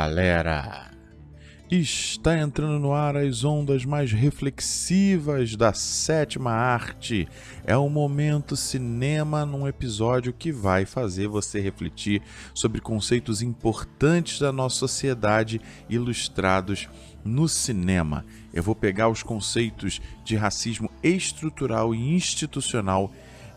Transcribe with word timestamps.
Galera! 0.00 0.92
Está 1.68 2.38
entrando 2.38 2.78
no 2.78 2.92
ar 2.92 3.16
as 3.16 3.42
ondas 3.42 3.84
mais 3.84 4.12
reflexivas 4.12 5.56
da 5.56 5.72
sétima 5.72 6.52
arte. 6.52 7.26
É 7.64 7.76
o 7.76 7.88
momento 7.88 8.54
cinema 8.54 9.44
num 9.44 9.66
episódio 9.66 10.32
que 10.32 10.52
vai 10.52 10.86
fazer 10.86 11.26
você 11.26 11.58
refletir 11.58 12.22
sobre 12.54 12.80
conceitos 12.80 13.42
importantes 13.42 14.38
da 14.38 14.52
nossa 14.52 14.76
sociedade 14.76 15.60
ilustrados 15.90 16.88
no 17.24 17.48
cinema. 17.48 18.24
Eu 18.54 18.62
vou 18.62 18.76
pegar 18.76 19.08
os 19.08 19.24
conceitos 19.24 20.00
de 20.24 20.36
racismo 20.36 20.88
estrutural 21.02 21.92
e 21.92 22.14
institucional 22.14 23.10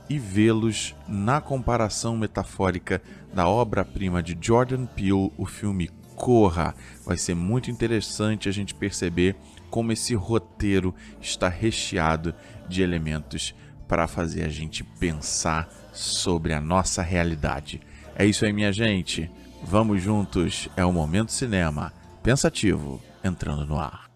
e 0.09 0.17
vê-los 0.17 0.95
na 1.07 1.39
comparação 1.39 2.17
metafórica 2.17 2.99
da 3.31 3.47
obra-prima 3.47 4.23
de 4.23 4.35
Jordan 4.41 4.87
Peele, 4.87 5.31
o 5.37 5.45
filme 5.45 6.00
Corra. 6.21 6.75
Vai 7.03 7.17
ser 7.17 7.33
muito 7.33 7.71
interessante 7.71 8.47
a 8.47 8.51
gente 8.51 8.75
perceber 8.75 9.35
como 9.71 9.91
esse 9.91 10.13
roteiro 10.13 10.93
está 11.19 11.49
recheado 11.49 12.31
de 12.69 12.83
elementos 12.83 13.55
para 13.87 14.07
fazer 14.07 14.43
a 14.43 14.47
gente 14.47 14.83
pensar 14.83 15.67
sobre 15.91 16.53
a 16.53 16.61
nossa 16.61 17.01
realidade. 17.01 17.81
É 18.15 18.23
isso 18.23 18.45
aí, 18.45 18.53
minha 18.53 18.71
gente. 18.71 19.31
Vamos 19.63 19.99
juntos. 20.03 20.69
É 20.77 20.85
o 20.85 20.93
Momento 20.93 21.31
Cinema. 21.31 21.91
Pensativo 22.21 23.01
entrando 23.23 23.65
no 23.65 23.79
ar. 23.79 24.07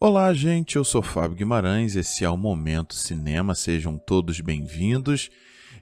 Olá, 0.00 0.32
gente. 0.32 0.76
Eu 0.76 0.84
sou 0.84 1.02
Fábio 1.02 1.36
Guimarães. 1.36 1.94
Esse 1.94 2.24
é 2.24 2.30
o 2.30 2.38
Momento 2.38 2.94
Cinema. 2.94 3.54
Sejam 3.54 3.98
todos 3.98 4.40
bem-vindos. 4.40 5.28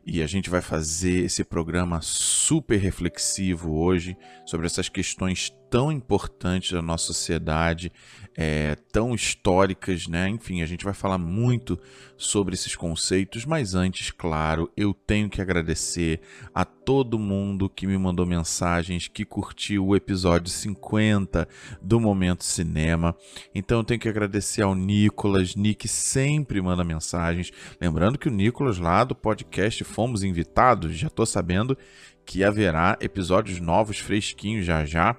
E 0.09 0.23
a 0.23 0.27
gente 0.27 0.49
vai 0.49 0.63
fazer 0.63 1.25
esse 1.25 1.43
programa 1.43 2.01
super 2.01 2.77
reflexivo 2.77 3.75
hoje 3.75 4.17
sobre 4.47 4.67
essas 4.67 4.89
questões 4.89 5.53
tão 5.69 5.91
importantes 5.91 6.71
da 6.71 6.81
nossa 6.81 7.07
sociedade, 7.07 7.91
é, 8.37 8.77
tão 8.93 9.15
históricas, 9.15 10.07
né? 10.07 10.29
Enfim, 10.29 10.61
a 10.61 10.67
gente 10.67 10.85
vai 10.85 10.93
falar 10.93 11.17
muito 11.17 11.79
sobre 12.19 12.55
esses 12.55 12.77
conceitos, 12.77 13.47
mas 13.47 13.75
antes, 13.75 14.11
claro, 14.11 14.71
eu 14.77 14.93
tenho 14.93 15.31
que 15.31 15.41
agradecer 15.41 16.21
a 16.55 16.65
todo 16.65 17.19
mundo 17.19 17.69
que 17.69 17.87
me 17.87 17.97
mandou 17.97 18.27
mensagens, 18.27 19.09
que 19.09 19.25
curtiu 19.25 19.87
o 19.87 19.97
episódio 19.97 20.51
50 20.51 21.49
do 21.81 21.99
Momento 21.99 22.45
Cinema. 22.45 23.17
Então 23.55 23.79
eu 23.79 23.85
tenho 23.85 24.01
que 24.01 24.09
agradecer 24.09 24.63
ao 24.63 24.75
Nicolas, 24.75 25.55
Nick 25.55 25.89
sempre 25.89 26.61
manda 26.61 26.85
mensagens. 26.85 27.51
Lembrando 27.81 28.19
que 28.19 28.29
o 28.29 28.33
Nicolas 28.33 28.79
lá 28.79 29.03
do 29.03 29.15
podcast 29.15 29.83
Fomos 29.85 30.23
Invitados, 30.23 30.95
já 30.95 31.07
estou 31.07 31.25
sabendo 31.25 31.77
que 32.25 32.45
haverá 32.45 32.99
episódios 33.01 33.61
novos, 33.61 33.99
fresquinhos 33.99 34.67
já 34.67 34.85
já. 34.85 35.17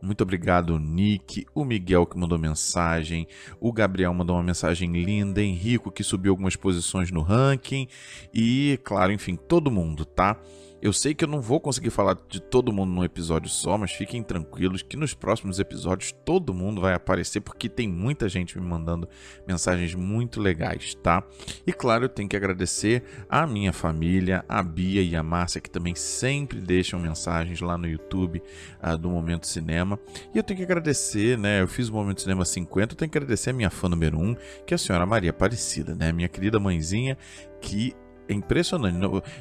Muito 0.00 0.20
obrigado, 0.20 0.78
Nick, 0.78 1.46
o 1.54 1.64
Miguel 1.64 2.06
que 2.06 2.18
mandou 2.18 2.38
mensagem, 2.38 3.26
o 3.58 3.72
Gabriel 3.72 4.12
mandou 4.12 4.36
uma 4.36 4.42
mensagem 4.42 4.92
linda, 4.92 5.42
Henrico 5.42 5.90
que 5.90 6.04
subiu 6.04 6.32
algumas 6.32 6.54
posições 6.54 7.10
no 7.10 7.22
ranking 7.22 7.88
e, 8.32 8.78
claro, 8.84 9.10
enfim, 9.10 9.36
todo 9.36 9.70
mundo, 9.70 10.04
tá? 10.04 10.38
Eu 10.86 10.92
sei 10.92 11.16
que 11.16 11.24
eu 11.24 11.28
não 11.28 11.40
vou 11.40 11.58
conseguir 11.58 11.90
falar 11.90 12.16
de 12.28 12.40
todo 12.40 12.72
mundo 12.72 12.92
num 12.92 13.02
episódio 13.02 13.50
só, 13.50 13.76
mas 13.76 13.90
fiquem 13.90 14.22
tranquilos 14.22 14.82
que 14.82 14.96
nos 14.96 15.14
próximos 15.14 15.58
episódios 15.58 16.14
todo 16.24 16.54
mundo 16.54 16.80
vai 16.80 16.94
aparecer 16.94 17.40
porque 17.40 17.68
tem 17.68 17.88
muita 17.88 18.28
gente 18.28 18.56
me 18.56 18.64
mandando 18.64 19.08
mensagens 19.48 19.96
muito 19.96 20.40
legais, 20.40 20.94
tá? 21.02 21.24
E 21.66 21.72
claro, 21.72 22.04
eu 22.04 22.08
tenho 22.08 22.28
que 22.28 22.36
agradecer 22.36 23.02
a 23.28 23.48
minha 23.48 23.72
família, 23.72 24.44
a 24.48 24.62
Bia 24.62 25.02
e 25.02 25.16
a 25.16 25.24
Márcia 25.24 25.60
que 25.60 25.68
também 25.68 25.96
sempre 25.96 26.60
deixam 26.60 27.00
mensagens 27.00 27.60
lá 27.60 27.76
no 27.76 27.88
YouTube 27.88 28.40
uh, 28.80 28.96
do 28.96 29.10
Momento 29.10 29.48
Cinema. 29.48 29.98
E 30.32 30.38
eu 30.38 30.44
tenho 30.44 30.58
que 30.58 30.64
agradecer, 30.64 31.36
né? 31.36 31.62
Eu 31.62 31.66
fiz 31.66 31.88
o 31.88 31.92
Momento 31.92 32.20
Cinema 32.20 32.44
50, 32.44 32.92
eu 32.92 32.96
tenho 32.96 33.10
que 33.10 33.18
agradecer 33.18 33.50
a 33.50 33.54
minha 33.54 33.70
fã 33.70 33.88
número 33.88 34.20
1, 34.20 34.36
que 34.64 34.72
é 34.72 34.76
a 34.76 34.78
senhora 34.78 35.04
Maria 35.04 35.30
Aparecida, 35.30 35.96
né? 35.96 36.12
Minha 36.12 36.28
querida 36.28 36.60
mãezinha 36.60 37.18
que 37.60 37.92
é 38.28 38.34
impressionante. 38.34 38.98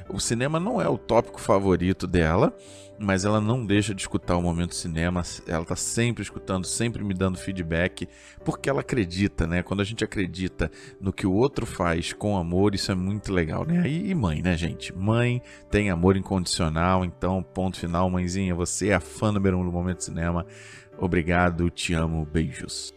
O 0.10 0.20
cinema 0.20 0.60
não 0.60 0.82
é 0.82 0.88
o 0.88 0.98
tópico 0.98 1.40
favorito 1.40 2.08
dela, 2.08 2.56
mas 2.98 3.26
ela 3.26 3.42
não 3.42 3.66
deixa 3.66 3.94
de 3.94 4.02
escutar 4.02 4.38
o 4.38 4.42
momento 4.42 4.74
cinema. 4.76 5.22
Ela 5.48 5.66
tá 5.66 5.76
sempre 5.76 6.24
escutando, 6.24 6.66
sempre 6.66 7.04
me 7.04 7.14
dando 7.14 7.38
feedback, 7.38 8.08
porque 8.44 8.70
ela 8.70 8.82
acredita, 8.82 9.46
né? 9.46 9.62
Quando 9.62 9.82
a 9.82 9.84
gente 9.84 10.04
acredita 10.04 10.72
no 11.00 11.12
que 11.12 11.28
o 11.28 11.34
outro 11.34 11.66
faz 11.66 12.14
com 12.14 12.38
amor, 12.38 12.74
isso 12.74 12.92
é 12.92 12.96
muito 12.96 13.34
legal, 13.34 13.66
né? 13.66 13.88
E 13.88 14.16
mãe, 14.16 14.42
né, 14.42 14.56
gente? 14.56 14.96
Mãe 14.96 15.42
tem 15.70 15.90
amor 15.90 16.16
incondicional, 16.16 17.04
então, 17.04 17.44
ponto 17.44 17.78
final, 17.78 18.10
mãezinha, 18.10 18.56
você 18.56 18.90
é 18.90 18.96
a 18.96 19.02
fã 19.02 19.32
número 19.32 19.58
um 19.58 19.66
do 19.66 19.72
momento 19.72 20.04
cinema. 20.04 20.46
Obrigado, 20.98 21.70
te 21.70 21.94
amo, 21.94 22.26
beijos. 22.26 22.95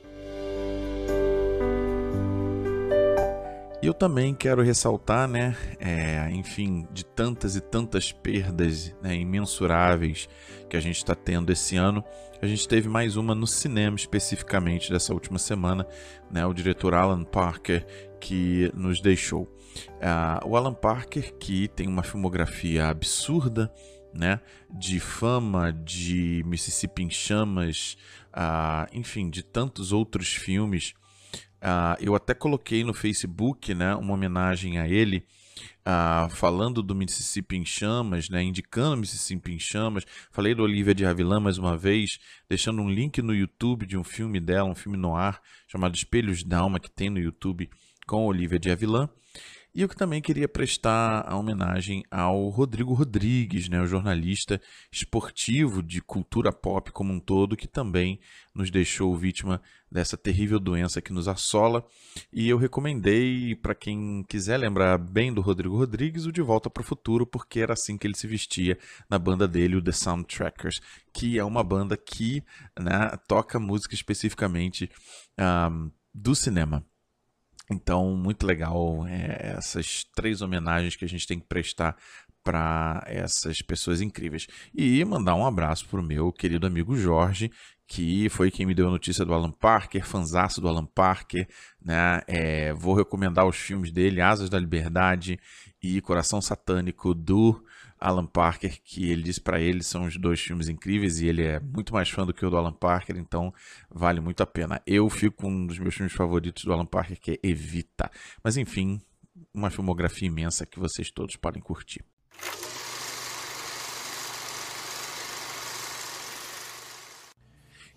E 3.80 3.86
eu 3.86 3.94
também 3.94 4.34
quero 4.34 4.60
ressaltar, 4.60 5.28
né, 5.28 5.56
é, 5.78 6.28
enfim, 6.32 6.84
de 6.90 7.04
tantas 7.04 7.54
e 7.54 7.60
tantas 7.60 8.10
perdas 8.10 8.92
né, 9.00 9.14
imensuráveis 9.14 10.28
que 10.68 10.76
a 10.76 10.80
gente 10.80 10.96
está 10.96 11.14
tendo 11.14 11.52
esse 11.52 11.76
ano, 11.76 12.02
a 12.42 12.46
gente 12.46 12.66
teve 12.66 12.88
mais 12.88 13.16
uma 13.16 13.36
no 13.36 13.46
cinema 13.46 13.96
especificamente 13.96 14.90
dessa 14.90 15.14
última 15.14 15.38
semana, 15.38 15.86
né, 16.28 16.44
o 16.44 16.52
diretor 16.52 16.92
Alan 16.92 17.22
Parker 17.22 17.86
que 18.20 18.68
nos 18.74 19.00
deixou. 19.00 19.42
Uh, 19.42 20.48
o 20.48 20.56
Alan 20.56 20.74
Parker 20.74 21.34
que 21.34 21.68
tem 21.68 21.86
uma 21.86 22.02
filmografia 22.02 22.88
absurda, 22.88 23.72
né, 24.12 24.40
de 24.76 24.98
fama, 24.98 25.72
de 25.72 26.42
Mississippi 26.44 27.04
em 27.04 27.10
Chamas, 27.10 27.96
uh, 28.34 28.88
enfim, 28.92 29.30
de 29.30 29.44
tantos 29.44 29.92
outros 29.92 30.34
filmes 30.34 30.94
Uh, 31.58 31.98
eu 32.00 32.14
até 32.14 32.34
coloquei 32.34 32.84
no 32.84 32.94
Facebook 32.94 33.74
né, 33.74 33.94
uma 33.94 34.14
homenagem 34.14 34.78
a 34.78 34.88
ele, 34.88 35.26
uh, 35.80 36.30
falando 36.30 36.82
do 36.82 36.94
Mississippi 36.94 37.56
em 37.56 37.64
Chamas, 37.64 38.28
né, 38.28 38.42
indicando 38.42 38.96
Mississippi 38.96 39.52
em 39.52 39.58
Chamas. 39.58 40.04
Falei 40.30 40.54
do 40.54 40.62
Olivia 40.62 40.94
de 40.94 41.04
Havilland 41.04 41.42
mais 41.42 41.58
uma 41.58 41.76
vez, 41.76 42.18
deixando 42.48 42.80
um 42.80 42.88
link 42.88 43.20
no 43.20 43.34
YouTube 43.34 43.86
de 43.86 43.96
um 43.96 44.04
filme 44.04 44.38
dela, 44.38 44.68
um 44.68 44.74
filme 44.74 44.96
no 44.96 45.16
ar, 45.16 45.40
chamado 45.66 45.94
Espelhos 45.94 46.44
d'Alma, 46.44 46.78
que 46.78 46.90
tem 46.90 47.10
no 47.10 47.18
YouTube 47.18 47.68
com 48.06 48.24
Olivia 48.24 48.58
de 48.58 48.70
Havilland. 48.70 49.10
E 49.74 49.82
eu 49.82 49.88
também 49.88 50.20
queria 50.20 50.48
prestar 50.48 51.24
a 51.28 51.36
homenagem 51.36 52.02
ao 52.10 52.48
Rodrigo 52.48 52.94
Rodrigues, 52.94 53.68
né, 53.68 53.80
o 53.80 53.86
jornalista 53.86 54.60
esportivo 54.90 55.82
de 55.82 56.00
cultura 56.00 56.50
pop 56.50 56.90
como 56.90 57.12
um 57.12 57.20
todo, 57.20 57.56
que 57.56 57.68
também 57.68 58.18
nos 58.54 58.70
deixou 58.70 59.14
vítima 59.16 59.60
dessa 59.90 60.16
terrível 60.16 60.58
doença 60.58 61.00
que 61.00 61.12
nos 61.12 61.28
assola. 61.28 61.86
E 62.32 62.48
eu 62.48 62.58
recomendei 62.58 63.54
para 63.54 63.74
quem 63.74 64.24
quiser 64.28 64.56
lembrar 64.56 64.98
bem 64.98 65.32
do 65.32 65.40
Rodrigo 65.40 65.76
Rodrigues 65.76 66.26
o 66.26 66.32
De 66.32 66.42
Volta 66.42 66.68
para 66.68 66.80
o 66.80 66.84
Futuro, 66.84 67.26
porque 67.26 67.60
era 67.60 67.74
assim 67.74 67.96
que 67.96 68.06
ele 68.06 68.16
se 68.16 68.26
vestia 68.26 68.78
na 69.08 69.18
banda 69.18 69.46
dele, 69.46 69.76
o 69.76 69.82
The 69.82 69.92
Soundtrackers, 69.92 70.80
que 71.12 71.38
é 71.38 71.44
uma 71.44 71.62
banda 71.62 71.96
que 71.96 72.42
né, 72.78 73.16
toca 73.28 73.60
música 73.60 73.94
especificamente 73.94 74.90
um, 75.38 75.90
do 76.12 76.34
cinema. 76.34 76.84
Então, 77.70 78.16
muito 78.16 78.46
legal 78.46 79.06
é, 79.06 79.54
essas 79.56 80.04
três 80.14 80.40
homenagens 80.40 80.96
que 80.96 81.04
a 81.04 81.08
gente 81.08 81.26
tem 81.26 81.38
que 81.38 81.46
prestar 81.46 81.96
para 82.42 83.02
essas 83.06 83.60
pessoas 83.60 84.00
incríveis. 84.00 84.46
E 84.74 85.04
mandar 85.04 85.34
um 85.34 85.44
abraço 85.44 85.86
para 85.86 86.00
o 86.00 86.02
meu 86.02 86.32
querido 86.32 86.66
amigo 86.66 86.96
Jorge, 86.96 87.50
que 87.86 88.28
foi 88.30 88.50
quem 88.50 88.64
me 88.64 88.74
deu 88.74 88.88
a 88.88 88.90
notícia 88.90 89.24
do 89.24 89.34
Alan 89.34 89.50
Parker, 89.50 90.06
fanzaço 90.06 90.60
do 90.60 90.68
Alan 90.68 90.86
Parker. 90.86 91.46
Né? 91.82 92.22
É, 92.26 92.72
vou 92.72 92.94
recomendar 92.94 93.46
os 93.46 93.56
filmes 93.56 93.92
dele, 93.92 94.22
Asas 94.22 94.48
da 94.48 94.58
Liberdade 94.58 95.38
e 95.82 96.00
Coração 96.00 96.40
Satânico, 96.40 97.14
do 97.14 97.62
Alan 98.00 98.26
Parker, 98.26 98.80
que 98.82 99.10
ele 99.10 99.22
disse 99.22 99.40
para 99.40 99.60
ele 99.60 99.82
são 99.82 100.04
os 100.04 100.16
dois 100.16 100.40
filmes 100.40 100.68
incríveis 100.68 101.20
e 101.20 101.26
ele 101.26 101.42
é 101.42 101.60
muito 101.60 101.92
mais 101.92 102.08
fã 102.08 102.24
do 102.24 102.32
que 102.32 102.44
o 102.44 102.50
do 102.50 102.56
Alan 102.56 102.72
Parker, 102.72 103.16
então 103.16 103.52
vale 103.90 104.20
muito 104.20 104.42
a 104.42 104.46
pena. 104.46 104.80
Eu 104.86 105.08
fico 105.10 105.42
com 105.42 105.50
um 105.50 105.66
dos 105.66 105.78
meus 105.78 105.94
filmes 105.94 106.12
favoritos 106.12 106.64
do 106.64 106.72
Alan 106.72 106.86
Parker, 106.86 107.18
que 107.20 107.32
é 107.32 107.38
Evita. 107.42 108.10
Mas 108.42 108.56
enfim, 108.56 109.00
uma 109.52 109.70
filmografia 109.70 110.28
imensa 110.28 110.66
que 110.66 110.78
vocês 110.78 111.10
todos 111.10 111.36
podem 111.36 111.62
curtir. 111.62 112.04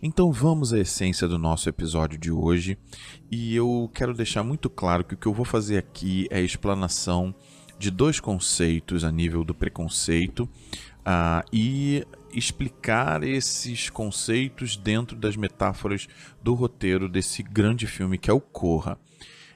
Então 0.04 0.32
vamos 0.32 0.74
à 0.74 0.80
essência 0.80 1.28
do 1.28 1.38
nosso 1.38 1.70
episódio 1.70 2.18
de 2.18 2.32
hoje 2.32 2.76
e 3.30 3.56
eu 3.56 3.88
quero 3.94 4.16
deixar 4.16 4.42
muito 4.42 4.68
claro 4.68 5.04
que 5.04 5.14
o 5.14 5.18
que 5.18 5.28
eu 5.28 5.34
vou 5.34 5.46
fazer 5.46 5.78
aqui 5.78 6.28
é 6.32 6.42
explanação 6.42 7.36
de 7.82 7.90
dois 7.90 8.20
conceitos 8.20 9.04
a 9.04 9.12
nível 9.12 9.44
do 9.44 9.56
preconceito 9.56 10.44
uh, 11.00 11.44
e 11.52 12.06
explicar 12.32 13.24
esses 13.24 13.90
conceitos 13.90 14.78
dentro 14.78 15.18
das 15.18 15.36
metáforas 15.36 16.08
do 16.44 16.54
roteiro 16.54 17.10
desse 17.10 17.42
grande 17.42 17.88
filme 17.88 18.20
que 18.20 18.30
é 18.30 18.34
o 18.34 18.40
Corra. 18.40 19.00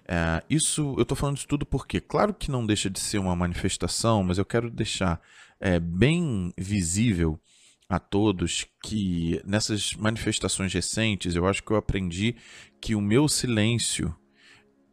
É, 0.07 0.43
isso 0.49 0.95
eu 0.97 1.03
estou 1.03 1.15
falando 1.15 1.37
de 1.37 1.47
tudo 1.47 1.65
porque, 1.65 1.99
claro 2.01 2.33
que 2.33 2.51
não 2.51 2.65
deixa 2.65 2.89
de 2.89 2.99
ser 2.99 3.19
uma 3.19 3.35
manifestação, 3.35 4.23
mas 4.23 4.39
eu 4.39 4.45
quero 4.45 4.69
deixar 4.71 5.21
é, 5.59 5.79
bem 5.79 6.51
visível 6.57 7.39
a 7.87 7.99
todos 7.99 8.65
que 8.83 9.39
nessas 9.45 9.93
manifestações 9.93 10.73
recentes 10.73 11.35
eu 11.35 11.47
acho 11.47 11.63
que 11.63 11.71
eu 11.71 11.77
aprendi 11.77 12.35
que 12.81 12.95
o 12.95 13.01
meu 13.01 13.27
silêncio 13.27 14.15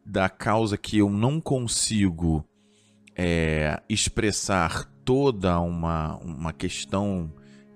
da 0.05 0.29
causa 0.29 0.77
que 0.77 0.99
eu 0.99 1.09
não 1.09 1.41
consigo 1.41 2.47
é, 3.15 3.81
expressar 3.87 4.85
toda 5.05 5.59
uma, 5.59 6.17
uma 6.17 6.53
questão 6.53 7.31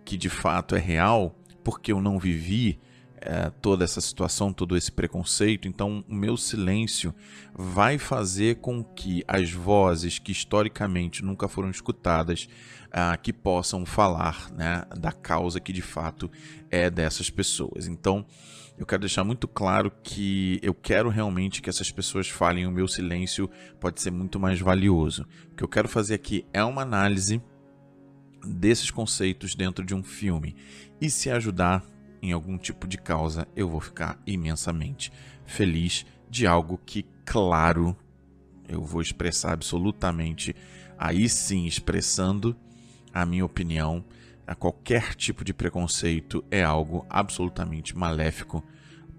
que 0.06 0.18
de 0.18 0.30
fato 0.30 0.76
é 0.76 0.80
real, 0.80 1.36
porque 1.64 1.92
eu 1.92 2.02
não 2.02 2.18
vivi 2.18 2.80
é, 3.20 3.50
toda 3.62 3.84
essa 3.84 4.00
situação, 4.00 4.54
todo 4.54 4.78
esse 4.78 4.92
preconceito, 4.92 5.68
então 5.68 6.04
o 6.08 6.16
meu 6.16 6.38
silêncio 6.38 7.14
vai 7.54 7.98
fazer 7.98 8.58
com 8.58 8.84
que 8.84 9.24
as 9.28 9.52
vozes 9.52 10.20
que 10.20 10.32
historicamente 10.32 11.24
nunca 11.24 11.48
foram 11.48 11.70
escutadas 11.70 12.48
uh, 12.88 13.20
que 13.22 13.34
possam 13.34 13.86
falar 13.86 14.52
né, 14.52 14.84
da 14.98 15.12
causa 15.12 15.60
que 15.60 15.74
de 15.74 15.82
fato 15.82 16.32
é 16.70 16.90
dessas 16.90 17.30
pessoas. 17.30 17.88
Então, 17.88 18.26
eu 18.78 18.86
quero 18.86 19.02
deixar 19.02 19.24
muito 19.24 19.48
claro 19.48 19.92
que 20.04 20.60
eu 20.62 20.74
quero 20.74 21.10
realmente 21.10 21.62
que 21.62 21.70
essas 21.70 21.90
pessoas 21.90 22.30
falem, 22.30 22.68
o 22.68 22.72
meu 22.72 22.88
silêncio 22.88 23.50
pode 23.80 24.02
ser 24.02 24.12
muito 24.12 24.40
mais 24.40 24.60
valioso. 24.60 25.26
O 25.52 25.56
que 25.56 25.64
eu 25.64 25.68
quero 25.68 25.90
fazer 25.90 26.14
aqui 26.14 26.46
é 26.54 26.64
uma 26.64 26.84
análise 26.84 27.42
desses 28.46 28.92
conceitos 28.92 29.56
dentro 29.56 29.84
de 29.84 29.96
um 29.96 30.04
filme. 30.04 30.56
E 31.02 31.10
se 31.10 31.30
ajudar 31.30 31.84
em 32.22 32.32
algum 32.32 32.58
tipo 32.58 32.88
de 32.88 32.98
causa, 32.98 33.48
eu 33.56 33.68
vou 33.68 33.82
ficar 33.82 34.22
imensamente 34.28 35.12
feliz 35.46 36.06
de 36.30 36.46
algo 36.46 36.80
que, 36.86 37.06
claro, 37.26 37.98
eu 38.68 38.84
vou 38.84 39.02
expressar 39.02 39.54
absolutamente, 39.54 40.56
aí 40.98 41.28
sim, 41.28 41.66
expressando 41.66 42.56
a 43.14 43.26
minha 43.26 43.46
opinião, 43.46 44.06
a 44.48 44.56
qualquer 44.56 45.14
tipo 45.14 45.44
de 45.44 45.54
preconceito 45.54 46.44
é 46.50 46.64
algo 46.64 47.06
absolutamente 47.10 47.96
maléfico 47.96 48.64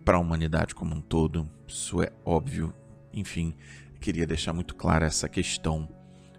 para 0.03 0.17
a 0.17 0.21
humanidade 0.21 0.75
como 0.75 0.95
um 0.95 1.03
todo. 1.03 1.49
Isso 1.67 2.03
é 2.03 2.11
óbvio. 2.25 2.73
Enfim, 3.13 3.55
queria 4.01 4.27
deixar 4.27 4.55
muito 4.55 4.75
clara 4.75 5.05
essa 5.05 5.29
questão, 5.29 5.87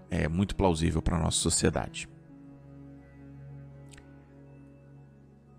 é 0.10 0.28
muito 0.28 0.56
plausível 0.56 1.04
para 1.04 1.18
a 1.18 1.22
nossa 1.22 1.38
sociedade. 1.38 2.10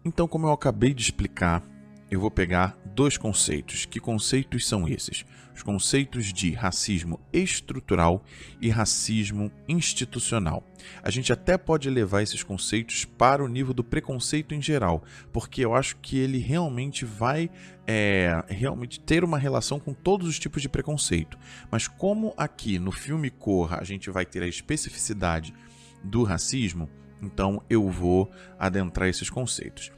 Então, 0.05 0.27
como 0.27 0.49
eu 0.49 0.53
acabei 0.53 0.93
de 0.93 1.03
explicar, 1.03 1.63
eu 2.11 2.21
vou 2.21 2.31
pegar 2.31 2.77
dois 2.85 3.17
conceitos. 3.17 3.87
Que 3.87 4.01
conceitos 4.01 4.67
são 4.67 4.89
esses? 4.89 5.25
Os 5.55 5.63
conceitos 5.63 6.33
de 6.33 6.53
racismo 6.53 7.21
estrutural 7.33 8.25
e 8.61 8.69
racismo 8.69 9.53
institucional. 9.69 10.65
A 11.03 11.11
gente 11.11 11.33
até 11.33 11.57
pode 11.57 11.89
levar 11.89 12.23
esses 12.23 12.43
conceitos 12.43 13.05
para 13.05 13.45
o 13.45 13.49
nível 13.49 13.73
do 13.73 13.85
preconceito 13.85 14.55
em 14.55 14.63
geral, 14.63 15.05
porque 15.33 15.65
eu 15.65 15.75
acho 15.75 15.97
que 15.97 16.19
ele 16.19 16.39
realmente 16.39 17.05
vai 17.05 17.51
é, 17.87 18.43
realmente 18.49 18.99
ter 18.99 19.23
uma 19.23 19.39
relação 19.39 19.79
com 19.79 19.93
todos 19.93 20.27
os 20.27 20.39
tipos 20.39 20.63
de 20.63 20.69
preconceito. 20.69 21.39
Mas 21.71 21.87
como 21.87 22.35
aqui 22.37 22.79
no 22.79 22.91
filme 22.91 23.31
Corra 23.31 23.79
a 23.81 23.85
gente 23.85 24.11
vai 24.11 24.25
ter 24.25 24.43
a 24.43 24.49
especificidade 24.49 25.55
do 26.03 26.23
racismo, 26.23 26.89
então 27.21 27.63
eu 27.69 27.89
vou 27.89 28.31
adentrar 28.59 29.09
esses 29.09 29.29
conceitos. 29.29 29.93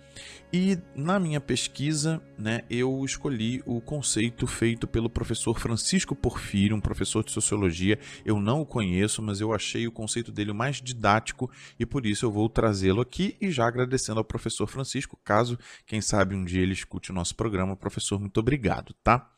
E 0.52 0.78
na 0.94 1.18
minha 1.18 1.40
pesquisa, 1.40 2.22
né, 2.36 2.62
eu 2.68 3.02
escolhi 3.04 3.62
o 3.64 3.80
conceito 3.80 4.46
feito 4.46 4.86
pelo 4.86 5.08
professor 5.08 5.58
Francisco 5.58 6.14
Porfírio, 6.14 6.76
um 6.76 6.80
professor 6.80 7.24
de 7.24 7.32
sociologia. 7.32 7.98
Eu 8.24 8.38
não 8.38 8.60
o 8.60 8.66
conheço, 8.66 9.22
mas 9.22 9.40
eu 9.40 9.54
achei 9.54 9.86
o 9.86 9.92
conceito 9.92 10.30
dele 10.30 10.52
mais 10.52 10.82
didático 10.82 11.50
e 11.78 11.86
por 11.86 12.04
isso 12.04 12.26
eu 12.26 12.30
vou 12.30 12.50
trazê-lo 12.50 13.00
aqui 13.00 13.34
e 13.40 13.50
já 13.50 13.66
agradecendo 13.66 14.18
ao 14.18 14.24
professor 14.24 14.66
Francisco, 14.66 15.18
caso 15.24 15.58
quem 15.86 16.02
sabe 16.02 16.34
um 16.34 16.44
dia 16.44 16.60
ele 16.60 16.74
escute 16.74 17.10
o 17.10 17.14
nosso 17.14 17.34
programa, 17.34 17.74
professor, 17.74 18.20
muito 18.20 18.38
obrigado, 18.38 18.94
tá? 19.02 19.30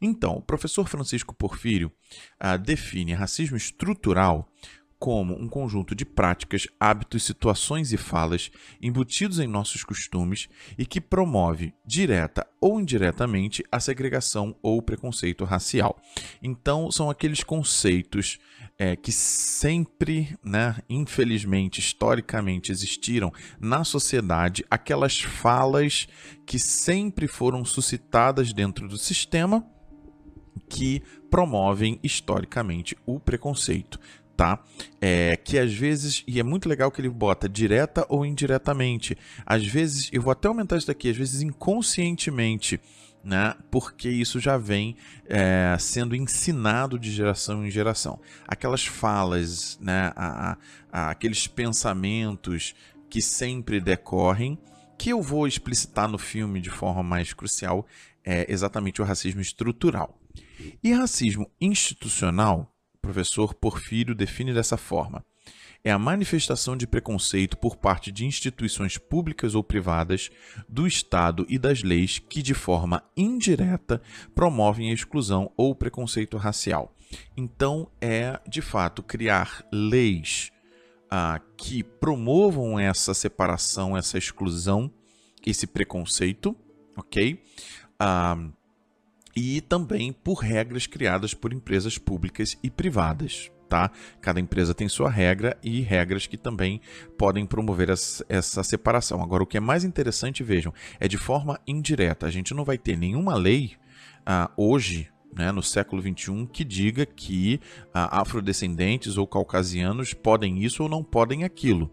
Então, 0.00 0.36
o 0.36 0.42
professor 0.42 0.88
Francisco 0.88 1.34
Porfírio 1.34 1.90
ah, 2.38 2.56
define 2.56 3.12
racismo 3.12 3.56
estrutural 3.56 4.50
como 4.98 5.34
um 5.34 5.48
conjunto 5.48 5.94
de 5.94 6.04
práticas, 6.04 6.66
hábitos, 6.80 7.22
situações 7.22 7.92
e 7.92 7.96
falas 7.96 8.50
embutidos 8.80 9.38
em 9.38 9.46
nossos 9.46 9.84
costumes 9.84 10.48
e 10.78 10.86
que 10.86 11.00
promove, 11.00 11.74
direta 11.84 12.46
ou 12.60 12.80
indiretamente, 12.80 13.64
a 13.70 13.78
segregação 13.78 14.56
ou 14.62 14.80
preconceito 14.80 15.44
racial. 15.44 16.00
Então, 16.42 16.90
são 16.90 17.10
aqueles 17.10 17.44
conceitos 17.44 18.38
é, 18.78 18.96
que 18.96 19.12
sempre, 19.12 20.36
né, 20.42 20.76
infelizmente, 20.88 21.78
historicamente 21.78 22.72
existiram 22.72 23.32
na 23.60 23.84
sociedade, 23.84 24.64
aquelas 24.70 25.20
falas 25.20 26.08
que 26.46 26.58
sempre 26.58 27.26
foram 27.26 27.64
suscitadas 27.64 28.52
dentro 28.52 28.88
do 28.88 28.98
sistema 28.98 29.64
que 30.68 31.02
promovem 31.30 32.00
historicamente 32.02 32.96
o 33.06 33.20
preconceito 33.20 34.00
tá? 34.36 34.62
É, 35.00 35.36
que 35.36 35.58
às 35.58 35.72
vezes, 35.72 36.22
e 36.26 36.38
é 36.38 36.42
muito 36.42 36.68
legal 36.68 36.90
que 36.90 37.00
ele 37.00 37.08
bota 37.08 37.48
direta 37.48 38.04
ou 38.08 38.24
indiretamente. 38.24 39.16
Às 39.44 39.66
vezes, 39.66 40.10
eu 40.12 40.20
vou 40.20 40.30
até 40.30 40.46
aumentar 40.46 40.76
isso 40.76 40.86
daqui, 40.86 41.08
às 41.08 41.16
vezes 41.16 41.40
inconscientemente, 41.40 42.78
né? 43.24 43.54
Porque 43.70 44.08
isso 44.08 44.38
já 44.38 44.56
vem 44.56 44.96
é, 45.26 45.76
sendo 45.80 46.14
ensinado 46.14 46.98
de 46.98 47.10
geração 47.10 47.66
em 47.66 47.70
geração. 47.70 48.20
Aquelas 48.46 48.84
falas, 48.84 49.78
né? 49.80 50.12
A, 50.14 50.56
a, 50.92 51.10
aqueles 51.10 51.46
pensamentos 51.46 52.74
que 53.08 53.22
sempre 53.22 53.80
decorrem, 53.80 54.58
que 54.98 55.10
eu 55.10 55.22
vou 55.22 55.46
explicitar 55.46 56.08
no 56.08 56.18
filme 56.18 56.60
de 56.60 56.70
forma 56.70 57.02
mais 57.02 57.32
crucial, 57.32 57.86
é 58.24 58.50
exatamente 58.52 59.00
o 59.00 59.04
racismo 59.04 59.40
estrutural. 59.40 60.18
E 60.82 60.92
racismo 60.92 61.50
institucional 61.60 62.75
professor 63.06 63.54
Porfírio 63.54 64.14
define 64.14 64.52
dessa 64.52 64.76
forma: 64.76 65.24
é 65.84 65.90
a 65.92 65.98
manifestação 65.98 66.76
de 66.76 66.86
preconceito 66.86 67.56
por 67.56 67.76
parte 67.76 68.10
de 68.10 68.26
instituições 68.26 68.98
públicas 68.98 69.54
ou 69.54 69.62
privadas, 69.62 70.30
do 70.68 70.86
Estado 70.86 71.46
e 71.48 71.58
das 71.58 71.82
leis 71.82 72.18
que, 72.18 72.42
de 72.42 72.54
forma 72.54 73.02
indireta, 73.16 74.02
promovem 74.34 74.90
a 74.90 74.94
exclusão 74.94 75.50
ou 75.56 75.74
preconceito 75.74 76.36
racial. 76.36 76.92
Então, 77.36 77.88
é 78.00 78.40
de 78.48 78.60
fato 78.60 79.02
criar 79.02 79.64
leis 79.72 80.50
ah, 81.08 81.40
que 81.56 81.84
promovam 81.84 82.78
essa 82.78 83.14
separação, 83.14 83.96
essa 83.96 84.18
exclusão, 84.18 84.90
esse 85.46 85.68
preconceito, 85.68 86.56
ok? 86.96 87.40
Ah, 88.00 88.36
e 89.36 89.60
também 89.60 90.12
por 90.12 90.38
regras 90.38 90.86
criadas 90.86 91.34
por 91.34 91.52
empresas 91.52 91.98
públicas 91.98 92.56
e 92.62 92.70
privadas. 92.70 93.50
Tá? 93.68 93.90
Cada 94.20 94.40
empresa 94.40 94.72
tem 94.72 94.88
sua 94.88 95.10
regra 95.10 95.58
e 95.62 95.80
regras 95.80 96.26
que 96.26 96.36
também 96.36 96.80
podem 97.18 97.44
promover 97.44 97.90
essa 97.90 98.62
separação. 98.62 99.22
Agora, 99.22 99.42
o 99.42 99.46
que 99.46 99.56
é 99.56 99.60
mais 99.60 99.84
interessante, 99.84 100.42
vejam, 100.42 100.72
é 101.00 101.08
de 101.08 101.18
forma 101.18 101.60
indireta. 101.66 102.26
A 102.26 102.30
gente 102.30 102.54
não 102.54 102.64
vai 102.64 102.78
ter 102.78 102.96
nenhuma 102.96 103.34
lei 103.34 103.72
ah, 104.24 104.50
hoje, 104.56 105.10
né, 105.34 105.50
no 105.50 105.64
século 105.64 106.00
XXI, 106.00 106.46
que 106.50 106.64
diga 106.64 107.04
que 107.04 107.60
ah, 107.92 108.20
afrodescendentes 108.20 109.16
ou 109.16 109.26
caucasianos 109.26 110.14
podem 110.14 110.62
isso 110.62 110.84
ou 110.84 110.88
não 110.88 111.02
podem 111.02 111.42
aquilo. 111.42 111.90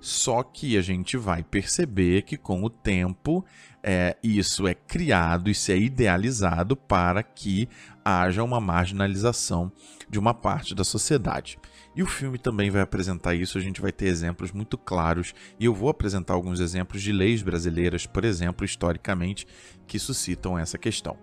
Só 0.00 0.42
que 0.42 0.76
a 0.76 0.82
gente 0.82 1.16
vai 1.16 1.42
perceber 1.42 2.22
que 2.22 2.36
com 2.36 2.62
o 2.62 2.70
tempo 2.70 3.44
é, 3.86 4.16
isso 4.22 4.66
é 4.66 4.74
criado, 4.74 5.50
isso 5.50 5.70
é 5.70 5.76
idealizado 5.76 6.74
para 6.74 7.22
que 7.22 7.68
haja 8.02 8.42
uma 8.42 8.58
marginalização 8.58 9.70
de 10.08 10.18
uma 10.18 10.32
parte 10.32 10.74
da 10.74 10.82
sociedade. 10.82 11.58
E 11.94 12.02
o 12.02 12.06
filme 12.06 12.38
também 12.38 12.70
vai 12.70 12.80
apresentar 12.80 13.34
isso, 13.34 13.58
a 13.58 13.60
gente 13.60 13.82
vai 13.82 13.92
ter 13.92 14.06
exemplos 14.06 14.50
muito 14.52 14.78
claros, 14.78 15.34
e 15.60 15.66
eu 15.66 15.74
vou 15.74 15.90
apresentar 15.90 16.32
alguns 16.32 16.60
exemplos 16.60 17.02
de 17.02 17.12
leis 17.12 17.42
brasileiras, 17.42 18.06
por 18.06 18.24
exemplo, 18.24 18.64
historicamente, 18.64 19.46
que 19.86 19.98
suscitam 19.98 20.58
essa 20.58 20.78
questão. 20.78 21.16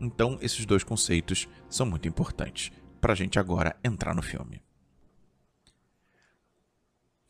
Então, 0.00 0.38
esses 0.40 0.64
dois 0.64 0.82
conceitos 0.82 1.46
são 1.68 1.86
muito 1.86 2.08
importantes 2.08 2.72
para 3.00 3.12
a 3.12 3.16
gente 3.16 3.38
agora 3.38 3.76
entrar 3.84 4.14
no 4.14 4.22
filme. 4.22 4.65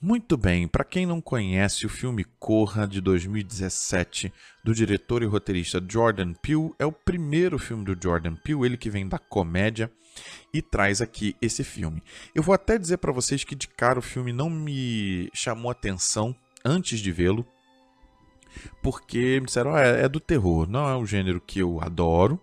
Muito 0.08 0.36
bem, 0.36 0.68
para 0.68 0.84
quem 0.84 1.04
não 1.04 1.20
conhece 1.20 1.84
o 1.84 1.88
filme 1.88 2.25
Corra 2.38 2.86
de 2.86 3.00
2017 3.00 4.32
do 4.62 4.72
diretor 4.72 5.20
e 5.20 5.26
roteirista 5.26 5.84
Jordan 5.84 6.32
Peele, 6.32 6.72
é 6.78 6.86
o 6.86 6.92
primeiro 6.92 7.58
filme 7.58 7.84
do 7.84 8.00
Jordan 8.00 8.36
Peele, 8.36 8.66
ele 8.66 8.76
que 8.76 8.88
vem 8.88 9.08
da 9.08 9.18
comédia 9.18 9.90
e 10.54 10.62
traz 10.62 11.02
aqui 11.02 11.34
esse 11.42 11.64
filme. 11.64 12.00
Eu 12.32 12.44
vou 12.44 12.54
até 12.54 12.78
dizer 12.78 12.98
para 12.98 13.10
vocês 13.10 13.42
que 13.42 13.56
de 13.56 13.66
cara 13.66 13.98
o 13.98 14.02
filme 14.02 14.32
não 14.32 14.48
me 14.48 15.28
chamou 15.34 15.72
atenção 15.72 16.32
antes 16.64 17.00
de 17.00 17.10
vê-lo, 17.10 17.44
porque 18.80 19.40
me 19.40 19.46
disseram, 19.46 19.72
oh, 19.72 19.76
é, 19.76 20.04
é 20.04 20.08
do 20.08 20.20
terror, 20.20 20.70
não 20.70 20.88
é 20.88 20.96
um 20.96 21.04
gênero 21.04 21.40
que 21.40 21.58
eu 21.58 21.80
adoro, 21.82 22.40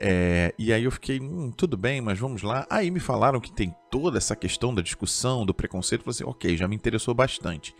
É, 0.00 0.54
e 0.56 0.72
aí 0.72 0.84
eu 0.84 0.90
fiquei, 0.92 1.20
hum, 1.20 1.50
tudo 1.50 1.76
bem, 1.76 2.00
mas 2.00 2.18
vamos 2.18 2.42
lá. 2.42 2.66
Aí 2.70 2.90
me 2.90 3.00
falaram 3.00 3.40
que 3.40 3.52
tem 3.52 3.74
toda 3.90 4.18
essa 4.18 4.36
questão 4.36 4.74
da 4.74 4.82
discussão, 4.82 5.44
do 5.44 5.52
preconceito. 5.52 6.00
Eu 6.00 6.04
falei 6.04 6.16
assim, 6.16 6.24
ok, 6.24 6.56
já 6.56 6.68
me 6.68 6.76
interessou 6.76 7.14
bastante. 7.14 7.74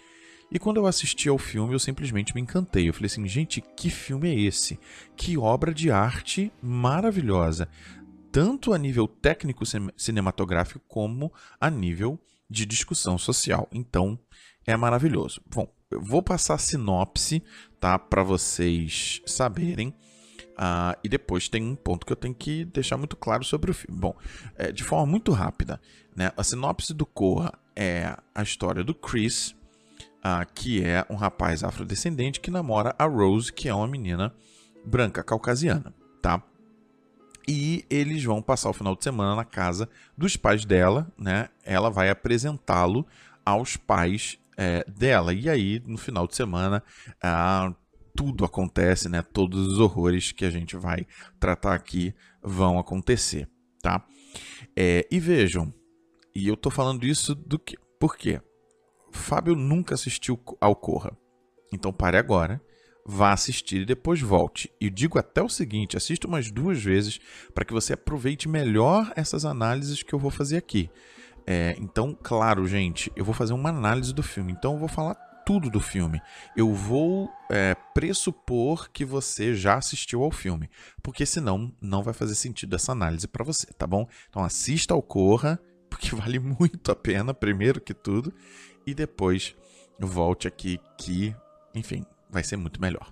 E 0.50 0.58
quando 0.58 0.78
eu 0.78 0.86
assisti 0.86 1.28
ao 1.28 1.38
filme, 1.38 1.74
eu 1.74 1.78
simplesmente 1.78 2.34
me 2.34 2.40
encantei. 2.40 2.88
Eu 2.88 2.94
falei 2.94 3.06
assim, 3.06 3.26
gente, 3.28 3.60
que 3.60 3.90
filme 3.90 4.28
é 4.28 4.40
esse? 4.40 4.80
Que 5.16 5.36
obra 5.36 5.72
de 5.74 5.90
arte 5.90 6.50
maravilhosa. 6.62 7.68
Tanto 8.32 8.72
a 8.72 8.78
nível 8.78 9.06
técnico 9.06 9.64
cinematográfico, 9.96 10.80
como 10.88 11.32
a 11.60 11.70
nível 11.70 12.18
de 12.48 12.64
discussão 12.64 13.18
social. 13.18 13.68
Então, 13.70 14.18
é 14.66 14.76
maravilhoso. 14.76 15.40
Bom, 15.46 15.70
eu 15.90 16.00
vou 16.00 16.22
passar 16.22 16.54
a 16.54 16.58
sinopse, 16.58 17.42
tá? 17.78 17.98
Para 17.98 18.22
vocês 18.22 19.22
saberem. 19.26 19.94
Uh, 20.58 20.98
e 21.04 21.08
depois 21.08 21.48
tem 21.48 21.62
um 21.62 21.76
ponto 21.76 22.04
que 22.04 22.10
eu 22.10 22.16
tenho 22.16 22.34
que 22.34 22.64
deixar 22.64 22.96
muito 22.96 23.16
claro 23.16 23.44
sobre 23.44 23.70
o 23.70 23.74
filme. 23.74 24.00
Bom, 24.00 24.16
é, 24.56 24.72
de 24.72 24.82
forma 24.82 25.06
muito 25.06 25.30
rápida, 25.30 25.80
né? 26.16 26.32
A 26.36 26.42
sinopse 26.42 26.92
do 26.92 27.06
Corra 27.06 27.52
é 27.76 28.16
a 28.34 28.42
história 28.42 28.82
do 28.82 28.92
Chris, 28.92 29.54
uh, 30.18 30.44
que 30.52 30.84
é 30.84 31.06
um 31.08 31.14
rapaz 31.14 31.62
afrodescendente 31.62 32.40
que 32.40 32.50
namora 32.50 32.92
a 32.98 33.04
Rose, 33.04 33.52
que 33.52 33.68
é 33.68 33.74
uma 33.74 33.86
menina 33.86 34.34
branca 34.84 35.22
caucasiana, 35.22 35.94
tá? 36.20 36.42
E 37.46 37.84
eles 37.88 38.24
vão 38.24 38.42
passar 38.42 38.68
o 38.68 38.74
final 38.74 38.96
de 38.96 39.04
semana 39.04 39.36
na 39.36 39.44
casa 39.44 39.88
dos 40.16 40.36
pais 40.36 40.64
dela, 40.64 41.06
né? 41.16 41.48
Ela 41.64 41.88
vai 41.88 42.10
apresentá-lo 42.10 43.06
aos 43.44 43.76
pais 43.76 44.38
é, 44.56 44.84
dela. 44.88 45.32
E 45.32 45.48
aí, 45.48 45.80
no 45.86 45.96
final 45.96 46.26
de 46.26 46.34
semana, 46.34 46.82
ah, 47.22 47.72
tudo 48.18 48.44
acontece, 48.44 49.08
né? 49.08 49.22
Todos 49.22 49.64
os 49.68 49.78
horrores 49.78 50.32
que 50.32 50.44
a 50.44 50.50
gente 50.50 50.76
vai 50.76 51.06
tratar 51.38 51.72
aqui 51.72 52.12
vão 52.42 52.76
acontecer, 52.76 53.48
tá? 53.80 54.04
É, 54.74 55.06
e 55.08 55.20
vejam, 55.20 55.72
e 56.34 56.48
eu 56.48 56.56
tô 56.56 56.68
falando 56.68 57.06
isso 57.06 57.32
do 57.32 57.60
que? 57.60 57.76
Por 58.00 58.16
quê? 58.16 58.40
Fábio 59.12 59.54
nunca 59.54 59.94
assistiu 59.94 60.36
ao 60.60 60.74
Corra. 60.74 61.16
Então 61.72 61.92
pare 61.92 62.16
agora, 62.16 62.60
vá 63.06 63.32
assistir 63.32 63.82
e 63.82 63.86
depois 63.86 64.20
volte. 64.20 64.68
E 64.80 64.90
digo 64.90 65.16
até 65.16 65.40
o 65.40 65.48
seguinte: 65.48 65.96
assista 65.96 66.26
umas 66.26 66.50
duas 66.50 66.82
vezes 66.82 67.20
para 67.54 67.64
que 67.64 67.72
você 67.72 67.92
aproveite 67.92 68.48
melhor 68.48 69.12
essas 69.14 69.44
análises 69.44 70.02
que 70.02 70.12
eu 70.12 70.18
vou 70.18 70.32
fazer 70.32 70.56
aqui. 70.56 70.90
É, 71.46 71.76
então, 71.78 72.18
claro, 72.20 72.66
gente, 72.66 73.12
eu 73.14 73.24
vou 73.24 73.32
fazer 73.32 73.52
uma 73.52 73.68
análise 73.68 74.12
do 74.12 74.24
filme. 74.24 74.50
Então, 74.50 74.72
eu 74.72 74.78
vou 74.80 74.88
falar 74.88 75.27
tudo 75.48 75.70
do 75.70 75.80
filme. 75.80 76.20
Eu 76.54 76.74
vou 76.74 77.32
é, 77.50 77.74
pressupor 77.94 78.90
que 78.90 79.02
você 79.02 79.54
já 79.54 79.78
assistiu 79.78 80.22
ao 80.22 80.30
filme, 80.30 80.68
porque 81.02 81.24
senão 81.24 81.74
não 81.80 82.02
vai 82.02 82.12
fazer 82.12 82.34
sentido 82.34 82.76
essa 82.76 82.92
análise 82.92 83.26
para 83.26 83.42
você, 83.42 83.66
tá 83.68 83.86
bom? 83.86 84.06
Então, 84.28 84.44
assista 84.44 84.92
ao 84.92 85.00
Corra, 85.00 85.58
porque 85.88 86.14
vale 86.14 86.38
muito 86.38 86.92
a 86.92 86.94
pena, 86.94 87.32
primeiro 87.32 87.80
que 87.80 87.94
tudo, 87.94 88.30
e 88.86 88.92
depois 88.92 89.56
volte 89.98 90.46
aqui 90.46 90.78
que, 90.98 91.34
enfim, 91.74 92.04
vai 92.28 92.44
ser 92.44 92.58
muito 92.58 92.78
melhor. 92.78 93.10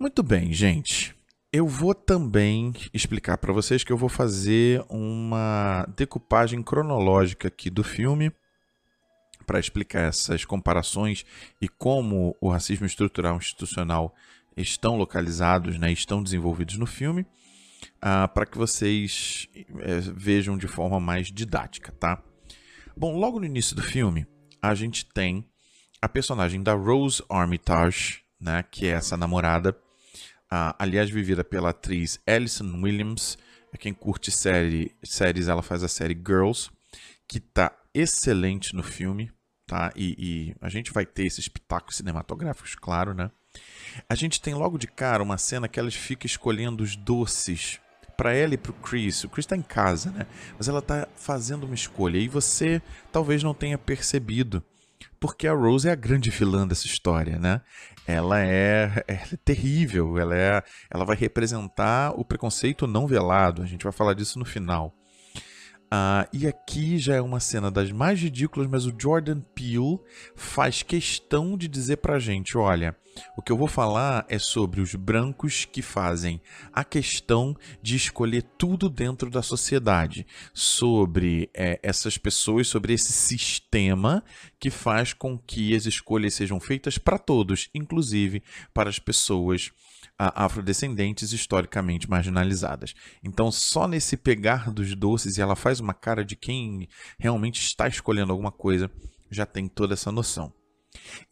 Muito 0.00 0.22
bem, 0.22 0.54
gente. 0.54 1.14
Eu 1.52 1.68
vou 1.68 1.94
também 1.94 2.72
explicar 2.94 3.36
para 3.36 3.52
vocês 3.52 3.84
que 3.84 3.92
eu 3.92 3.98
vou 3.98 4.08
fazer 4.08 4.82
uma 4.88 5.86
decupagem 5.94 6.62
cronológica 6.62 7.48
aqui 7.48 7.68
do 7.68 7.84
filme 7.84 8.32
para 9.52 9.60
explicar 9.60 10.08
essas 10.08 10.46
comparações 10.46 11.26
e 11.60 11.68
como 11.68 12.34
o 12.40 12.48
racismo 12.48 12.86
estrutural 12.86 13.36
institucional 13.36 14.14
estão 14.56 14.96
localizados, 14.96 15.78
né, 15.78 15.92
estão 15.92 16.22
desenvolvidos 16.22 16.78
no 16.78 16.86
filme, 16.86 17.20
uh, 17.98 18.26
para 18.32 18.46
que 18.46 18.56
vocês 18.56 19.46
é, 19.80 20.00
vejam 20.00 20.56
de 20.56 20.66
forma 20.66 20.98
mais 20.98 21.30
didática, 21.30 21.92
tá? 21.92 22.22
Bom, 22.96 23.18
logo 23.18 23.38
no 23.38 23.44
início 23.44 23.76
do 23.76 23.82
filme, 23.82 24.26
a 24.62 24.74
gente 24.74 25.04
tem 25.04 25.46
a 26.00 26.08
personagem 26.08 26.62
da 26.62 26.72
Rose 26.72 27.22
Armitage, 27.28 28.22
né, 28.40 28.64
que 28.70 28.86
é 28.86 28.92
essa 28.92 29.18
namorada 29.18 29.76
Uh, 30.52 30.76
aliás, 30.78 31.08
vivida 31.08 31.42
pela 31.42 31.70
atriz 31.70 32.20
Alison 32.26 32.82
Williams. 32.82 33.38
É 33.72 33.78
quem 33.78 33.94
curte 33.94 34.30
série, 34.30 34.94
séries, 35.02 35.48
ela 35.48 35.62
faz 35.62 35.82
a 35.82 35.88
série 35.88 36.12
Girls, 36.14 36.68
que 37.26 37.40
tá 37.40 37.74
excelente 37.94 38.74
no 38.74 38.82
filme, 38.82 39.30
tá? 39.72 39.90
E, 39.96 40.14
e 40.18 40.54
a 40.60 40.68
gente 40.68 40.92
vai 40.92 41.06
ter 41.06 41.24
esses 41.24 41.48
pitacos 41.48 41.96
cinematográficos, 41.96 42.74
claro, 42.74 43.14
né? 43.14 43.30
A 44.06 44.14
gente 44.14 44.38
tem 44.38 44.52
logo 44.52 44.76
de 44.76 44.86
cara 44.86 45.22
uma 45.22 45.38
cena 45.38 45.66
que 45.66 45.80
ela 45.80 45.90
fica 45.90 46.26
escolhendo 46.26 46.82
os 46.82 46.94
doces 46.94 47.80
para 48.14 48.34
ela 48.34 48.52
e 48.52 48.58
para 48.58 48.70
o 48.70 48.74
Chris. 48.74 49.24
O 49.24 49.30
Chris 49.30 49.46
está 49.46 49.56
em 49.56 49.62
casa, 49.62 50.10
né? 50.10 50.26
Mas 50.58 50.68
ela 50.68 50.80
está 50.80 51.08
fazendo 51.16 51.64
uma 51.64 51.74
escolha 51.74 52.18
e 52.18 52.28
você 52.28 52.82
talvez 53.10 53.42
não 53.42 53.54
tenha 53.54 53.78
percebido 53.78 54.62
porque 55.18 55.46
a 55.46 55.54
Rose 55.54 55.88
é 55.88 55.92
a 55.92 55.96
grande 55.96 56.30
vilã 56.30 56.66
dessa 56.66 56.86
história, 56.86 57.38
né? 57.38 57.62
Ela 58.06 58.44
é, 58.44 59.04
é, 59.08 59.16
terrível, 59.44 60.18
ela, 60.18 60.36
é, 60.36 60.62
ela 60.90 61.04
vai 61.04 61.16
representar 61.16 62.12
o 62.18 62.24
preconceito 62.24 62.86
não 62.86 63.06
velado, 63.06 63.62
a 63.62 63.66
gente 63.66 63.84
vai 63.84 63.92
falar 63.92 64.14
disso 64.14 64.38
no 64.38 64.44
final. 64.44 64.92
Uh, 65.92 66.24
e 66.32 66.46
aqui 66.46 66.96
já 66.96 67.16
é 67.16 67.20
uma 67.20 67.38
cena 67.38 67.70
das 67.70 67.92
mais 67.92 68.18
ridículas, 68.18 68.66
mas 68.66 68.86
o 68.86 68.94
Jordan 68.98 69.42
Peele 69.54 69.98
faz 70.34 70.82
questão 70.82 71.54
de 71.54 71.68
dizer 71.68 71.98
pra 71.98 72.18
gente: 72.18 72.56
olha, 72.56 72.96
o 73.36 73.42
que 73.42 73.52
eu 73.52 73.58
vou 73.58 73.68
falar 73.68 74.24
é 74.26 74.38
sobre 74.38 74.80
os 74.80 74.94
brancos 74.94 75.66
que 75.66 75.82
fazem 75.82 76.40
a 76.72 76.82
questão 76.82 77.54
de 77.82 77.94
escolher 77.94 78.42
tudo 78.56 78.88
dentro 78.88 79.28
da 79.28 79.42
sociedade, 79.42 80.26
sobre 80.54 81.50
é, 81.52 81.78
essas 81.82 82.16
pessoas, 82.16 82.68
sobre 82.68 82.94
esse 82.94 83.12
sistema 83.12 84.24
que 84.58 84.70
faz 84.70 85.12
com 85.12 85.36
que 85.36 85.76
as 85.76 85.84
escolhas 85.84 86.32
sejam 86.32 86.58
feitas 86.58 86.96
para 86.96 87.18
todos, 87.18 87.68
inclusive 87.74 88.42
para 88.72 88.88
as 88.88 88.98
pessoas 88.98 89.70
afrodescendentes 90.34 91.32
historicamente 91.32 92.08
marginalizadas. 92.08 92.94
Então, 93.22 93.50
só 93.50 93.88
nesse 93.88 94.16
pegar 94.16 94.70
dos 94.70 94.94
doces 94.94 95.36
e 95.36 95.40
ela 95.40 95.56
faz 95.56 95.80
uma 95.80 95.94
cara 95.94 96.24
de 96.24 96.36
quem 96.36 96.88
realmente 97.18 97.60
está 97.60 97.88
escolhendo 97.88 98.32
alguma 98.32 98.52
coisa, 98.52 98.90
já 99.30 99.46
tem 99.46 99.68
toda 99.68 99.94
essa 99.94 100.12
noção. 100.12 100.52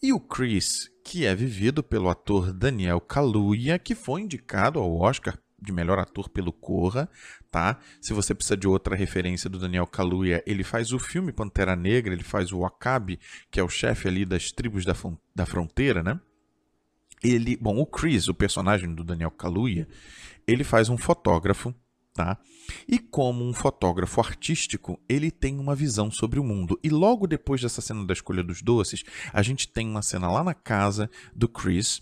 E 0.02 0.12
o 0.12 0.18
Chris, 0.18 0.90
que 1.04 1.26
é 1.26 1.34
vivido 1.34 1.82
pelo 1.82 2.08
ator 2.08 2.52
Daniel 2.52 3.00
Kaluuya, 3.00 3.78
que 3.78 3.94
foi 3.94 4.22
indicado 4.22 4.78
ao 4.78 4.98
Oscar 4.98 5.38
de 5.60 5.72
melhor 5.72 5.98
ator 5.98 6.28
pelo 6.30 6.52
Corra, 6.52 7.08
tá? 7.50 7.78
Se 8.00 8.14
você 8.14 8.34
precisa 8.34 8.56
de 8.56 8.66
outra 8.66 8.96
referência 8.96 9.50
do 9.50 9.58
Daniel 9.58 9.86
Kaluuya, 9.86 10.42
ele 10.46 10.64
faz 10.64 10.92
o 10.92 10.98
filme 10.98 11.32
Pantera 11.32 11.76
Negra, 11.76 12.14
ele 12.14 12.22
faz 12.22 12.50
o 12.50 12.60
Wakabi, 12.60 13.20
que 13.50 13.60
é 13.60 13.62
o 13.62 13.68
chefe 13.68 14.08
ali 14.08 14.24
das 14.24 14.50
tribos 14.50 14.84
da, 14.84 14.94
da 15.34 15.44
fronteira, 15.44 16.02
né? 16.02 16.18
Ele, 17.22 17.56
bom, 17.56 17.76
o 17.78 17.86
Chris, 17.86 18.28
o 18.28 18.34
personagem 18.34 18.94
do 18.94 19.04
Daniel 19.04 19.30
Kaluuya, 19.30 19.86
ele 20.46 20.64
faz 20.64 20.88
um 20.88 20.96
fotógrafo, 20.96 21.74
tá? 22.12 22.38
E 22.88 22.98
como 22.98 23.44
um 23.44 23.52
fotógrafo 23.52 24.20
artístico, 24.20 25.00
ele 25.08 25.30
tem 25.30 25.58
uma 25.58 25.74
visão 25.74 26.10
sobre 26.10 26.38
o 26.38 26.44
mundo. 26.44 26.78
E 26.82 26.90
logo 26.90 27.26
depois 27.26 27.60
dessa 27.60 27.80
cena 27.80 28.04
da 28.04 28.12
escolha 28.12 28.42
dos 28.42 28.62
doces, 28.62 29.04
a 29.32 29.42
gente 29.42 29.68
tem 29.68 29.88
uma 29.88 30.02
cena 30.02 30.30
lá 30.30 30.42
na 30.42 30.54
casa 30.54 31.10
do 31.34 31.48
Chris, 31.48 31.98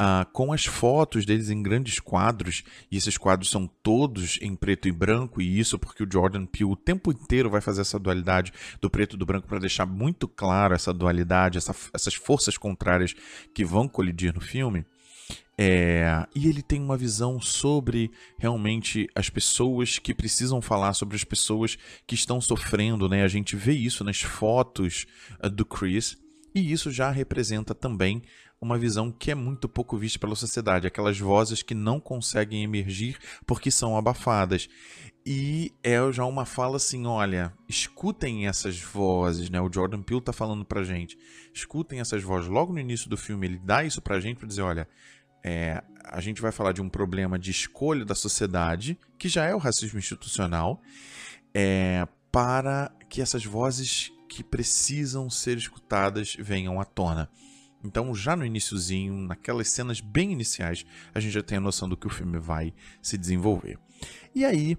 uh, 0.00 0.28
com 0.32 0.52
as 0.52 0.64
fotos 0.64 1.24
deles 1.24 1.50
em 1.50 1.62
grandes 1.62 1.98
quadros. 1.98 2.62
E 2.90 2.96
esses 2.96 3.16
quadros 3.16 3.50
são 3.50 3.66
todos 3.82 4.38
em 4.40 4.54
preto 4.54 4.88
e 4.88 4.92
branco, 4.92 5.40
e 5.40 5.58
isso 5.58 5.78
porque 5.78 6.02
o 6.02 6.08
Jordan 6.10 6.46
Peele 6.46 6.70
o 6.70 6.76
tempo 6.76 7.10
inteiro 7.10 7.50
vai 7.50 7.60
fazer 7.60 7.80
essa 7.80 7.98
dualidade 7.98 8.52
do 8.80 8.90
preto 8.90 9.16
e 9.16 9.18
do 9.18 9.26
branco 9.26 9.48
para 9.48 9.58
deixar 9.58 9.86
muito 9.86 10.28
claro 10.28 10.74
essa 10.74 10.92
dualidade, 10.92 11.58
essa, 11.58 11.74
essas 11.92 12.14
forças 12.14 12.56
contrárias 12.56 13.14
que 13.54 13.64
vão 13.64 13.88
colidir 13.88 14.34
no 14.34 14.40
filme. 14.40 14.84
É, 15.56 16.26
e 16.34 16.48
ele 16.48 16.62
tem 16.62 16.80
uma 16.80 16.96
visão 16.96 17.40
sobre 17.40 18.10
realmente 18.38 19.08
as 19.14 19.28
pessoas 19.28 19.98
que 19.98 20.14
precisam 20.14 20.60
falar, 20.62 20.94
sobre 20.94 21.16
as 21.16 21.24
pessoas 21.24 21.76
que 22.06 22.14
estão 22.14 22.40
sofrendo, 22.40 23.08
né? 23.08 23.22
A 23.22 23.28
gente 23.28 23.56
vê 23.56 23.72
isso 23.72 24.02
nas 24.02 24.22
fotos 24.22 25.06
uh, 25.44 25.50
do 25.50 25.64
Chris, 25.64 26.16
e 26.54 26.72
isso 26.72 26.90
já 26.90 27.10
representa 27.10 27.74
também 27.74 28.22
uma 28.60 28.78
visão 28.78 29.10
que 29.10 29.30
é 29.30 29.34
muito 29.34 29.68
pouco 29.68 29.96
vista 29.96 30.18
pela 30.18 30.34
sociedade, 30.34 30.86
aquelas 30.86 31.18
vozes 31.18 31.62
que 31.62 31.74
não 31.74 31.98
conseguem 31.98 32.62
emergir 32.62 33.16
porque 33.46 33.70
são 33.70 33.96
abafadas. 33.96 34.68
E 35.24 35.72
é 35.82 35.96
já 36.12 36.24
uma 36.24 36.44
fala 36.44 36.76
assim, 36.76 37.06
olha, 37.06 37.52
escutem 37.68 38.46
essas 38.46 38.80
vozes, 38.80 39.48
né? 39.50 39.60
O 39.60 39.72
Jordan 39.72 40.02
Peele 40.02 40.20
tá 40.20 40.32
falando 40.32 40.64
pra 40.64 40.82
gente. 40.82 41.16
Escutem 41.52 42.00
essas 42.00 42.22
vozes. 42.22 42.48
Logo 42.48 42.72
no 42.72 42.80
início 42.80 43.08
do 43.08 43.16
filme, 43.16 43.46
ele 43.46 43.58
dá 43.58 43.84
isso 43.84 44.00
pra 44.00 44.20
gente 44.20 44.38
para 44.38 44.48
dizer, 44.48 44.62
olha, 44.62 44.88
é, 45.42 45.82
a 46.04 46.20
gente 46.20 46.42
vai 46.42 46.52
falar 46.52 46.72
de 46.72 46.82
um 46.82 46.88
problema 46.88 47.38
de 47.38 47.50
escolha 47.50 48.04
da 48.04 48.14
sociedade, 48.14 48.98
que 49.18 49.28
já 49.28 49.44
é 49.44 49.54
o 49.54 49.58
racismo 49.58 49.98
institucional, 49.98 50.80
é, 51.54 52.06
para 52.30 52.90
que 53.08 53.20
essas 53.20 53.44
vozes 53.44 54.12
que 54.28 54.44
precisam 54.44 55.28
ser 55.28 55.56
escutadas 55.58 56.36
venham 56.38 56.80
à 56.80 56.84
tona. 56.84 57.28
Então, 57.82 58.14
já 58.14 58.36
no 58.36 58.44
iníciozinho, 58.44 59.14
naquelas 59.14 59.70
cenas 59.70 60.00
bem 60.00 60.32
iniciais, 60.32 60.84
a 61.14 61.20
gente 61.20 61.32
já 61.32 61.42
tem 61.42 61.58
a 61.58 61.60
noção 61.60 61.88
do 61.88 61.96
que 61.96 62.06
o 62.06 62.10
filme 62.10 62.38
vai 62.38 62.74
se 63.00 63.16
desenvolver. 63.16 63.78
E 64.34 64.44
aí, 64.44 64.76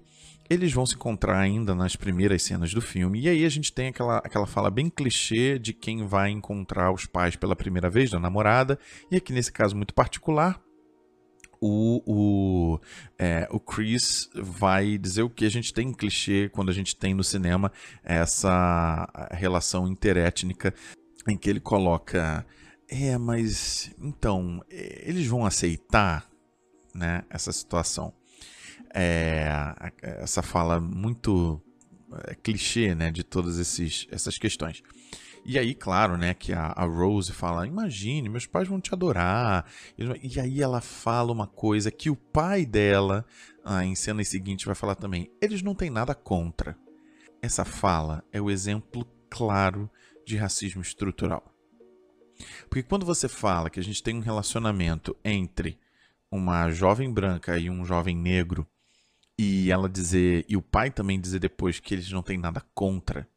eles 0.52 0.72
vão 0.72 0.86
se 0.86 0.94
encontrar 0.94 1.38
ainda 1.38 1.74
nas 1.74 1.96
primeiras 1.96 2.42
cenas 2.42 2.72
do 2.72 2.80
filme, 2.80 3.20
e 3.20 3.28
aí 3.28 3.44
a 3.44 3.48
gente 3.48 3.72
tem 3.72 3.88
aquela, 3.88 4.18
aquela 4.18 4.46
fala 4.46 4.70
bem 4.70 4.88
clichê 4.88 5.58
de 5.58 5.72
quem 5.72 6.06
vai 6.06 6.30
encontrar 6.30 6.92
os 6.92 7.06
pais 7.06 7.36
pela 7.36 7.56
primeira 7.56 7.88
vez, 7.88 8.10
da 8.10 8.18
namorada, 8.18 8.78
e 9.10 9.16
aqui 9.16 9.32
nesse 9.32 9.52
caso 9.52 9.76
muito 9.76 9.94
particular, 9.94 10.60
o, 11.60 12.02
o, 12.04 12.80
é, 13.16 13.46
o 13.50 13.60
Chris 13.60 14.28
vai 14.34 14.98
dizer 14.98 15.22
o 15.22 15.30
que 15.30 15.44
a 15.44 15.48
gente 15.48 15.72
tem 15.72 15.90
em 15.90 15.92
clichê 15.92 16.50
quando 16.52 16.70
a 16.70 16.74
gente 16.74 16.96
tem 16.96 17.14
no 17.14 17.22
cinema 17.22 17.70
essa 18.02 19.08
relação 19.30 19.86
interétnica 19.86 20.74
em 21.28 21.36
que 21.36 21.48
ele 21.48 21.60
coloca 21.60 22.44
é, 22.88 23.16
mas 23.16 23.90
então 23.98 24.62
eles 24.68 25.26
vão 25.26 25.46
aceitar, 25.46 26.28
né, 26.94 27.24
essa 27.30 27.50
situação. 27.52 28.12
É, 28.94 29.48
essa 30.02 30.42
fala 30.42 30.78
muito 30.80 31.60
é, 32.26 32.34
clichê, 32.34 32.94
né, 32.94 33.10
de 33.10 33.22
todas 33.22 33.58
esses, 33.58 34.06
essas 34.10 34.36
questões. 34.36 34.82
E 35.44 35.58
aí, 35.58 35.74
claro, 35.74 36.16
né, 36.16 36.34
que 36.34 36.52
a, 36.52 36.66
a, 36.66 36.84
Rose 36.84 37.32
fala: 37.32 37.66
Imagine, 37.66 38.28
meus 38.28 38.46
pais 38.46 38.68
vão 38.68 38.80
te 38.80 38.94
adorar. 38.94 39.66
E 40.22 40.38
aí 40.38 40.62
ela 40.62 40.80
fala 40.80 41.32
uma 41.32 41.46
coisa 41.46 41.90
que 41.90 42.08
o 42.08 42.16
pai 42.16 42.64
dela, 42.64 43.26
ah, 43.64 43.84
em 43.84 43.94
cenas 43.94 44.28
seguintes, 44.28 44.64
vai 44.64 44.74
falar 44.74 44.94
também: 44.94 45.30
Eles 45.40 45.62
não 45.62 45.74
têm 45.74 45.90
nada 45.90 46.14
contra. 46.14 46.76
Essa 47.40 47.64
fala 47.64 48.22
é 48.30 48.40
o 48.40 48.50
exemplo 48.50 49.04
claro 49.28 49.90
de 50.24 50.36
racismo 50.36 50.80
estrutural. 50.80 51.52
Porque 52.68 52.82
quando 52.82 53.04
você 53.04 53.28
fala 53.28 53.68
que 53.68 53.80
a 53.80 53.82
gente 53.82 54.02
tem 54.02 54.16
um 54.16 54.20
relacionamento 54.20 55.16
entre 55.24 55.78
uma 56.30 56.70
jovem 56.70 57.12
branca 57.12 57.58
e 57.58 57.68
um 57.68 57.84
jovem 57.84 58.16
negro, 58.16 58.66
e 59.38 59.70
ela 59.70 59.88
dizer, 59.88 60.44
e 60.48 60.56
o 60.56 60.62
pai 60.62 60.90
também 60.90 61.20
dizer 61.20 61.38
depois 61.38 61.80
que 61.80 61.94
eles 61.94 62.10
não 62.10 62.22
têm 62.22 62.38
nada 62.38 62.62
contra, 62.74 63.28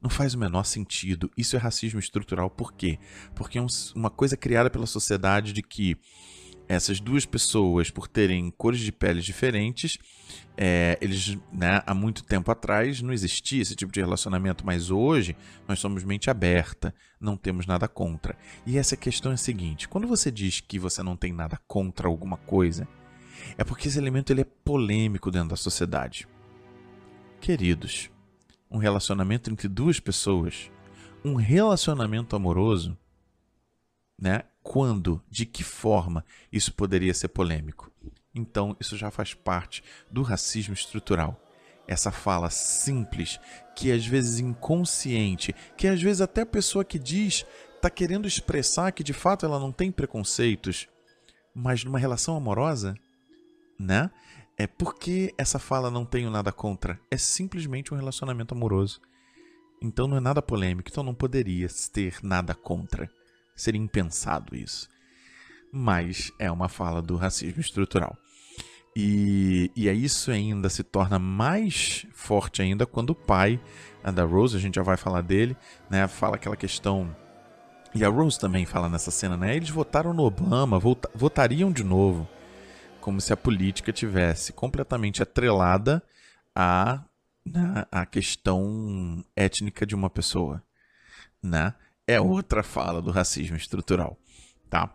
não 0.00 0.08
faz 0.08 0.34
o 0.34 0.38
menor 0.38 0.64
sentido. 0.64 1.30
Isso 1.36 1.56
é 1.56 1.58
racismo 1.58 2.00
estrutural. 2.00 2.48
Por 2.48 2.72
quê? 2.72 2.98
Porque 3.34 3.58
é 3.58 3.62
um, 3.62 3.66
uma 3.94 4.10
coisa 4.10 4.36
criada 4.36 4.70
pela 4.70 4.86
sociedade 4.86 5.52
de 5.52 5.62
que 5.62 5.98
essas 6.68 7.00
duas 7.00 7.26
pessoas, 7.26 7.90
por 7.90 8.06
terem 8.06 8.48
cores 8.52 8.78
de 8.78 8.92
pele 8.92 9.20
diferentes, 9.20 9.98
é, 10.56 10.96
eles, 11.00 11.36
né, 11.52 11.82
há 11.84 11.92
muito 11.92 12.22
tempo 12.22 12.48
atrás 12.48 13.02
não 13.02 13.12
existia 13.12 13.60
esse 13.60 13.74
tipo 13.74 13.90
de 13.90 14.00
relacionamento, 14.00 14.64
mas 14.64 14.88
hoje 14.88 15.36
nós 15.66 15.80
somos 15.80 16.04
mente 16.04 16.30
aberta, 16.30 16.94
não 17.20 17.36
temos 17.36 17.66
nada 17.66 17.88
contra. 17.88 18.38
E 18.64 18.78
essa 18.78 18.96
questão 18.96 19.32
é 19.32 19.34
a 19.34 19.38
seguinte: 19.38 19.88
quando 19.88 20.06
você 20.06 20.30
diz 20.30 20.60
que 20.60 20.78
você 20.78 21.02
não 21.02 21.16
tem 21.16 21.32
nada 21.32 21.58
contra 21.66 22.06
alguma 22.06 22.36
coisa, 22.36 22.86
é 23.56 23.64
porque 23.64 23.88
esse 23.88 23.98
elemento 23.98 24.32
ele 24.32 24.42
é 24.42 24.46
polêmico 24.64 25.30
dentro 25.30 25.50
da 25.50 25.56
sociedade. 25.56 26.26
Queridos, 27.40 28.10
um 28.70 28.78
relacionamento 28.78 29.50
entre 29.50 29.68
duas 29.68 29.98
pessoas, 29.98 30.70
um 31.24 31.34
relacionamento 31.34 32.36
amoroso, 32.36 32.96
né? 34.18 34.44
Quando, 34.62 35.22
de 35.30 35.46
que 35.46 35.64
forma 35.64 36.24
isso 36.52 36.72
poderia 36.74 37.14
ser 37.14 37.28
polêmico? 37.28 37.90
Então, 38.34 38.76
isso 38.78 38.96
já 38.96 39.10
faz 39.10 39.34
parte 39.34 39.82
do 40.10 40.22
racismo 40.22 40.74
estrutural. 40.74 41.40
Essa 41.88 42.12
fala 42.12 42.50
simples, 42.50 43.40
que 43.74 43.90
às 43.90 44.06
vezes 44.06 44.38
inconsciente, 44.38 45.54
que 45.76 45.88
às 45.88 46.00
vezes 46.00 46.20
até 46.20 46.42
a 46.42 46.46
pessoa 46.46 46.84
que 46.84 46.98
diz 46.98 47.44
está 47.74 47.90
querendo 47.90 48.28
expressar 48.28 48.92
que 48.92 49.02
de 49.02 49.14
fato 49.14 49.44
ela 49.46 49.58
não 49.58 49.72
tem 49.72 49.90
preconceitos, 49.90 50.86
mas 51.54 51.82
numa 51.82 51.98
relação 51.98 52.36
amorosa, 52.36 52.94
né? 53.80 54.10
É 54.56 54.66
porque 54.66 55.34
essa 55.38 55.58
fala 55.58 55.90
não 55.90 56.04
tenho 56.04 56.30
nada 56.30 56.52
contra. 56.52 57.00
É 57.10 57.16
simplesmente 57.16 57.94
um 57.94 57.96
relacionamento 57.96 58.54
amoroso. 58.54 59.00
Então 59.82 60.06
não 60.06 60.18
é 60.18 60.20
nada 60.20 60.42
polêmico, 60.42 60.90
então 60.90 61.02
não 61.02 61.14
poderia 61.14 61.66
ter 61.90 62.18
nada 62.22 62.54
contra. 62.54 63.10
Seria 63.56 63.80
impensado 63.80 64.54
isso. 64.54 64.86
Mas 65.72 66.30
é 66.38 66.50
uma 66.50 66.68
fala 66.68 67.00
do 67.00 67.16
racismo 67.16 67.60
estrutural. 67.60 68.16
E, 68.94 69.70
e 69.74 69.88
isso 69.88 70.30
ainda 70.30 70.68
se 70.68 70.82
torna 70.82 71.18
mais 71.18 72.04
forte 72.12 72.60
ainda 72.60 72.84
quando 72.84 73.10
o 73.10 73.14
pai 73.14 73.58
da 74.12 74.24
Rose, 74.24 74.56
a 74.56 74.60
gente 74.60 74.74
já 74.74 74.82
vai 74.82 74.96
falar 74.96 75.20
dele, 75.22 75.56
né, 75.88 76.06
fala 76.08 76.34
aquela 76.34 76.56
questão. 76.56 77.14
E 77.94 78.04
a 78.04 78.08
Rose 78.08 78.38
também 78.38 78.66
fala 78.66 78.88
nessa 78.88 79.10
cena, 79.10 79.36
né? 79.36 79.56
Eles 79.56 79.70
votaram 79.70 80.12
no 80.12 80.24
Obama, 80.24 80.78
vota, 80.78 81.10
votariam 81.14 81.72
de 81.72 81.82
novo 81.82 82.28
como 83.00 83.20
se 83.20 83.32
a 83.32 83.36
política 83.36 83.92
tivesse 83.92 84.52
completamente 84.52 85.22
atrelada 85.22 86.02
à, 86.54 87.04
né, 87.44 87.86
à 87.90 88.06
questão 88.06 89.24
étnica 89.34 89.86
de 89.86 89.94
uma 89.94 90.10
pessoa, 90.10 90.62
né? 91.42 91.74
É 92.06 92.20
outra 92.20 92.62
fala 92.62 93.00
do 93.00 93.10
racismo 93.10 93.56
estrutural, 93.56 94.18
tá? 94.68 94.92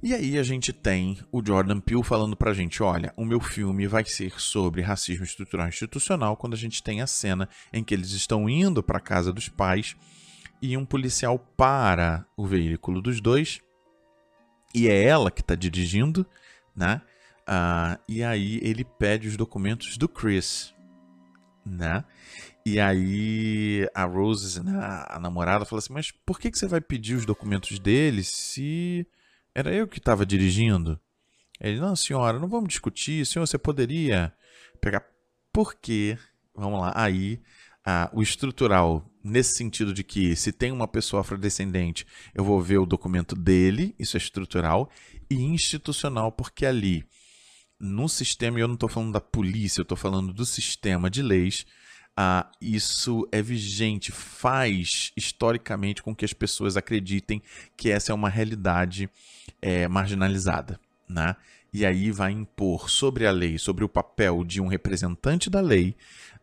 E 0.00 0.14
aí 0.14 0.38
a 0.38 0.42
gente 0.44 0.72
tem 0.72 1.18
o 1.32 1.44
Jordan 1.44 1.80
Peele 1.80 2.04
falando 2.04 2.36
pra 2.36 2.54
gente, 2.54 2.82
olha, 2.82 3.12
o 3.16 3.24
meu 3.24 3.40
filme 3.40 3.86
vai 3.88 4.04
ser 4.04 4.32
sobre 4.38 4.80
racismo 4.80 5.24
estrutural 5.24 5.66
institucional 5.66 6.36
quando 6.36 6.54
a 6.54 6.58
gente 6.58 6.82
tem 6.82 7.00
a 7.00 7.06
cena 7.06 7.48
em 7.72 7.82
que 7.82 7.94
eles 7.94 8.10
estão 8.12 8.48
indo 8.48 8.80
para 8.80 9.00
casa 9.00 9.32
dos 9.32 9.48
pais 9.48 9.96
e 10.62 10.76
um 10.76 10.84
policial 10.84 11.38
para 11.56 12.24
o 12.36 12.46
veículo 12.46 13.02
dos 13.02 13.20
dois 13.20 13.60
e 14.74 14.88
é 14.88 15.02
ela 15.02 15.30
que 15.30 15.40
está 15.40 15.54
dirigindo 15.54 16.26
né? 16.78 17.02
Uh, 17.40 18.00
e 18.06 18.22
aí 18.22 18.60
ele 18.62 18.84
pede 18.84 19.26
os 19.26 19.36
documentos 19.36 19.96
do 19.96 20.08
Chris, 20.08 20.72
né? 21.66 22.04
E 22.64 22.78
aí 22.78 23.88
a 23.94 24.04
Rose, 24.04 24.62
né, 24.62 24.78
a 25.08 25.18
namorada, 25.18 25.64
fala 25.64 25.80
assim: 25.80 25.92
Mas 25.92 26.10
por 26.10 26.38
que, 26.38 26.50
que 26.50 26.58
você 26.58 26.68
vai 26.68 26.80
pedir 26.80 27.14
os 27.16 27.26
documentos 27.26 27.78
dele 27.78 28.22
se 28.22 29.06
era 29.54 29.74
eu 29.74 29.88
que 29.88 29.98
estava 29.98 30.24
dirigindo? 30.24 31.00
Ele: 31.60 31.80
Não, 31.80 31.96
senhora, 31.96 32.38
não 32.38 32.48
vamos 32.48 32.68
discutir. 32.68 33.26
Senhor, 33.26 33.46
você 33.46 33.58
poderia 33.58 34.32
pegar. 34.80 35.04
Por 35.52 35.74
quê? 35.74 36.16
Vamos 36.54 36.80
lá. 36.80 36.92
Aí 36.94 37.40
o 38.12 38.22
estrutural, 38.22 39.10
nesse 39.24 39.54
sentido 39.54 39.94
de 39.94 40.04
que 40.04 40.36
se 40.36 40.52
tem 40.52 40.70
uma 40.70 40.86
pessoa 40.86 41.22
afrodescendente, 41.22 42.06
eu 42.34 42.44
vou 42.44 42.60
ver 42.60 42.78
o 42.78 42.86
documento 42.86 43.34
dele, 43.34 43.94
isso 43.98 44.16
é 44.16 44.18
estrutural 44.18 44.90
e 45.30 45.42
institucional, 45.42 46.32
porque 46.32 46.64
ali, 46.66 47.04
no 47.78 48.08
sistema, 48.08 48.58
e 48.58 48.62
eu 48.62 48.68
não 48.68 48.74
estou 48.74 48.88
falando 48.88 49.12
da 49.12 49.20
polícia, 49.20 49.80
eu 49.80 49.84
estou 49.84 49.96
falando 49.96 50.32
do 50.32 50.44
sistema 50.44 51.08
de 51.08 51.22
leis, 51.22 51.66
ah, 52.16 52.50
isso 52.60 53.28
é 53.30 53.40
vigente, 53.40 54.10
faz 54.10 55.12
historicamente 55.16 56.02
com 56.02 56.14
que 56.14 56.24
as 56.24 56.32
pessoas 56.32 56.76
acreditem 56.76 57.40
que 57.76 57.90
essa 57.90 58.10
é 58.10 58.14
uma 58.14 58.28
realidade 58.28 59.08
é, 59.62 59.86
marginalizada. 59.86 60.80
Né? 61.08 61.36
E 61.72 61.86
aí 61.86 62.10
vai 62.10 62.32
impor 62.32 62.90
sobre 62.90 63.24
a 63.24 63.30
lei, 63.30 63.56
sobre 63.56 63.84
o 63.84 63.88
papel 63.88 64.42
de 64.42 64.60
um 64.60 64.66
representante 64.66 65.48
da 65.48 65.60
lei, 65.60 65.94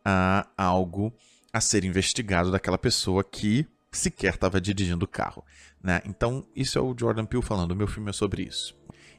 ah, 0.06 0.48
algo 0.56 1.14
a 1.52 1.60
ser 1.60 1.84
investigado 1.84 2.52
daquela 2.52 2.78
pessoa 2.78 3.22
que 3.22 3.68
sequer 3.98 4.34
estava 4.34 4.60
dirigindo 4.62 5.06
o 5.06 5.08
carro. 5.08 5.44
Né? 5.82 6.02
Então, 6.06 6.46
isso 6.56 6.78
é 6.78 6.82
o 6.82 6.96
Jordan 6.98 7.26
Peele 7.26 7.44
falando. 7.44 7.72
O 7.72 7.76
meu 7.76 7.88
filme 7.88 8.10
é 8.10 8.14
sobre 8.14 8.44
isso. 8.44 8.76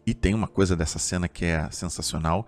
E 0.07 0.15
tem 0.15 0.35
uma 0.35 0.47
coisa 0.47 0.77
dessa 0.77 0.99
cena 0.99 1.29
que 1.29 1.45
é 1.45 1.69
sensacional, 1.71 2.47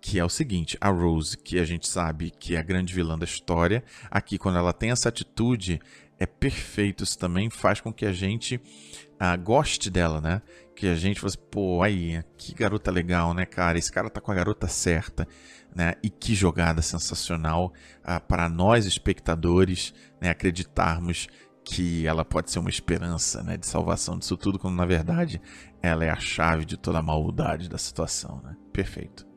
que 0.00 0.18
é 0.18 0.24
o 0.24 0.28
seguinte: 0.28 0.78
a 0.80 0.88
Rose, 0.88 1.36
que 1.36 1.58
a 1.58 1.64
gente 1.64 1.88
sabe 1.88 2.30
que 2.30 2.54
é 2.54 2.58
a 2.58 2.62
grande 2.62 2.94
vilã 2.94 3.18
da 3.18 3.24
história, 3.24 3.84
aqui, 4.10 4.38
quando 4.38 4.58
ela 4.58 4.72
tem 4.72 4.90
essa 4.90 5.08
atitude, 5.08 5.80
é 6.18 6.26
perfeito. 6.26 7.02
Isso 7.02 7.18
também 7.18 7.50
faz 7.50 7.80
com 7.80 7.92
que 7.92 8.06
a 8.06 8.12
gente 8.12 8.60
ah, 9.18 9.36
goste 9.36 9.90
dela, 9.90 10.20
né? 10.20 10.40
Que 10.74 10.86
a 10.86 10.94
gente 10.94 11.20
fosse, 11.20 11.36
assim, 11.36 11.48
pô, 11.50 11.82
aí, 11.82 12.22
que 12.38 12.54
garota 12.54 12.90
legal, 12.90 13.34
né, 13.34 13.44
cara? 13.44 13.78
Esse 13.78 13.90
cara 13.92 14.08
tá 14.08 14.20
com 14.20 14.30
a 14.30 14.34
garota 14.34 14.66
certa, 14.68 15.26
né? 15.74 15.94
E 16.02 16.08
que 16.08 16.34
jogada 16.34 16.80
sensacional 16.80 17.72
ah, 18.02 18.20
para 18.20 18.48
nós, 18.48 18.86
espectadores, 18.86 19.92
né, 20.20 20.30
acreditarmos 20.30 21.28
que 21.64 22.06
ela 22.06 22.24
pode 22.24 22.50
ser 22.50 22.58
uma 22.58 22.70
esperança 22.70 23.42
né, 23.42 23.56
de 23.56 23.66
salvação 23.66 24.18
disso 24.18 24.36
tudo, 24.36 24.58
quando 24.58 24.76
na 24.76 24.86
verdade 24.86 25.40
ela 25.82 26.04
é 26.04 26.10
a 26.10 26.18
chave 26.18 26.64
de 26.64 26.76
toda 26.76 26.98
a 26.98 27.02
maldade 27.02 27.68
da 27.68 27.78
situação. 27.78 28.40
Né? 28.44 28.56
Perfeito. 28.72 29.30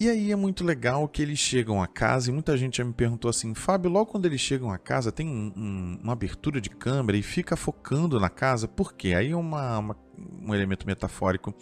E 0.00 0.08
aí 0.08 0.30
é 0.30 0.36
muito 0.36 0.62
legal 0.62 1.08
que 1.08 1.20
eles 1.20 1.40
chegam 1.40 1.82
a 1.82 1.86
casa 1.88 2.30
e 2.30 2.32
muita 2.32 2.56
gente 2.56 2.78
já 2.78 2.84
me 2.84 2.92
perguntou 2.92 3.28
assim, 3.28 3.52
Fábio, 3.52 3.90
logo 3.90 4.06
quando 4.06 4.26
eles 4.26 4.40
chegam 4.40 4.70
a 4.70 4.78
casa 4.78 5.10
tem 5.10 5.26
um, 5.26 5.52
um, 5.56 5.98
uma 6.04 6.12
abertura 6.12 6.60
de 6.60 6.70
câmera 6.70 7.18
e 7.18 7.22
fica 7.22 7.56
focando 7.56 8.20
na 8.20 8.30
casa, 8.30 8.68
por 8.68 8.94
quê? 8.94 9.14
Aí 9.14 9.32
é 9.32 9.36
uma, 9.36 9.78
uma, 9.78 9.96
um 10.40 10.54
elemento 10.54 10.86
metafórico 10.86 11.52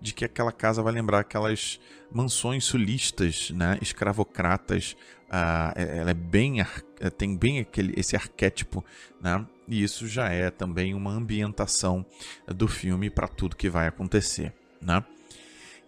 de 0.00 0.14
que 0.14 0.24
aquela 0.24 0.50
casa 0.50 0.82
vai 0.82 0.90
lembrar 0.90 1.20
aquelas 1.20 1.78
mansões 2.10 2.64
sulistas, 2.64 3.50
né, 3.50 3.76
escravocratas, 3.82 4.96
uh, 5.28 5.78
ela 5.78 6.12
é 6.12 6.14
bem, 6.14 6.62
tem 7.10 7.36
bem 7.36 7.60
aquele, 7.60 7.94
esse 7.96 8.16
arquétipo, 8.16 8.84
né, 9.20 9.44
e 9.68 9.82
isso 9.82 10.06
já 10.06 10.28
é 10.28 10.50
também 10.50 10.94
uma 10.94 11.12
ambientação 11.12 12.04
do 12.46 12.68
filme 12.68 13.10
para 13.10 13.28
tudo 13.28 13.56
que 13.56 13.68
vai 13.68 13.86
acontecer, 13.86 14.52
né. 14.80 15.04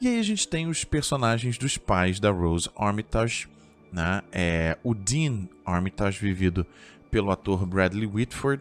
E 0.00 0.08
aí 0.08 0.18
a 0.18 0.22
gente 0.22 0.46
tem 0.46 0.66
os 0.66 0.84
personagens 0.84 1.56
dos 1.56 1.78
pais 1.78 2.18
da 2.20 2.30
Rose 2.30 2.68
Armitage, 2.76 3.48
né? 3.92 4.22
É, 4.32 4.76
o 4.82 4.92
Dean 4.92 5.48
Armitage, 5.64 6.18
vivido 6.18 6.66
pelo 7.10 7.30
ator 7.30 7.64
Bradley 7.64 8.06
Whitford. 8.06 8.60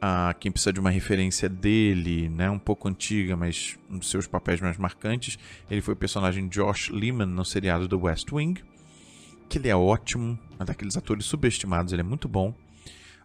Ah, 0.00 0.34
quem 0.38 0.50
precisa 0.50 0.72
de 0.72 0.80
uma 0.80 0.90
referência 0.90 1.48
dele, 1.48 2.28
né, 2.28 2.50
um 2.50 2.58
pouco 2.58 2.88
antiga, 2.88 3.36
mas 3.36 3.78
um 3.88 3.96
dos 3.96 4.10
seus 4.10 4.26
papéis 4.26 4.60
mais 4.60 4.76
marcantes, 4.76 5.38
ele 5.70 5.80
foi 5.80 5.94
o 5.94 5.96
personagem 5.96 6.48
Josh 6.48 6.90
Lehman 6.90 7.28
no 7.28 7.44
seriado 7.44 7.88
do 7.88 7.98
West 8.02 8.30
Wing, 8.30 8.60
que 9.54 9.58
ele 9.58 9.68
é 9.68 9.76
ótimo, 9.76 10.36
é 10.58 10.64
daqueles 10.64 10.96
atores 10.96 11.26
subestimados, 11.26 11.92
ele 11.92 12.02
é 12.02 12.04
muito 12.04 12.26
bom. 12.26 12.48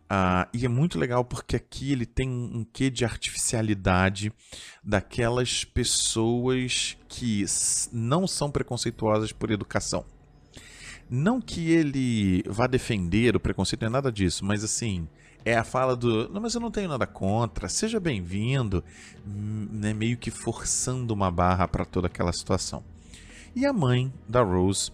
Uh, 0.03 0.45
e 0.53 0.63
é 0.63 0.69
muito 0.69 0.99
legal 0.99 1.25
porque 1.25 1.55
aqui 1.55 1.91
ele 1.91 2.05
tem 2.05 2.29
um 2.29 2.63
quê 2.71 2.91
de 2.91 3.03
artificialidade 3.03 4.31
daquelas 4.83 5.63
pessoas 5.63 6.95
que 7.07 7.43
não 7.91 8.27
são 8.27 8.51
preconceituosas 8.51 9.31
por 9.31 9.49
educação. 9.49 10.05
Não 11.09 11.41
que 11.41 11.71
ele 11.71 12.43
vá 12.45 12.67
defender 12.67 13.35
o 13.35 13.39
preconceito, 13.39 13.85
é 13.85 13.89
nada 13.89 14.11
disso, 14.11 14.45
mas 14.45 14.63
assim, 14.63 15.07
é 15.43 15.57
a 15.57 15.63
fala 15.63 15.95
do. 15.95 16.29
Não, 16.29 16.39
mas 16.39 16.53
eu 16.53 16.61
não 16.61 16.69
tenho 16.69 16.89
nada 16.89 17.07
contra, 17.07 17.67
seja 17.67 17.99
bem-vindo, 17.99 18.83
hum, 19.25 19.67
né, 19.71 19.95
meio 19.95 20.15
que 20.15 20.29
forçando 20.29 21.11
uma 21.11 21.31
barra 21.31 21.67
para 21.67 21.85
toda 21.85 22.05
aquela 22.05 22.31
situação. 22.31 22.83
E 23.55 23.65
a 23.65 23.73
mãe 23.73 24.13
da 24.27 24.43
Rose 24.43 24.91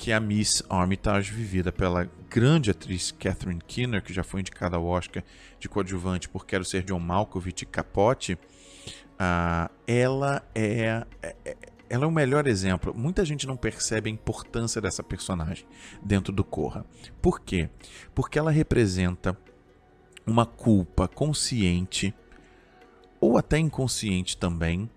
que 0.00 0.12
a 0.14 0.18
Miss 0.18 0.62
Armitage, 0.70 1.30
vivida 1.30 1.70
pela 1.70 2.10
grande 2.30 2.70
atriz 2.70 3.12
Catherine 3.12 3.60
Keener, 3.60 4.02
que 4.02 4.14
já 4.14 4.24
foi 4.24 4.40
indicada 4.40 4.74
ao 4.78 4.86
Oscar 4.86 5.22
de 5.58 5.68
coadjuvante 5.68 6.26
por 6.26 6.46
Quero 6.46 6.64
Ser 6.64 6.82
John 6.84 6.98
Malkovich 6.98 7.64
e 7.64 7.66
Capote, 7.66 8.32
uh, 8.32 9.70
ela 9.86 10.42
é, 10.54 11.04
é, 11.22 11.36
é, 11.44 11.56
ela 11.90 12.04
é 12.04 12.08
o 12.08 12.10
melhor 12.10 12.46
exemplo. 12.46 12.94
Muita 12.96 13.26
gente 13.26 13.46
não 13.46 13.58
percebe 13.58 14.08
a 14.08 14.12
importância 14.12 14.80
dessa 14.80 15.02
personagem 15.02 15.66
dentro 16.02 16.32
do 16.32 16.42
Corra. 16.42 16.82
Por 17.20 17.38
quê? 17.38 17.68
Porque 18.14 18.38
ela 18.38 18.50
representa 18.50 19.36
uma 20.26 20.46
culpa 20.46 21.08
consciente 21.08 22.14
ou 23.20 23.36
até 23.36 23.58
inconsciente 23.58 24.34
também 24.34 24.88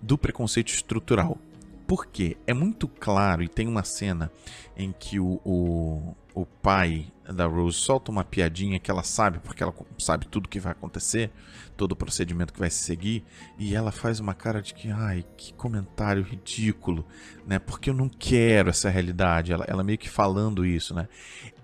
do 0.00 0.16
preconceito 0.16 0.68
estrutural. 0.68 1.38
Porque 1.86 2.36
é 2.46 2.54
muito 2.54 2.88
claro 2.88 3.42
e 3.42 3.48
tem 3.48 3.68
uma 3.68 3.84
cena 3.84 4.30
em 4.76 4.92
que 4.92 5.20
o, 5.20 5.40
o, 5.44 6.14
o 6.34 6.46
pai 6.46 7.12
da 7.32 7.46
Rose 7.46 7.78
solta 7.78 8.10
uma 8.10 8.24
piadinha 8.24 8.78
que 8.78 8.90
ela 8.90 9.02
sabe, 9.02 9.38
porque 9.38 9.62
ela 9.62 9.74
sabe 9.98 10.26
tudo 10.26 10.48
que 10.48 10.60
vai 10.60 10.72
acontecer, 10.72 11.30
todo 11.76 11.92
o 11.92 11.96
procedimento 11.96 12.52
que 12.52 12.58
vai 12.58 12.70
se 12.70 12.82
seguir, 12.82 13.24
e 13.58 13.74
ela 13.74 13.92
faz 13.92 14.20
uma 14.20 14.34
cara 14.34 14.60
de 14.60 14.74
que, 14.74 14.90
ai, 14.90 15.24
que 15.36 15.52
comentário 15.54 16.22
ridículo, 16.22 17.06
né? 17.46 17.58
Porque 17.58 17.90
eu 17.90 17.94
não 17.94 18.08
quero 18.08 18.70
essa 18.70 18.90
realidade. 18.90 19.52
Ela, 19.52 19.64
ela 19.68 19.84
meio 19.84 19.98
que 19.98 20.08
falando 20.08 20.66
isso, 20.66 20.94
né? 20.94 21.08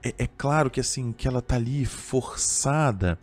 É, 0.02 0.14
é 0.18 0.26
claro 0.26 0.70
que 0.70 0.80
assim, 0.80 1.12
que 1.12 1.28
ela 1.28 1.42
tá 1.42 1.56
ali 1.56 1.84
forçada 1.84 3.18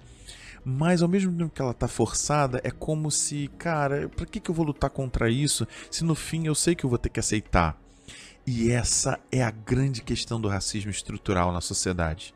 mas 0.69 1.01
ao 1.01 1.07
mesmo 1.07 1.31
tempo 1.31 1.49
que 1.49 1.61
ela 1.61 1.73
tá 1.73 1.87
forçada, 1.87 2.59
é 2.61 2.69
como 2.69 3.09
se, 3.09 3.49
cara, 3.57 4.09
pra 4.09 4.25
que, 4.25 4.37
que 4.37 4.51
eu 4.51 4.53
vou 4.53 4.65
lutar 4.65 4.89
contra 4.89 5.29
isso 5.29 5.65
se 5.89 6.03
no 6.03 6.13
fim 6.13 6.45
eu 6.45 6.53
sei 6.53 6.75
que 6.75 6.83
eu 6.83 6.89
vou 6.89 6.99
ter 6.99 7.07
que 7.07 7.21
aceitar? 7.21 7.79
E 8.45 8.69
essa 8.69 9.17
é 9.31 9.41
a 9.41 9.49
grande 9.49 10.01
questão 10.01 10.41
do 10.41 10.49
racismo 10.49 10.91
estrutural 10.91 11.53
na 11.53 11.61
sociedade. 11.61 12.35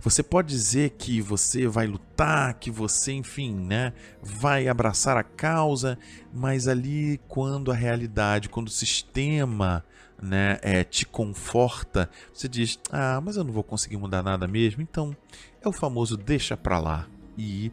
Você 0.00 0.20
pode 0.20 0.48
dizer 0.48 0.96
que 0.98 1.20
você 1.20 1.68
vai 1.68 1.86
lutar, 1.86 2.54
que 2.54 2.72
você, 2.72 3.12
enfim, 3.12 3.54
né, 3.54 3.92
vai 4.20 4.66
abraçar 4.66 5.16
a 5.16 5.22
causa, 5.22 5.96
mas 6.34 6.66
ali 6.66 7.20
quando 7.28 7.70
a 7.70 7.74
realidade, 7.74 8.48
quando 8.48 8.66
o 8.66 8.72
sistema, 8.72 9.84
né, 10.20 10.58
é, 10.62 10.82
te 10.82 11.06
conforta, 11.06 12.10
você 12.34 12.48
diz: 12.48 12.80
"Ah, 12.90 13.20
mas 13.20 13.36
eu 13.36 13.44
não 13.44 13.52
vou 13.52 13.62
conseguir 13.62 13.96
mudar 13.96 14.24
nada 14.24 14.48
mesmo". 14.48 14.82
Então, 14.82 15.16
é 15.62 15.68
o 15.68 15.72
famoso 15.72 16.16
deixa 16.16 16.56
pra 16.56 16.80
lá. 16.80 17.06
E 17.36 17.72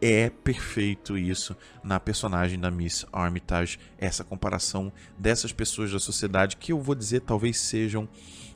é 0.00 0.30
perfeito 0.30 1.18
isso 1.18 1.56
na 1.82 1.98
personagem 1.98 2.58
da 2.58 2.70
Miss 2.70 3.04
Armitage, 3.12 3.78
essa 3.98 4.22
comparação 4.22 4.92
dessas 5.18 5.52
pessoas 5.52 5.92
da 5.92 5.98
sociedade 5.98 6.56
que 6.56 6.72
eu 6.72 6.80
vou 6.80 6.94
dizer 6.94 7.20
talvez 7.20 7.58
sejam 7.58 8.08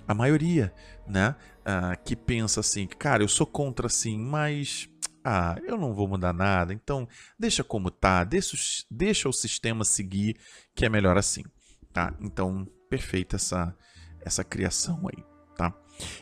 a 0.06 0.14
maioria, 0.14 0.72
né? 1.06 1.34
Uh, 1.60 2.00
que 2.04 2.16
pensa 2.16 2.60
assim, 2.60 2.86
cara, 2.86 3.22
eu 3.22 3.28
sou 3.28 3.46
contra 3.46 3.88
sim, 3.88 4.18
mas 4.18 4.88
ah, 5.24 5.56
eu 5.64 5.76
não 5.76 5.94
vou 5.94 6.08
mudar 6.08 6.32
nada, 6.32 6.72
então 6.74 7.08
deixa 7.38 7.62
como 7.62 7.90
tá, 7.90 8.24
deixa, 8.24 8.56
deixa 8.90 9.28
o 9.28 9.32
sistema 9.32 9.84
seguir, 9.84 10.36
que 10.74 10.84
é 10.84 10.88
melhor 10.88 11.16
assim, 11.16 11.44
tá? 11.92 12.12
Então, 12.20 12.66
perfeita 12.90 13.36
essa, 13.36 13.74
essa 14.20 14.42
criação 14.42 15.08
aí, 15.08 15.24
tá? 15.56 15.72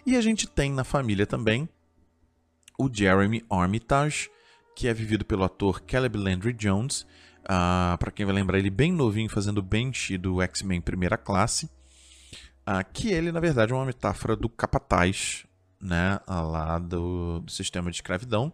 E 0.04 0.16
a 0.16 0.20
gente 0.20 0.46
tem 0.46 0.70
na 0.70 0.84
família 0.84 1.26
também 1.26 1.68
o 2.80 2.90
Jeremy 2.90 3.44
Armitage, 3.50 4.30
que 4.74 4.88
é 4.88 4.94
vivido 4.94 5.22
pelo 5.22 5.44
ator 5.44 5.82
Caleb 5.82 6.16
Landry 6.16 6.54
Jones. 6.54 7.02
Uh, 7.02 7.46
ah, 7.50 7.96
para 8.00 8.10
quem 8.10 8.24
vai 8.24 8.34
lembrar, 8.34 8.58
ele 8.58 8.70
bem 8.70 8.90
novinho 8.90 9.28
fazendo 9.28 9.60
Bench 9.60 10.16
do 10.16 10.40
X-Men 10.40 10.80
Primeira 10.80 11.18
Classe. 11.18 11.66
Uh, 12.66 12.82
que 12.90 13.10
ele, 13.10 13.30
na 13.30 13.40
verdade, 13.40 13.72
é 13.72 13.74
uma 13.74 13.84
metáfora 13.84 14.34
do 14.34 14.48
capataz, 14.48 15.44
né, 15.78 16.20
lá 16.26 16.78
do, 16.78 17.40
do 17.40 17.50
sistema 17.50 17.90
de 17.90 17.96
escravidão, 17.96 18.52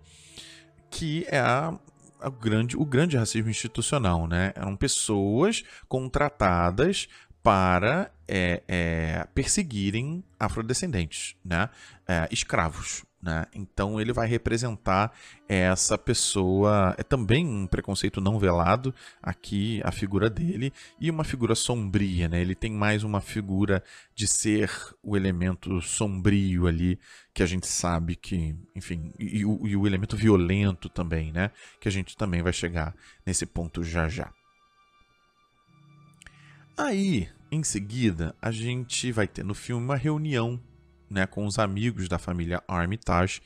que 0.90 1.24
é 1.28 1.38
a, 1.38 1.78
a 2.20 2.30
grande, 2.30 2.76
o 2.76 2.84
grande 2.84 3.16
racismo 3.16 3.50
institucional. 3.50 4.26
Né? 4.26 4.52
Eram 4.56 4.74
pessoas 4.74 5.62
contratadas 5.88 7.08
para 7.44 8.10
é, 8.26 8.62
é, 8.66 9.28
perseguirem 9.32 10.24
afrodescendentes, 10.36 11.36
né? 11.44 11.70
É, 12.08 12.26
escravos. 12.32 13.04
Né? 13.22 13.46
Então 13.54 14.00
ele 14.00 14.12
vai 14.12 14.28
representar 14.28 15.12
essa 15.48 15.96
pessoa, 15.96 16.94
é 16.98 17.02
também 17.02 17.46
um 17.46 17.66
preconceito 17.66 18.20
não 18.20 18.38
velado 18.38 18.94
aqui 19.22 19.80
a 19.84 19.90
figura 19.90 20.28
dele 20.28 20.72
e 21.00 21.10
uma 21.10 21.24
figura 21.24 21.54
sombria, 21.54 22.28
né? 22.28 22.40
Ele 22.40 22.54
tem 22.54 22.70
mais 22.70 23.02
uma 23.02 23.20
figura 23.20 23.82
de 24.14 24.28
ser 24.28 24.70
o 25.02 25.16
elemento 25.16 25.80
sombrio 25.80 26.66
ali 26.66 27.00
que 27.34 27.42
a 27.42 27.46
gente 27.46 27.66
sabe 27.66 28.16
que, 28.16 28.54
enfim, 28.74 29.12
e, 29.18 29.38
e, 29.38 29.44
o, 29.44 29.66
e 29.66 29.76
o 29.76 29.86
elemento 29.86 30.16
violento 30.16 30.88
também, 30.88 31.32
né? 31.32 31.50
Que 31.80 31.88
a 31.88 31.92
gente 31.92 32.16
também 32.16 32.42
vai 32.42 32.52
chegar 32.52 32.94
nesse 33.24 33.46
ponto 33.46 33.82
já 33.82 34.08
já. 34.08 34.30
Aí, 36.78 37.28
em 37.50 37.62
seguida, 37.62 38.36
a 38.40 38.50
gente 38.50 39.10
vai 39.10 39.26
ter 39.26 39.42
no 39.42 39.54
filme 39.54 39.82
uma 39.82 39.96
reunião 39.96 40.60
né, 41.10 41.26
com 41.26 41.46
os 41.46 41.58
amigos 41.58 42.08
da 42.08 42.18
família 42.18 42.62
Armitage. 42.68 43.40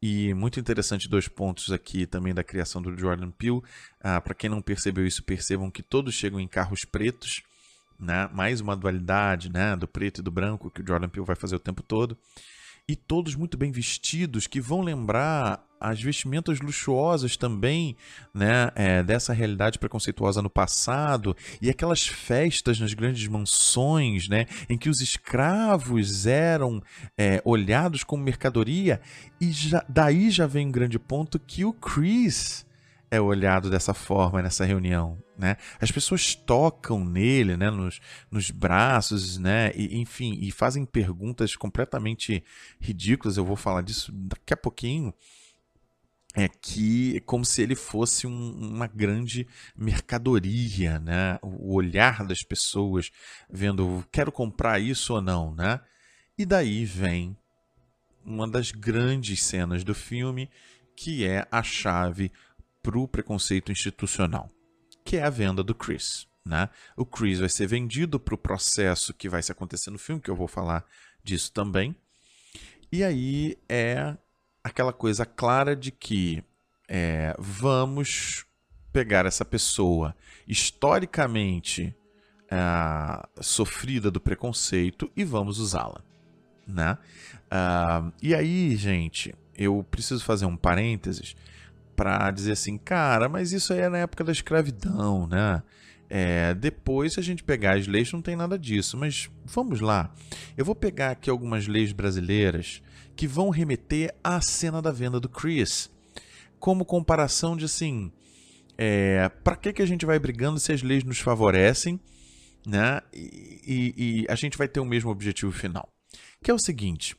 E 0.00 0.34
muito 0.34 0.60
interessante 0.60 1.08
dois 1.08 1.26
pontos 1.26 1.72
aqui 1.72 2.06
também 2.06 2.34
da 2.34 2.44
criação 2.44 2.82
do 2.82 2.96
Jordan 2.96 3.30
Peele. 3.30 3.62
Ah, 4.00 4.20
Para 4.20 4.34
quem 4.34 4.50
não 4.50 4.60
percebeu 4.60 5.06
isso, 5.06 5.22
percebam 5.22 5.70
que 5.70 5.82
todos 5.82 6.14
chegam 6.14 6.38
em 6.38 6.46
carros 6.46 6.84
pretos. 6.84 7.42
Né? 7.98 8.28
Mais 8.32 8.60
uma 8.60 8.76
dualidade 8.76 9.50
né? 9.50 9.74
do 9.74 9.88
preto 9.88 10.20
e 10.20 10.22
do 10.22 10.30
branco 10.30 10.70
que 10.70 10.82
o 10.82 10.86
Jordan 10.86 11.08
Peele 11.08 11.26
vai 11.26 11.36
fazer 11.36 11.56
o 11.56 11.60
tempo 11.60 11.82
todo 11.82 12.16
e 12.88 12.94
todos 12.94 13.34
muito 13.34 13.56
bem 13.56 13.72
vestidos, 13.72 14.46
que 14.46 14.60
vão 14.60 14.80
lembrar 14.80 15.65
as 15.80 16.00
vestimentas 16.00 16.60
luxuosas 16.60 17.36
também, 17.36 17.96
né, 18.34 18.70
é, 18.74 19.02
dessa 19.02 19.32
realidade 19.32 19.78
preconceituosa 19.78 20.42
no 20.42 20.50
passado 20.50 21.36
e 21.60 21.70
aquelas 21.70 22.06
festas 22.06 22.80
nas 22.80 22.94
grandes 22.94 23.26
mansões, 23.28 24.28
né, 24.28 24.46
em 24.68 24.76
que 24.76 24.88
os 24.88 25.00
escravos 25.00 26.26
eram 26.26 26.82
é, 27.16 27.40
olhados 27.44 28.02
como 28.04 28.22
mercadoria 28.22 29.00
e 29.40 29.52
já, 29.52 29.84
daí 29.88 30.30
já 30.30 30.46
vem 30.46 30.66
um 30.66 30.72
grande 30.72 30.98
ponto 30.98 31.38
que 31.38 31.64
o 31.64 31.72
Chris 31.72 32.66
é 33.10 33.20
olhado 33.20 33.70
dessa 33.70 33.94
forma 33.94 34.42
nessa 34.42 34.64
reunião, 34.64 35.18
né? 35.38 35.56
As 35.80 35.90
pessoas 35.90 36.34
tocam 36.34 37.04
nele, 37.04 37.56
né, 37.56 37.70
nos, 37.70 38.00
nos 38.30 38.50
braços, 38.50 39.38
né, 39.38 39.72
e, 39.74 39.98
enfim, 39.98 40.38
e 40.40 40.50
fazem 40.50 40.84
perguntas 40.84 41.54
completamente 41.56 42.42
ridículas. 42.80 43.36
Eu 43.36 43.44
vou 43.44 43.56
falar 43.56 43.82
disso 43.82 44.12
daqui 44.12 44.52
a 44.52 44.56
pouquinho. 44.56 45.14
É 46.36 46.48
que 46.48 47.18
como 47.20 47.46
se 47.46 47.62
ele 47.62 47.74
fosse 47.74 48.26
um, 48.26 48.50
uma 48.52 48.86
grande 48.86 49.48
mercadoria, 49.74 50.98
né? 50.98 51.38
O 51.40 51.74
olhar 51.74 52.26
das 52.26 52.42
pessoas 52.42 53.10
vendo, 53.50 54.06
quero 54.12 54.30
comprar 54.30 54.78
isso 54.78 55.14
ou 55.14 55.22
não, 55.22 55.54
né? 55.54 55.80
E 56.36 56.44
daí 56.44 56.84
vem 56.84 57.34
uma 58.22 58.46
das 58.46 58.70
grandes 58.70 59.42
cenas 59.42 59.82
do 59.82 59.94
filme, 59.94 60.50
que 60.94 61.24
é 61.24 61.48
a 61.50 61.62
chave 61.62 62.30
para 62.82 62.98
o 62.98 63.08
preconceito 63.08 63.72
institucional, 63.72 64.50
que 65.06 65.16
é 65.16 65.22
a 65.22 65.30
venda 65.30 65.64
do 65.64 65.74
Chris. 65.74 66.28
Né? 66.44 66.68
O 66.96 67.06
Chris 67.06 67.40
vai 67.40 67.48
ser 67.48 67.66
vendido 67.66 68.20
para 68.20 68.34
o 68.34 68.38
processo 68.38 69.14
que 69.14 69.28
vai 69.28 69.42
se 69.42 69.50
acontecer 69.50 69.90
no 69.90 69.98
filme, 69.98 70.20
que 70.20 70.30
eu 70.30 70.36
vou 70.36 70.46
falar 70.46 70.84
disso 71.24 71.50
também. 71.50 71.96
E 72.92 73.02
aí 73.02 73.56
é 73.68 74.16
aquela 74.66 74.92
coisa 74.92 75.24
clara 75.24 75.76
de 75.76 75.92
que 75.92 76.42
é, 76.88 77.34
vamos 77.38 78.44
pegar 78.92 79.24
essa 79.24 79.44
pessoa 79.44 80.14
historicamente 80.46 81.94
é, 82.50 83.28
sofrida 83.40 84.10
do 84.10 84.20
preconceito 84.20 85.08
e 85.16 85.22
vamos 85.22 85.60
usá-la. 85.60 86.02
Né? 86.66 86.98
Uh, 87.46 88.12
e 88.20 88.34
aí, 88.34 88.74
gente, 88.74 89.32
eu 89.56 89.86
preciso 89.88 90.24
fazer 90.24 90.46
um 90.46 90.56
parênteses 90.56 91.36
para 91.94 92.28
dizer 92.32 92.52
assim, 92.52 92.76
cara, 92.76 93.28
mas 93.28 93.52
isso 93.52 93.72
aí 93.72 93.80
é 93.80 93.88
na 93.88 93.98
época 93.98 94.24
da 94.24 94.32
escravidão, 94.32 95.28
né? 95.28 95.62
É, 96.10 96.54
depois, 96.54 97.14
se 97.14 97.20
a 97.20 97.22
gente 97.22 97.44
pegar 97.44 97.76
as 97.76 97.86
leis, 97.86 98.12
não 98.12 98.20
tem 98.20 98.34
nada 98.34 98.58
disso. 98.58 98.96
Mas 98.96 99.30
vamos 99.44 99.80
lá. 99.80 100.12
Eu 100.56 100.64
vou 100.64 100.74
pegar 100.74 101.10
aqui 101.10 101.30
algumas 101.30 101.66
leis 101.66 101.92
brasileiras 101.92 102.82
que 103.16 103.26
vão 103.26 103.50
remeter 103.50 104.14
à 104.22 104.40
cena 104.40 104.80
da 104.82 104.92
venda 104.92 105.18
do 105.18 105.28
Chris. 105.28 105.90
Como 106.58 106.84
comparação 106.84 107.56
de 107.56 107.64
assim. 107.64 108.12
É, 108.78 109.28
para 109.42 109.56
que, 109.56 109.72
que 109.72 109.82
a 109.82 109.86
gente 109.86 110.04
vai 110.04 110.18
brigando 110.18 110.60
se 110.60 110.72
as 110.72 110.82
leis 110.82 111.02
nos 111.02 111.18
favorecem 111.18 111.98
né? 112.66 113.00
E, 113.14 113.60
e, 113.64 113.94
e 113.96 114.26
a 114.28 114.34
gente 114.34 114.58
vai 114.58 114.66
ter 114.66 114.80
o 114.80 114.84
mesmo 114.84 115.10
objetivo 115.10 115.52
final? 115.52 115.88
Que 116.42 116.50
é 116.50 116.54
o 116.54 116.58
seguinte. 116.58 117.16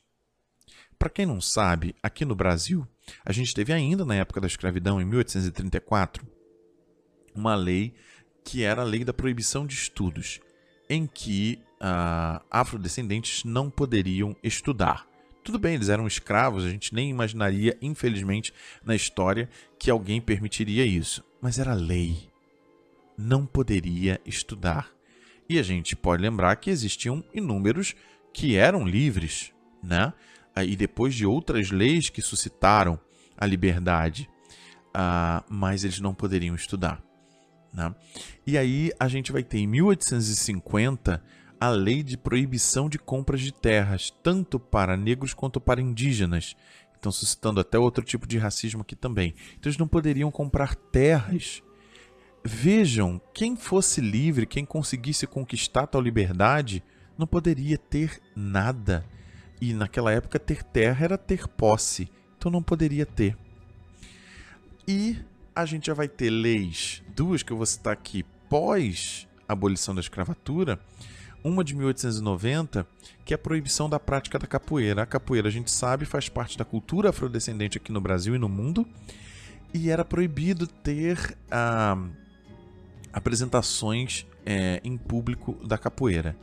Para 0.99 1.10
quem 1.10 1.25
não 1.25 1.39
sabe, 1.39 1.95
aqui 2.03 2.25
no 2.25 2.36
Brasil, 2.36 2.86
a 3.23 3.31
gente 3.31 3.53
teve 3.53 3.71
ainda 3.71 4.03
na 4.03 4.15
época 4.15 4.41
da 4.41 4.47
escravidão, 4.47 5.01
em 5.01 5.05
1834, 5.05 6.27
uma 7.33 7.55
lei 7.55 7.93
que 8.43 8.63
era 8.63 8.81
a 8.81 8.86
lei 8.86 9.05
da 9.05 9.13
proibição 9.13 9.65
de 9.65 9.75
estudos, 9.75 10.39
em 10.89 11.05
que 11.05 11.62
uh, 11.75 12.43
afrodescendentes 12.49 13.43
não 13.43 13.69
poderiam 13.69 14.36
estudar. 14.43 15.07
Tudo 15.47 15.60
bem, 15.60 15.75
eles 15.75 15.88
eram 15.88 16.05
escravos, 16.05 16.65
a 16.65 16.69
gente 16.69 16.93
nem 16.93 17.10
imaginaria, 17.10 17.77
infelizmente, 17.81 18.53
na 18.83 18.93
história 18.93 19.49
que 19.79 19.89
alguém 19.89 20.19
permitiria 20.19 20.86
isso. 20.86 21.23
Mas 21.41 21.57
era 21.57 21.73
lei. 21.73 22.29
Não 23.17 23.45
poderia 23.45 24.19
estudar. 24.25 24.89
E 25.47 25.57
a 25.57 25.63
gente 25.63 25.95
pode 25.95 26.21
lembrar 26.21 26.53
que 26.57 26.69
existiam 26.69 27.23
inúmeros 27.33 27.95
que 28.33 28.57
eram 28.57 28.86
livres, 28.86 29.53
né? 29.81 30.12
E 30.65 30.75
depois 30.75 31.15
de 31.15 31.25
outras 31.25 31.71
leis 31.71 32.10
que 32.10 32.21
suscitaram 32.21 32.99
a 33.38 33.45
liberdade, 33.45 34.29
uh, 34.88 35.41
mas 35.49 35.86
eles 35.86 36.01
não 36.01 36.13
poderiam 36.13 36.55
estudar. 36.55 37.01
Né? 37.73 37.95
E 38.45 38.57
aí 38.57 38.91
a 38.99 39.07
gente 39.07 39.31
vai 39.31 39.43
ter 39.43 39.60
em 39.60 39.67
1850 39.67 41.23
a 41.60 41.70
lei 41.70 42.04
de 42.04 42.17
proibição 42.17 42.88
de 42.88 43.00
compras 43.00 43.41
de 43.41 43.52
terras, 43.52 44.12
tanto 44.24 44.60
para 44.60 44.96
negros 44.96 45.34
quanto 45.34 45.60
para 45.60 45.82
indígenas. 45.82 46.56
Então, 47.00 47.12
suscitando 47.12 47.60
até 47.60 47.78
outro 47.78 48.04
tipo 48.04 48.28
de 48.28 48.38
racismo 48.38 48.82
aqui 48.82 48.96
também. 48.96 49.34
Então, 49.52 49.70
eles 49.70 49.78
não 49.78 49.88
poderiam 49.88 50.32
comprar 50.32 50.76
terras. 50.76 51.62
Vejam, 52.43 53.22
quem 53.34 53.56
fosse 53.56 54.02
livre, 54.02 54.46
quem 54.46 54.65
conseguisse 54.65 55.28
conquistar 55.28 55.88
tal 55.88 56.02
liberdade, 56.02 56.84
não 57.17 57.28
poderia 57.28 57.78
ter 57.78 58.20
nada. 58.36 59.06
E 59.62 59.74
naquela 59.74 60.12
época, 60.12 60.39
ter 60.39 60.63
terra 60.63 61.06
era 61.06 61.17
ter 61.17 61.48
posse. 61.48 62.10
Então, 62.38 62.52
não 62.52 62.63
poderia 62.63 63.06
ter. 63.06 63.38
E 64.88 65.17
a 65.56 65.65
gente 65.65 65.88
já 65.88 65.93
vai 65.93 66.08
ter 66.08 66.30
leis, 66.30 67.04
duas 67.15 67.43
que 67.43 67.52
eu 67.52 67.58
vou 67.58 67.65
citar 67.65 67.93
aqui, 67.93 68.24
pós 68.48 69.28
abolição 69.48 69.96
da 69.96 70.02
escravatura, 70.02 70.80
uma 71.43 71.63
de 71.63 71.76
1890, 71.76 72.88
que 73.26 73.34
é 73.34 73.36
a 73.36 73.38
proibição 73.38 73.89
da 73.89 74.00
prática 74.00 74.39
da 74.39 74.47
capoeira. 74.47 75.04
A 75.04 75.06
capoeira, 75.06 75.47
a 75.47 75.52
gente 75.52 75.71
sabe, 75.71 76.06
faz 76.06 76.30
parte 76.30 76.58
da 76.58 76.65
cultura 76.65 77.10
afrodescendente 77.10 77.78
aqui 77.78 77.91
no 77.91 78.02
Brasil 78.02 78.36
e 78.36 78.39
no 78.39 78.50
mundo, 78.50 78.86
e 79.73 79.89
era 79.89 80.04
proibido 80.04 80.67
ter 80.67 81.38
ah, 81.52 81.97
apresentações 83.13 84.26
é, 84.45 84.80
em 84.84 84.97
público 84.97 85.54
da 85.65 85.78
capoeira. 85.78 86.36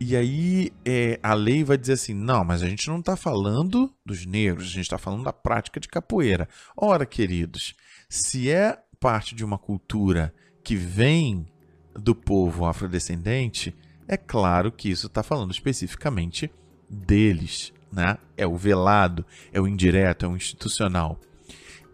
E 0.00 0.16
aí 0.16 0.72
é, 0.84 1.20
a 1.22 1.32
lei 1.32 1.62
vai 1.62 1.78
dizer 1.78 1.92
assim: 1.92 2.14
não, 2.14 2.44
mas 2.44 2.62
a 2.62 2.68
gente 2.68 2.88
não 2.88 2.98
está 2.98 3.14
falando 3.14 3.92
dos 4.04 4.26
negros, 4.26 4.64
a 4.64 4.70
gente 4.70 4.82
está 4.82 4.98
falando 4.98 5.22
da 5.22 5.32
prática 5.32 5.78
de 5.78 5.86
capoeira. 5.86 6.48
Ora, 6.76 7.06
queridos, 7.06 7.74
se 8.08 8.50
é 8.50 8.76
parte 8.98 9.34
de 9.34 9.44
uma 9.44 9.58
cultura 9.58 10.34
que 10.64 10.74
vem 10.74 11.46
do 11.94 12.14
povo 12.14 12.66
afrodescendente, 12.66 13.74
é 14.12 14.16
claro 14.18 14.70
que 14.70 14.90
isso 14.90 15.06
está 15.06 15.22
falando 15.22 15.52
especificamente 15.52 16.52
deles. 16.88 17.72
Né? 17.90 18.18
É 18.36 18.46
o 18.46 18.56
velado, 18.56 19.24
é 19.52 19.60
o 19.60 19.66
indireto, 19.66 20.26
é 20.26 20.28
o 20.28 20.36
institucional. 20.36 21.18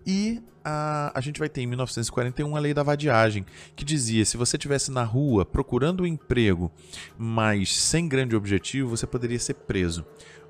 E 0.04 0.42
a, 0.64 1.12
a 1.16 1.20
gente 1.20 1.38
vai 1.38 1.48
ter 1.48 1.62
em 1.62 1.66
1941 1.68 2.56
a 2.56 2.58
lei 2.58 2.74
da 2.74 2.82
vadiagem, 2.82 3.46
que 3.76 3.84
dizia: 3.84 4.24
se 4.24 4.36
você 4.36 4.56
estivesse 4.56 4.90
na 4.90 5.04
rua 5.04 5.46
procurando 5.46 6.02
um 6.02 6.06
emprego, 6.06 6.72
mas 7.16 7.76
sem 7.76 8.08
grande 8.08 8.34
objetivo, 8.34 8.90
você 8.90 9.06
poderia 9.06 9.38
ser 9.38 9.54
preso. 9.54 10.04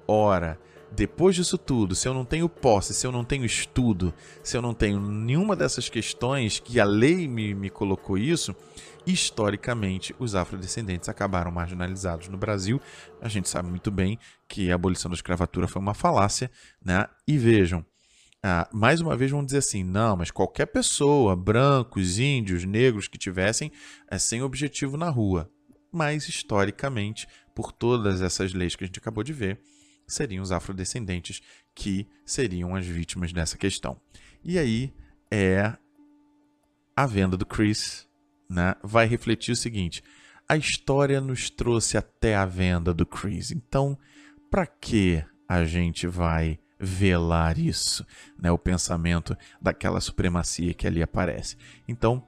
Ora, 0.07 0.59
depois 0.91 1.37
disso 1.37 1.59
tudo, 1.59 1.95
se 1.95 2.09
eu 2.09 2.15
não 2.15 2.25
tenho 2.25 2.49
posse, 2.49 2.95
se 2.95 3.07
eu 3.07 3.13
não 3.13 3.25
tenho 3.25 3.45
estudo, 3.45 4.15
se 4.43 4.57
eu 4.57 4.63
não 4.63 4.73
tenho 4.73 4.99
nenhuma 4.99 5.55
dessas 5.55 5.89
questões 5.91 6.61
que 6.61 6.81
a 6.81 6.85
lei 6.85 7.29
me, 7.29 7.55
me 7.55 7.69
colocou 7.69 8.17
isso, 8.17 8.57
historicamente 9.13 10.15
os 10.19 10.35
afrodescendentes 10.35 11.09
acabaram 11.09 11.51
marginalizados 11.51 12.29
no 12.29 12.37
Brasil. 12.37 12.81
A 13.21 13.29
gente 13.29 13.49
sabe 13.49 13.69
muito 13.69 13.91
bem 13.91 14.19
que 14.47 14.71
a 14.71 14.75
abolição 14.75 15.11
da 15.11 15.15
escravatura 15.15 15.67
foi 15.67 15.81
uma 15.81 15.95
falácia, 15.95 16.51
né? 16.85 17.07
E 17.27 17.39
vejam, 17.39 17.85
ah, 18.43 18.69
mais 18.73 19.01
uma 19.01 19.17
vez 19.17 19.31
vão 19.31 19.45
dizer 19.45 19.59
assim: 19.59 19.83
não, 19.83 20.17
mas 20.17 20.31
qualquer 20.31 20.67
pessoa, 20.67 21.35
brancos, 21.35 22.19
índios, 22.19 22.65
negros 22.65 23.09
que 23.09 23.19
tivessem, 23.19 23.73
é 24.11 24.19
sem 24.19 24.43
objetivo 24.43 24.97
na 24.97 25.09
rua. 25.09 25.51
Mas, 25.91 26.29
historicamente, 26.29 27.27
por 27.55 27.73
todas 27.73 28.21
essas 28.21 28.53
leis 28.53 28.77
que 28.77 28.85
a 28.85 28.87
gente 28.87 28.99
acabou 28.99 29.25
de 29.25 29.33
ver, 29.33 29.61
seriam 30.07 30.43
os 30.43 30.53
afrodescendentes 30.53 31.41
que 31.75 32.07
seriam 32.25 32.75
as 32.75 32.87
vítimas 32.87 33.33
dessa 33.33 33.57
questão. 33.57 34.01
E 34.45 34.59
aí 34.59 34.93
é 35.31 35.77
a 36.97 37.07
venda 37.07 37.37
do 37.37 37.47
Chris, 37.47 38.08
né? 38.49 38.75
Vai 38.83 39.07
refletir 39.07 39.53
o 39.53 39.57
seguinte: 39.57 40.03
a 40.49 40.57
história 40.57 41.21
nos 41.21 41.51
trouxe 41.51 41.97
até 41.97 42.35
a 42.35 42.47
venda 42.47 42.95
do 42.95 43.05
Chris. 43.05 43.51
Então, 43.51 43.99
para 44.51 44.67
que 44.67 45.23
a 45.49 45.65
gente 45.65 46.07
vai 46.07 46.59
velar 46.81 47.59
isso, 47.59 48.07
né? 48.39 48.51
O 48.51 48.59
pensamento 48.59 49.37
daquela 49.61 50.01
supremacia 50.01 50.73
que 50.73 50.87
ali 50.87 51.03
aparece. 51.03 51.57
Então, 51.87 52.25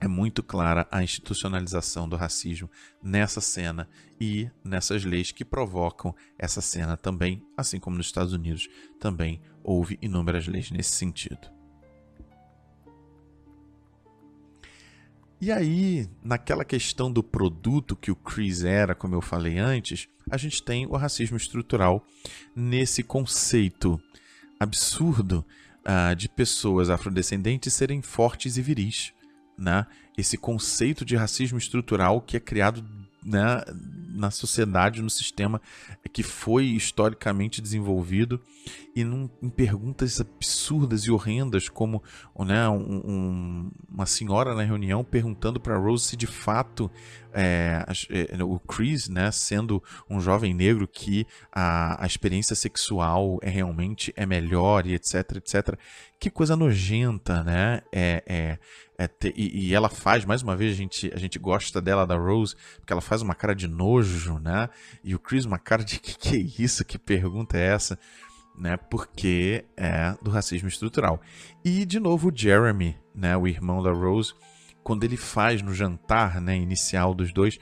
é 0.00 0.06
muito 0.06 0.42
clara 0.42 0.86
a 0.90 1.02
institucionalização 1.02 2.08
do 2.08 2.16
racismo 2.16 2.70
nessa 3.02 3.40
cena 3.40 3.88
e 4.20 4.50
nessas 4.62 5.04
leis 5.04 5.32
que 5.32 5.44
provocam 5.44 6.14
essa 6.38 6.60
cena 6.60 6.96
também, 6.96 7.42
assim 7.56 7.80
como 7.80 7.96
nos 7.96 8.06
Estados 8.06 8.32
Unidos 8.32 8.68
também 9.00 9.40
houve 9.62 9.98
inúmeras 10.02 10.46
leis 10.46 10.70
nesse 10.70 10.92
sentido. 10.92 11.55
E 15.40 15.52
aí, 15.52 16.08
naquela 16.24 16.64
questão 16.64 17.12
do 17.12 17.22
produto 17.22 17.94
que 17.94 18.10
o 18.10 18.16
Chris 18.16 18.64
era, 18.64 18.94
como 18.94 19.14
eu 19.14 19.20
falei 19.20 19.58
antes, 19.58 20.08
a 20.30 20.36
gente 20.36 20.62
tem 20.62 20.86
o 20.86 20.96
racismo 20.96 21.36
estrutural 21.36 22.04
nesse 22.54 23.02
conceito 23.02 24.00
absurdo 24.58 25.44
uh, 25.84 26.16
de 26.16 26.28
pessoas 26.28 26.88
afrodescendentes 26.88 27.74
serem 27.74 28.00
fortes 28.00 28.56
e 28.56 28.62
viris. 28.62 29.12
Né? 29.58 29.86
Esse 30.16 30.38
conceito 30.38 31.04
de 31.04 31.16
racismo 31.16 31.58
estrutural 31.58 32.20
que 32.20 32.36
é 32.36 32.40
criado 32.40 32.82
né, 33.22 33.62
na 34.16 34.30
sociedade, 34.30 35.02
no 35.02 35.10
sistema 35.10 35.60
que 36.12 36.22
foi 36.22 36.64
historicamente 36.64 37.60
desenvolvido 37.60 38.40
e 38.94 39.04
num, 39.04 39.28
em 39.42 39.50
perguntas 39.50 40.20
absurdas 40.20 41.02
e 41.02 41.10
horrendas, 41.10 41.68
como 41.68 42.02
né, 42.38 42.68
um, 42.68 43.02
um, 43.04 43.70
uma 43.88 44.06
senhora 44.06 44.54
na 44.54 44.62
reunião 44.62 45.04
perguntando 45.04 45.60
para 45.60 45.76
Rose 45.76 46.06
se 46.06 46.16
de 46.16 46.26
fato 46.26 46.90
é, 47.32 47.84
é, 48.08 48.42
o 48.42 48.58
Chris, 48.58 49.08
né, 49.08 49.30
sendo 49.30 49.82
um 50.08 50.18
jovem 50.18 50.54
negro, 50.54 50.88
que 50.88 51.26
a, 51.52 52.02
a 52.02 52.06
experiência 52.06 52.56
sexual 52.56 53.38
é 53.42 53.50
realmente 53.50 54.12
é 54.16 54.24
melhor 54.24 54.86
e 54.86 54.94
etc, 54.94 55.36
etc. 55.36 55.78
Que 56.18 56.30
coisa 56.30 56.56
nojenta, 56.56 57.44
né? 57.44 57.82
É, 57.92 58.22
é, 58.26 58.58
é 58.98 59.06
ter, 59.06 59.32
e, 59.36 59.68
e, 59.68 59.74
ela 59.74 59.88
faz, 59.88 60.24
mais 60.24 60.42
uma 60.42 60.56
vez, 60.56 60.72
a 60.72 60.76
gente, 60.76 61.10
a 61.14 61.18
gente 61.18 61.38
gosta 61.38 61.80
dela, 61.80 62.06
da 62.06 62.16
Rose, 62.16 62.54
porque 62.78 62.92
ela 62.92 63.02
faz 63.02 63.20
uma 63.20 63.34
cara 63.34 63.54
de 63.54 63.68
nojo, 63.68 64.38
né? 64.38 64.68
E 65.04 65.14
o 65.14 65.18
Chris 65.18 65.44
uma 65.44 65.58
cara 65.58 65.84
de 65.84 65.98
que, 65.98 66.16
que 66.16 66.36
é 66.36 66.62
isso? 66.62 66.84
Que 66.84 66.98
pergunta 66.98 67.56
é 67.58 67.66
essa? 67.66 67.98
Né, 68.58 68.74
porque 68.78 69.66
é 69.76 70.14
do 70.22 70.30
racismo 70.30 70.66
estrutural. 70.66 71.20
E, 71.62 71.84
de 71.84 72.00
novo, 72.00 72.30
o 72.30 72.32
Jeremy, 72.34 72.96
né, 73.14 73.36
o 73.36 73.46
irmão 73.46 73.82
da 73.82 73.92
Rose, 73.92 74.32
quando 74.82 75.04
ele 75.04 75.18
faz 75.18 75.60
no 75.60 75.74
jantar 75.74 76.40
né, 76.40 76.56
inicial 76.56 77.12
dos 77.12 77.34
dois, 77.34 77.58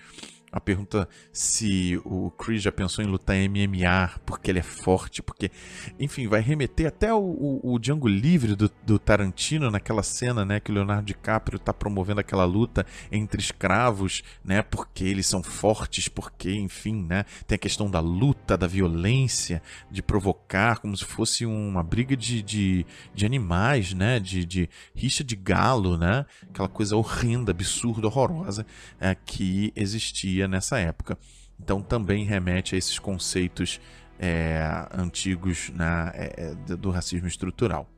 a 0.55 0.61
pergunta 0.61 1.09
se 1.33 2.01
o 2.05 2.31
Chris 2.31 2.63
já 2.63 2.71
pensou 2.71 3.05
em 3.05 3.09
lutar 3.09 3.35
MMA 3.37 4.21
porque 4.25 4.53
ele 4.53 4.61
é 4.61 4.63
forte, 4.63 5.21
porque, 5.21 5.51
enfim, 5.99 6.29
vai 6.29 6.41
remeter 6.41 6.87
até 6.87 7.13
o, 7.13 7.19
o, 7.19 7.73
o 7.75 7.79
Django 7.81 8.07
Livre 8.07 8.55
do, 8.55 8.71
do, 8.87 8.97
Tarantino 8.97 9.69
naquela 9.69 10.05
cena, 10.05 10.45
né, 10.45 10.61
que 10.61 10.71
o 10.71 10.75
Leonardo 10.75 11.07
DiCaprio 11.07 11.57
está 11.57 11.75
promovendo 11.75 12.21
aquela 12.21 12.45
luta 12.45 12.87
entre 13.11 13.41
escravos, 13.41 14.23
né, 14.45 14.63
porque 14.63 15.03
eles 15.03 15.27
são 15.27 15.43
fortes, 15.43 16.07
porque, 16.07 16.55
enfim, 16.55 17.05
né, 17.05 17.25
tem 17.49 17.57
a 17.57 17.59
questão 17.59 17.91
da 17.91 17.99
luta, 17.99 18.57
da 18.57 18.69
violência, 18.69 19.61
de 19.91 20.03
provocar, 20.03 20.79
como 20.79 20.97
se 20.97 21.05
fosse 21.05 21.45
uma 21.45 21.83
briga 21.83 22.17
de, 22.17 22.41
de, 22.43 22.87
de 23.13 23.27
animais, 23.27 23.93
né, 23.93 24.21
de, 24.21 24.45
de 24.45 24.71
rixa 24.95 25.25
de 25.25 25.35
galo, 25.35 25.99
né, 25.99 26.25
aquela 26.49 26.69
coisa 26.69 26.95
horrenda, 26.95 27.51
absurda, 27.51 28.07
horrorosa 28.07 28.65
é, 29.01 29.17
que 29.17 29.73
existia 29.75 30.44
nessa 30.47 30.79
época. 30.79 31.19
Então 31.61 31.83
também 31.83 32.25
remete 32.25 32.75
a 32.75 32.79
esses 32.79 32.99
conceitos 32.99 33.81
é, 34.19 34.87
antigos 34.93 35.71
né, 35.71 36.11
é, 36.15 36.55
do 36.77 36.91
racismo 36.91 37.27
estrutural. 37.27 37.89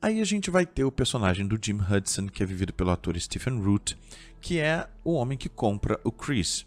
Aí 0.00 0.20
a 0.20 0.24
gente 0.24 0.50
vai 0.50 0.66
ter 0.66 0.84
o 0.84 0.92
personagem 0.92 1.46
do 1.46 1.58
Jim 1.60 1.78
Hudson, 1.80 2.26
que 2.26 2.42
é 2.42 2.46
vivido 2.46 2.74
pelo 2.74 2.90
ator 2.90 3.18
Stephen 3.18 3.58
Root, 3.58 3.96
que 4.38 4.58
é 4.58 4.86
o 5.02 5.14
homem 5.14 5.38
que 5.38 5.48
compra 5.48 5.98
o 6.04 6.12
Chris, 6.12 6.66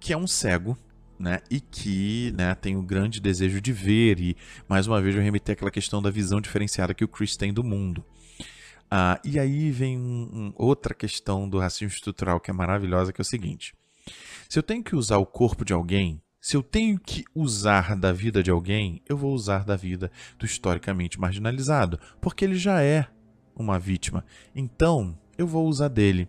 que 0.00 0.12
é 0.12 0.16
um 0.16 0.26
cego, 0.26 0.76
né, 1.18 1.40
e 1.50 1.60
que 1.60 2.32
né, 2.36 2.54
tem 2.54 2.76
o 2.76 2.82
grande 2.82 3.20
desejo 3.20 3.60
de 3.60 3.72
ver, 3.72 4.20
e 4.20 4.36
mais 4.66 4.86
uma 4.86 5.02
vez 5.02 5.14
eu 5.14 5.20
remeter 5.20 5.52
aquela 5.52 5.70
questão 5.70 6.00
da 6.00 6.10
visão 6.10 6.40
diferenciada 6.40 6.94
que 6.94 7.04
o 7.04 7.08
Chris 7.08 7.36
tem 7.36 7.52
do 7.52 7.62
mundo. 7.62 8.02
Ah, 8.90 9.20
e 9.24 9.38
aí 9.38 9.70
vem 9.70 9.98
um, 9.98 10.28
um, 10.32 10.52
outra 10.56 10.94
questão 10.94 11.48
do 11.48 11.58
racismo 11.58 11.88
estrutural 11.88 12.40
que 12.40 12.50
é 12.50 12.54
maravilhosa, 12.54 13.12
que 13.12 13.20
é 13.20 13.22
o 13.22 13.24
seguinte: 13.24 13.74
se 14.48 14.58
eu 14.58 14.62
tenho 14.62 14.82
que 14.82 14.96
usar 14.96 15.18
o 15.18 15.26
corpo 15.26 15.64
de 15.64 15.72
alguém, 15.72 16.22
se 16.40 16.56
eu 16.56 16.62
tenho 16.62 16.98
que 16.98 17.24
usar 17.34 17.94
da 17.96 18.12
vida 18.12 18.42
de 18.42 18.50
alguém, 18.50 19.02
eu 19.08 19.16
vou 19.16 19.34
usar 19.34 19.64
da 19.64 19.76
vida 19.76 20.10
do 20.38 20.46
historicamente 20.46 21.20
marginalizado, 21.20 21.98
porque 22.20 22.44
ele 22.44 22.54
já 22.54 22.82
é 22.82 23.06
uma 23.54 23.78
vítima. 23.78 24.24
Então, 24.54 25.18
eu 25.36 25.46
vou 25.46 25.66
usar 25.66 25.88
dele. 25.88 26.28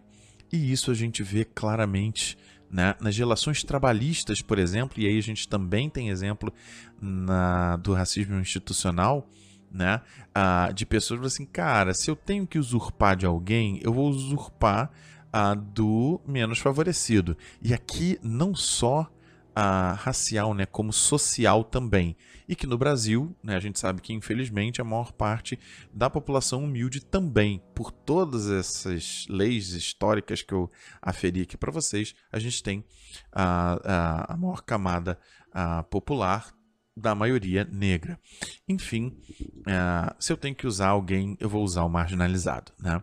E 0.51 0.71
isso 0.71 0.89
a 0.91 0.93
gente 0.93 1.21
vê 1.21 1.45
claramente 1.45 2.37
né, 2.69 2.95
nas 2.99 3.17
relações 3.17 3.63
trabalhistas, 3.63 4.41
por 4.41 4.59
exemplo, 4.59 4.99
e 4.99 5.07
aí 5.07 5.17
a 5.17 5.21
gente 5.21 5.47
também 5.47 5.89
tem 5.89 6.09
exemplo 6.09 6.53
na, 6.99 7.77
do 7.77 7.93
racismo 7.93 8.39
institucional 8.39 9.29
né? 9.71 10.01
Ah, 10.33 10.71
de 10.73 10.85
pessoas 10.85 11.23
assim, 11.25 11.45
cara, 11.45 11.93
se 11.93 12.09
eu 12.09 12.15
tenho 12.15 12.47
que 12.47 12.59
usurpar 12.59 13.15
de 13.15 13.25
alguém, 13.25 13.79
eu 13.83 13.93
vou 13.93 14.09
usurpar 14.09 14.91
ah, 15.31 15.53
do 15.53 16.19
menos 16.27 16.59
favorecido. 16.59 17.37
E 17.61 17.73
aqui 17.73 18.19
não 18.23 18.55
só 18.55 19.09
ah, 19.55 19.93
racial, 19.99 20.53
né, 20.53 20.65
como 20.65 20.93
social 20.93 21.63
também. 21.63 22.15
E 22.47 22.55
que 22.55 22.65
no 22.65 22.77
Brasil, 22.77 23.35
né, 23.43 23.55
a 23.55 23.59
gente 23.59 23.77
sabe 23.79 24.01
que 24.01 24.13
infelizmente 24.13 24.81
a 24.81 24.83
maior 24.83 25.11
parte 25.11 25.59
da 25.93 26.09
população 26.09 26.63
humilde 26.63 27.01
também, 27.01 27.61
por 27.75 27.91
todas 27.91 28.49
essas 28.49 29.25
leis 29.29 29.73
históricas 29.73 30.41
que 30.41 30.53
eu 30.53 30.71
aferi 31.01 31.41
aqui 31.41 31.57
para 31.57 31.71
vocês, 31.71 32.15
a 32.31 32.39
gente 32.39 32.63
tem 32.63 32.83
a, 33.31 33.79
a, 33.83 34.33
a 34.33 34.37
maior 34.37 34.61
camada 34.61 35.19
a, 35.51 35.83
popular 35.83 36.53
da 36.99 37.15
maioria 37.15 37.67
negra. 37.71 38.19
Enfim, 38.67 39.17
uh, 39.59 40.13
se 40.19 40.31
eu 40.31 40.37
tenho 40.37 40.55
que 40.55 40.67
usar 40.67 40.89
alguém, 40.89 41.37
eu 41.39 41.49
vou 41.49 41.63
usar 41.63 41.83
o 41.83 41.89
marginalizado, 41.89 42.71
né? 42.79 43.01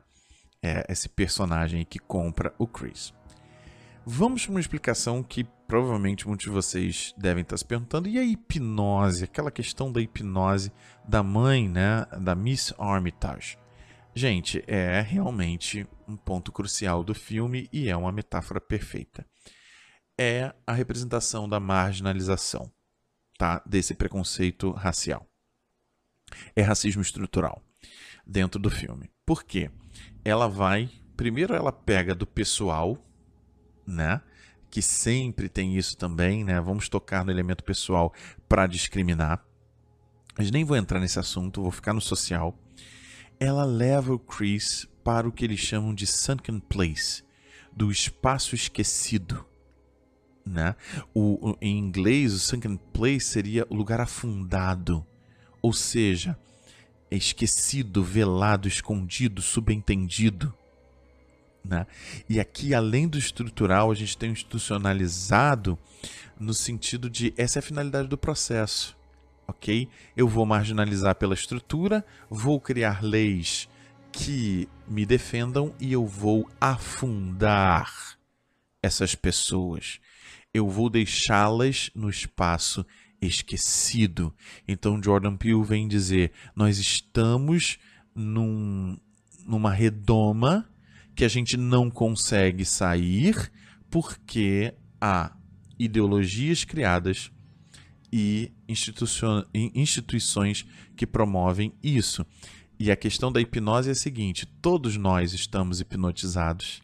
É 0.62 0.84
esse 0.90 1.08
personagem 1.08 1.84
que 1.84 1.98
compra 1.98 2.54
o 2.58 2.66
Chris. 2.66 3.14
Vamos 4.04 4.44
para 4.44 4.52
uma 4.52 4.60
explicação 4.60 5.22
que 5.22 5.44
provavelmente 5.66 6.26
muitos 6.26 6.44
de 6.44 6.50
vocês 6.50 7.12
devem 7.18 7.42
estar 7.42 7.56
se 7.56 7.64
perguntando. 7.64 8.08
E 8.08 8.18
a 8.18 8.22
hipnose? 8.22 9.24
Aquela 9.24 9.50
questão 9.50 9.90
da 9.90 10.00
hipnose 10.00 10.72
da 11.06 11.22
mãe, 11.22 11.68
né? 11.68 12.06
Da 12.20 12.34
Miss 12.34 12.72
Armitage. 12.78 13.58
Gente, 14.14 14.62
é 14.66 15.00
realmente 15.00 15.86
um 16.08 16.16
ponto 16.16 16.50
crucial 16.50 17.04
do 17.04 17.14
filme 17.14 17.68
e 17.72 17.88
é 17.88 17.96
uma 17.96 18.12
metáfora 18.12 18.60
perfeita. 18.60 19.26
É 20.18 20.54
a 20.66 20.72
representação 20.72 21.48
da 21.48 21.60
marginalização 21.60 22.72
tá, 23.36 23.62
desse 23.66 23.94
preconceito 23.94 24.70
racial. 24.72 25.26
É 26.54 26.62
racismo 26.62 27.02
estrutural 27.02 27.62
dentro 28.26 28.60
do 28.60 28.70
filme. 28.70 29.10
Por 29.24 29.44
quê? 29.44 29.70
Ela 30.24 30.48
vai, 30.48 30.90
primeiro 31.16 31.54
ela 31.54 31.72
pega 31.72 32.14
do 32.14 32.26
pessoal, 32.26 32.98
né? 33.86 34.20
Que 34.70 34.82
sempre 34.82 35.48
tem 35.48 35.76
isso 35.76 35.96
também, 35.96 36.44
né? 36.44 36.60
Vamos 36.60 36.88
tocar 36.88 37.24
no 37.24 37.30
elemento 37.30 37.62
pessoal 37.62 38.12
para 38.48 38.66
discriminar. 38.66 39.44
Mas 40.36 40.50
nem 40.50 40.64
vou 40.64 40.76
entrar 40.76 41.00
nesse 41.00 41.18
assunto, 41.18 41.62
vou 41.62 41.70
ficar 41.70 41.92
no 41.92 42.00
social. 42.00 42.58
Ela 43.38 43.64
leva 43.64 44.12
o 44.12 44.18
Chris 44.18 44.86
para 45.04 45.28
o 45.28 45.32
que 45.32 45.44
eles 45.44 45.60
chamam 45.60 45.94
de 45.94 46.06
sunken 46.06 46.58
place, 46.58 47.22
do 47.72 47.90
espaço 47.90 48.54
esquecido 48.54 49.46
né? 50.46 50.76
O, 51.12 51.50
o, 51.50 51.58
em 51.60 51.76
inglês, 51.76 52.32
o 52.32 52.38
sunken 52.38 52.76
place 52.92 53.26
seria 53.26 53.66
o 53.68 53.74
lugar 53.74 54.00
afundado, 54.00 55.04
ou 55.60 55.72
seja, 55.72 56.38
esquecido, 57.10 58.04
velado, 58.04 58.68
escondido, 58.68 59.42
subentendido. 59.42 60.54
Né? 61.64 61.84
E 62.28 62.38
aqui, 62.38 62.72
além 62.74 63.08
do 63.08 63.18
estrutural, 63.18 63.90
a 63.90 63.94
gente 63.94 64.16
tem 64.16 64.30
o 64.30 64.32
institucionalizado 64.32 65.76
no 66.38 66.54
sentido 66.54 67.10
de 67.10 67.34
essa 67.36 67.58
é 67.58 67.60
a 67.60 67.62
finalidade 67.62 68.08
do 68.08 68.16
processo. 68.16 68.96
Ok? 69.48 69.88
Eu 70.16 70.28
vou 70.28 70.46
marginalizar 70.46 71.14
pela 71.16 71.34
estrutura, 71.34 72.04
vou 72.30 72.60
criar 72.60 73.02
leis 73.02 73.68
que 74.12 74.68
me 74.88 75.04
defendam 75.04 75.74
e 75.80 75.92
eu 75.92 76.06
vou 76.06 76.48
afundar 76.60 78.15
essas 78.82 79.14
pessoas 79.14 80.00
eu 80.56 80.68
vou 80.68 80.88
deixá-las 80.88 81.90
no 81.94 82.08
espaço 82.08 82.84
esquecido. 83.20 84.34
Então 84.66 85.02
Jordan 85.02 85.36
Peele 85.36 85.62
vem 85.62 85.86
dizer: 85.86 86.32
nós 86.54 86.78
estamos 86.78 87.78
num, 88.14 88.96
numa 89.44 89.70
redoma 89.70 90.68
que 91.14 91.24
a 91.24 91.28
gente 91.28 91.56
não 91.56 91.90
consegue 91.90 92.64
sair 92.64 93.50
porque 93.90 94.74
há 95.00 95.36
ideologias 95.78 96.64
criadas 96.64 97.30
e 98.12 98.50
instituições 99.74 100.66
que 100.96 101.06
promovem 101.06 101.74
isso. 101.82 102.24
E 102.78 102.90
a 102.90 102.96
questão 102.96 103.32
da 103.32 103.40
hipnose 103.40 103.88
é 103.90 103.92
a 103.92 103.94
seguinte: 103.94 104.46
todos 104.62 104.96
nós 104.96 105.34
estamos 105.34 105.80
hipnotizados, 105.80 106.82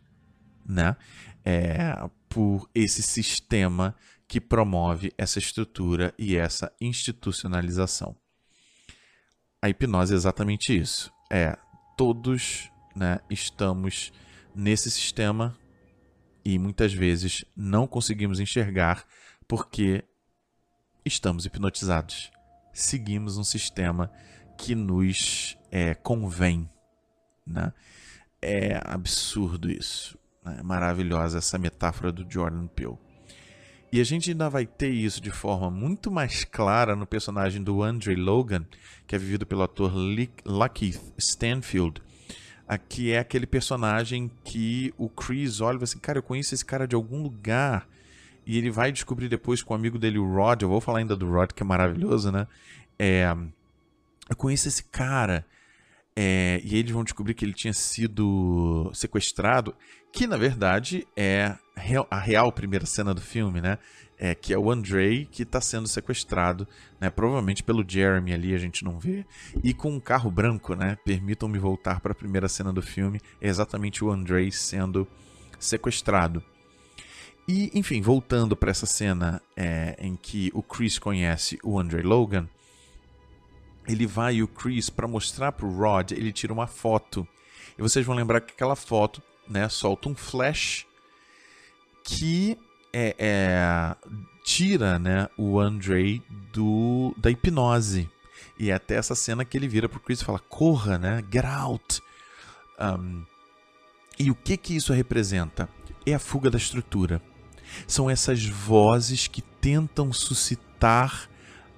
né? 0.66 0.96
É, 1.44 1.94
por 2.28 2.68
esse 2.74 3.02
sistema 3.02 3.94
que 4.26 4.40
promove 4.40 5.12
essa 5.18 5.38
estrutura 5.38 6.14
e 6.18 6.36
essa 6.36 6.72
institucionalização. 6.80 8.16
A 9.60 9.68
hipnose 9.68 10.14
é 10.14 10.16
exatamente 10.16 10.74
isso. 10.76 11.12
É, 11.30 11.58
todos 11.96 12.70
né, 12.96 13.20
estamos 13.28 14.12
nesse 14.54 14.90
sistema 14.90 15.56
e 16.44 16.58
muitas 16.58 16.92
vezes 16.92 17.44
não 17.56 17.86
conseguimos 17.86 18.40
enxergar 18.40 19.04
porque 19.46 20.04
estamos 21.04 21.44
hipnotizados. 21.44 22.30
Seguimos 22.72 23.36
um 23.36 23.44
sistema 23.44 24.10
que 24.56 24.74
nos 24.74 25.58
é, 25.70 25.94
convém. 25.94 26.68
Né? 27.46 27.72
É 28.40 28.80
absurdo 28.84 29.70
isso. 29.70 30.18
É 30.44 30.62
maravilhosa 30.62 31.38
essa 31.38 31.58
metáfora 31.58 32.10
do 32.10 32.26
Jordan 32.28 32.66
Peele. 32.66 32.98
E 33.92 34.00
a 34.00 34.04
gente 34.04 34.30
ainda 34.30 34.48
vai 34.48 34.64
ter 34.64 34.88
isso 34.88 35.20
de 35.20 35.30
forma 35.30 35.70
muito 35.70 36.10
mais 36.10 36.44
clara 36.44 36.96
no 36.96 37.06
personagem 37.06 37.62
do 37.62 37.82
Andre 37.82 38.16
Logan, 38.16 38.64
que 39.06 39.14
é 39.14 39.18
vivido 39.18 39.44
pelo 39.44 39.62
ator 39.62 39.92
Lucky 40.46 40.98
Stanfield, 41.18 42.02
que 42.88 43.12
é 43.12 43.18
aquele 43.18 43.46
personagem 43.46 44.30
que 44.42 44.94
o 44.96 45.10
Chris 45.10 45.60
olha 45.60 45.76
e 45.76 45.78
fala 45.78 45.84
assim, 45.84 45.98
cara, 45.98 46.18
eu 46.18 46.22
conheço 46.22 46.54
esse 46.54 46.64
cara 46.64 46.88
de 46.88 46.96
algum 46.96 47.22
lugar. 47.22 47.86
E 48.46 48.56
ele 48.56 48.70
vai 48.70 48.90
descobrir 48.90 49.28
depois 49.28 49.62
com 49.62 49.74
o 49.74 49.76
amigo 49.76 49.98
dele, 49.98 50.18
o 50.18 50.34
Rod, 50.34 50.62
eu 50.62 50.68
vou 50.68 50.80
falar 50.80 51.00
ainda 51.00 51.14
do 51.14 51.30
Rod, 51.30 51.52
que 51.52 51.62
é 51.62 51.66
maravilhoso, 51.66 52.32
né? 52.32 52.48
É, 52.98 53.26
eu 54.28 54.36
conheço 54.36 54.68
esse 54.68 54.84
cara. 54.84 55.46
É, 56.16 56.60
e 56.64 56.76
eles 56.76 56.92
vão 56.92 57.04
descobrir 57.04 57.34
que 57.34 57.44
ele 57.44 57.54
tinha 57.54 57.72
sido 57.72 58.90
sequestrado, 58.94 59.74
que 60.12 60.26
na 60.26 60.36
verdade 60.36 61.06
é 61.16 61.56
a 62.10 62.18
real 62.18 62.52
primeira 62.52 62.86
cena 62.86 63.14
do 63.14 63.20
filme, 63.20 63.60
né? 63.60 63.78
É, 64.18 64.36
que 64.36 64.52
é 64.52 64.58
o 64.58 64.70
Andrei 64.70 65.24
que 65.24 65.42
está 65.42 65.60
sendo 65.60 65.88
sequestrado, 65.88 66.68
né? 67.00 67.10
Provavelmente 67.10 67.62
pelo 67.62 67.84
Jeremy 67.86 68.32
ali, 68.32 68.54
a 68.54 68.58
gente 68.58 68.84
não 68.84 68.98
vê. 68.98 69.24
E 69.64 69.74
com 69.74 69.90
um 69.90 69.98
carro 69.98 70.30
branco, 70.30 70.74
né? 70.76 70.96
Permitam-me 71.04 71.58
voltar 71.58 72.00
para 72.00 72.12
a 72.12 72.14
primeira 72.14 72.48
cena 72.48 72.72
do 72.72 72.82
filme. 72.82 73.20
É 73.40 73.48
exatamente 73.48 74.04
o 74.04 74.10
Andrei 74.10 74.52
sendo 74.52 75.08
sequestrado. 75.58 76.44
E, 77.48 77.70
enfim, 77.74 78.00
voltando 78.00 78.54
para 78.54 78.70
essa 78.70 78.86
cena 78.86 79.42
é, 79.56 79.96
em 79.98 80.14
que 80.14 80.52
o 80.54 80.62
Chris 80.62 80.98
conhece 80.98 81.58
o 81.64 81.78
Andrei 81.78 82.02
Logan, 82.02 82.48
ele 83.88 84.06
vai 84.06 84.40
o 84.42 84.46
Chris, 84.46 84.88
para 84.88 85.08
mostrar 85.08 85.50
para 85.50 85.66
o 85.66 85.76
Rod, 85.76 86.12
ele 86.12 86.32
tira 86.32 86.52
uma 86.52 86.68
foto. 86.68 87.26
E 87.76 87.82
vocês 87.82 88.06
vão 88.06 88.14
lembrar 88.14 88.40
que 88.40 88.52
aquela 88.52 88.76
foto 88.76 89.20
né, 89.52 89.68
solta 89.68 90.08
um 90.08 90.14
flash 90.14 90.86
que 92.02 92.58
é, 92.92 93.14
é, 93.18 93.96
tira 94.42 94.98
né, 94.98 95.28
o 95.36 95.60
Andre 95.60 96.22
do, 96.52 97.14
da 97.16 97.30
hipnose. 97.30 98.08
E 98.58 98.70
é 98.70 98.74
até 98.74 98.96
essa 98.96 99.14
cena 99.14 99.44
que 99.44 99.56
ele 99.56 99.68
vira 99.68 99.88
pro 99.88 100.00
Chris 100.00 100.20
e 100.20 100.24
fala: 100.24 100.38
corra, 100.38 100.98
né? 100.98 101.24
Get 101.32 101.44
out. 101.44 102.00
Um, 102.80 103.24
e 104.18 104.30
o 104.30 104.34
que 104.34 104.56
que 104.56 104.76
isso 104.76 104.92
representa? 104.92 105.68
É 106.04 106.14
a 106.14 106.18
fuga 106.18 106.50
da 106.50 106.58
estrutura. 106.58 107.22
São 107.86 108.10
essas 108.10 108.44
vozes 108.44 109.26
que 109.26 109.40
tentam 109.40 110.12
suscitar 110.12 111.28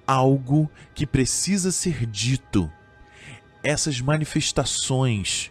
algo 0.07 0.71
que 0.95 1.07
precisa 1.07 1.71
ser 1.71 2.05
dito. 2.07 2.71
Essas 3.63 4.01
manifestações, 4.01 5.51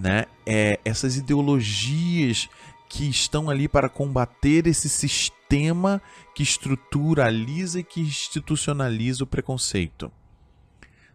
né? 0.00 0.24
É, 0.46 0.80
essas 0.82 1.16
ideologias 1.16 2.48
que 2.88 3.08
estão 3.08 3.50
ali 3.50 3.68
para 3.68 3.88
combater 3.88 4.66
esse 4.66 4.88
sistema 4.88 6.00
que 6.34 6.42
estruturaliza 6.42 7.80
e 7.80 7.84
que 7.84 8.00
institucionaliza 8.00 9.24
o 9.24 9.26
preconceito. 9.26 10.10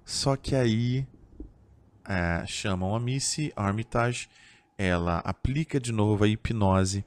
Só 0.05 0.35
que 0.35 0.55
aí 0.55 1.05
é, 2.07 2.45
chamam 2.45 2.95
a 2.95 2.99
Missy 2.99 3.51
Armitage, 3.55 4.29
ela 4.77 5.17
aplica 5.19 5.79
de 5.79 5.91
novo 5.91 6.23
a 6.23 6.27
hipnose 6.27 7.03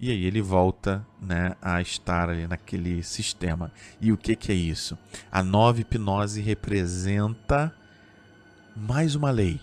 e 0.00 0.10
aí 0.10 0.24
ele 0.24 0.40
volta 0.40 1.06
né, 1.20 1.56
a 1.60 1.80
estar 1.80 2.30
ali 2.30 2.46
naquele 2.46 3.02
sistema. 3.02 3.72
E 4.00 4.12
o 4.12 4.16
que, 4.16 4.36
que 4.36 4.52
é 4.52 4.54
isso? 4.54 4.96
A 5.32 5.42
nova 5.42 5.80
hipnose 5.80 6.40
representa 6.40 7.74
mais 8.76 9.14
uma 9.14 9.30
lei, 9.30 9.58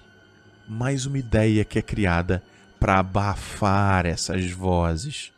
mais 0.68 1.06
uma 1.06 1.18
ideia 1.18 1.66
que 1.66 1.80
é 1.80 1.82
criada 1.82 2.44
para 2.80 3.00
abafar 3.00 4.06
essas 4.06 4.52
vozes. 4.52 5.32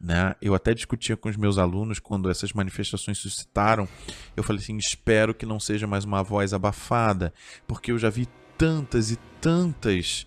Né? 0.00 0.34
Eu 0.42 0.54
até 0.54 0.74
discutia 0.74 1.16
com 1.16 1.28
os 1.28 1.36
meus 1.36 1.58
alunos 1.58 1.98
quando 1.98 2.30
essas 2.30 2.52
manifestações 2.52 3.18
suscitaram. 3.18 3.88
Eu 4.36 4.42
falei 4.42 4.62
assim: 4.62 4.76
espero 4.76 5.34
que 5.34 5.46
não 5.46 5.58
seja 5.58 5.86
mais 5.86 6.04
uma 6.04 6.22
voz 6.22 6.52
abafada, 6.52 7.32
porque 7.66 7.90
eu 7.90 7.98
já 7.98 8.10
vi 8.10 8.28
tantas 8.58 9.10
e 9.10 9.16
tantas 9.40 10.26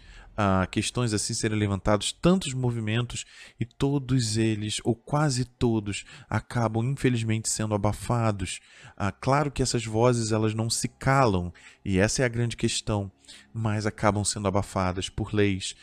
questões 0.72 1.14
assim 1.14 1.34
serem 1.34 1.58
levantados, 1.58 2.12
tantos 2.12 2.54
movimentos 2.54 3.26
e 3.60 3.66
todos 3.66 4.38
eles, 4.38 4.78
ou 4.84 4.96
quase 4.96 5.44
todos, 5.44 6.06
acabam 6.30 6.84
infelizmente 6.84 7.50
sendo 7.50 7.76
abafados. 7.76 8.60
Uh, 8.92 9.14
claro 9.20 9.52
que 9.52 9.62
essas 9.62 9.86
vozes 9.86 10.32
elas 10.32 10.54
não 10.54 10.70
se 10.70 10.88
calam 10.88 11.54
e 11.84 12.00
essa 12.00 12.22
é 12.22 12.26
a 12.26 12.30
grande 12.30 12.56
questão, 12.56 13.12
mas 13.54 13.86
acabam 13.86 14.24
sendo 14.24 14.48
abafadas 14.48 15.10
por 15.10 15.34
leis, 15.34 15.76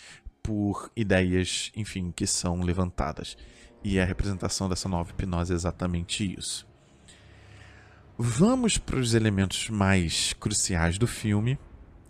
por 0.42 0.90
ideias, 0.96 1.70
enfim, 1.76 2.10
que 2.10 2.26
são 2.26 2.62
levantadas. 2.62 3.36
E 3.84 4.00
a 4.00 4.04
representação 4.04 4.68
dessa 4.68 4.88
nova 4.88 5.10
hipnose 5.10 5.52
é 5.52 5.56
exatamente 5.56 6.34
isso. 6.38 6.66
Vamos 8.18 8.78
para 8.78 8.98
os 8.98 9.12
elementos 9.12 9.68
mais 9.68 10.32
cruciais 10.32 10.96
do 10.96 11.06
filme. 11.06 11.58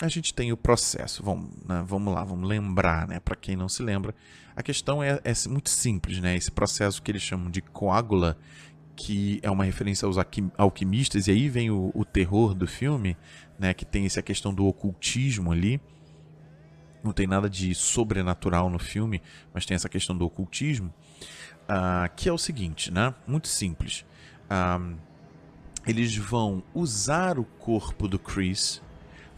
A 0.01 0.09
gente 0.09 0.34
tem 0.34 0.53
o 0.53 0.57
processo. 0.57 1.22
Vamos, 1.22 1.51
né, 1.66 1.84
vamos 1.86 2.12
lá, 2.12 2.22
vamos 2.22 2.49
lembrar, 2.49 3.09
né? 3.09 3.20
Para 3.20 3.36
quem 3.36 3.57
não 3.57 3.68
se 3.68 3.82
lembra, 3.82 4.14
a 4.55 4.62
questão 4.62 5.03
é, 5.03 5.20
é, 5.24 5.49
muito 5.49 5.70
simples, 5.70 6.20
né? 6.20 6.36
Esse 6.36 6.51
processo 6.51 7.03
que 7.03 7.11
eles 7.11 7.22
chamam 7.22 7.51
de 7.51 7.62
coágula, 7.62 8.36
que 8.94 9.40
é 9.42 9.51
uma 9.51 9.64
referência 9.64 10.07
aos 10.07 10.16
alquimistas, 10.57 11.26
e 11.28 11.30
aí 11.30 11.49
vem 11.49 11.70
o, 11.70 11.90
o 11.94 12.05
terror 12.05 12.55
do 12.55 12.66
filme, 12.66 13.16
né? 13.59 13.72
Que 13.72 13.84
tem 13.84 14.05
essa 14.05 14.22
questão 14.22 14.53
do 14.53 14.66
ocultismo 14.66 15.51
ali 15.51 15.80
não 17.07 17.12
tem 17.12 17.26
nada 17.26 17.49
de 17.49 17.74
sobrenatural 17.74 18.68
no 18.68 18.78
filme, 18.78 19.22
mas 19.55 19.64
tem 19.64 19.74
essa 19.74 19.88
questão 19.88 20.16
do 20.16 20.26
ocultismo, 20.26 20.92
uh, 21.62 22.12
que 22.16 22.28
é 22.28 22.32
o 22.32 22.38
seguinte, 22.38 22.92
né? 22.92 23.14
Muito 23.26 23.49
simples. 23.49 24.05
Uh, 24.51 24.97
eles 25.86 26.16
vão 26.16 26.62
usar 26.74 27.38
o 27.38 27.44
corpo 27.44 28.09
do 28.09 28.18
Chris 28.18 28.82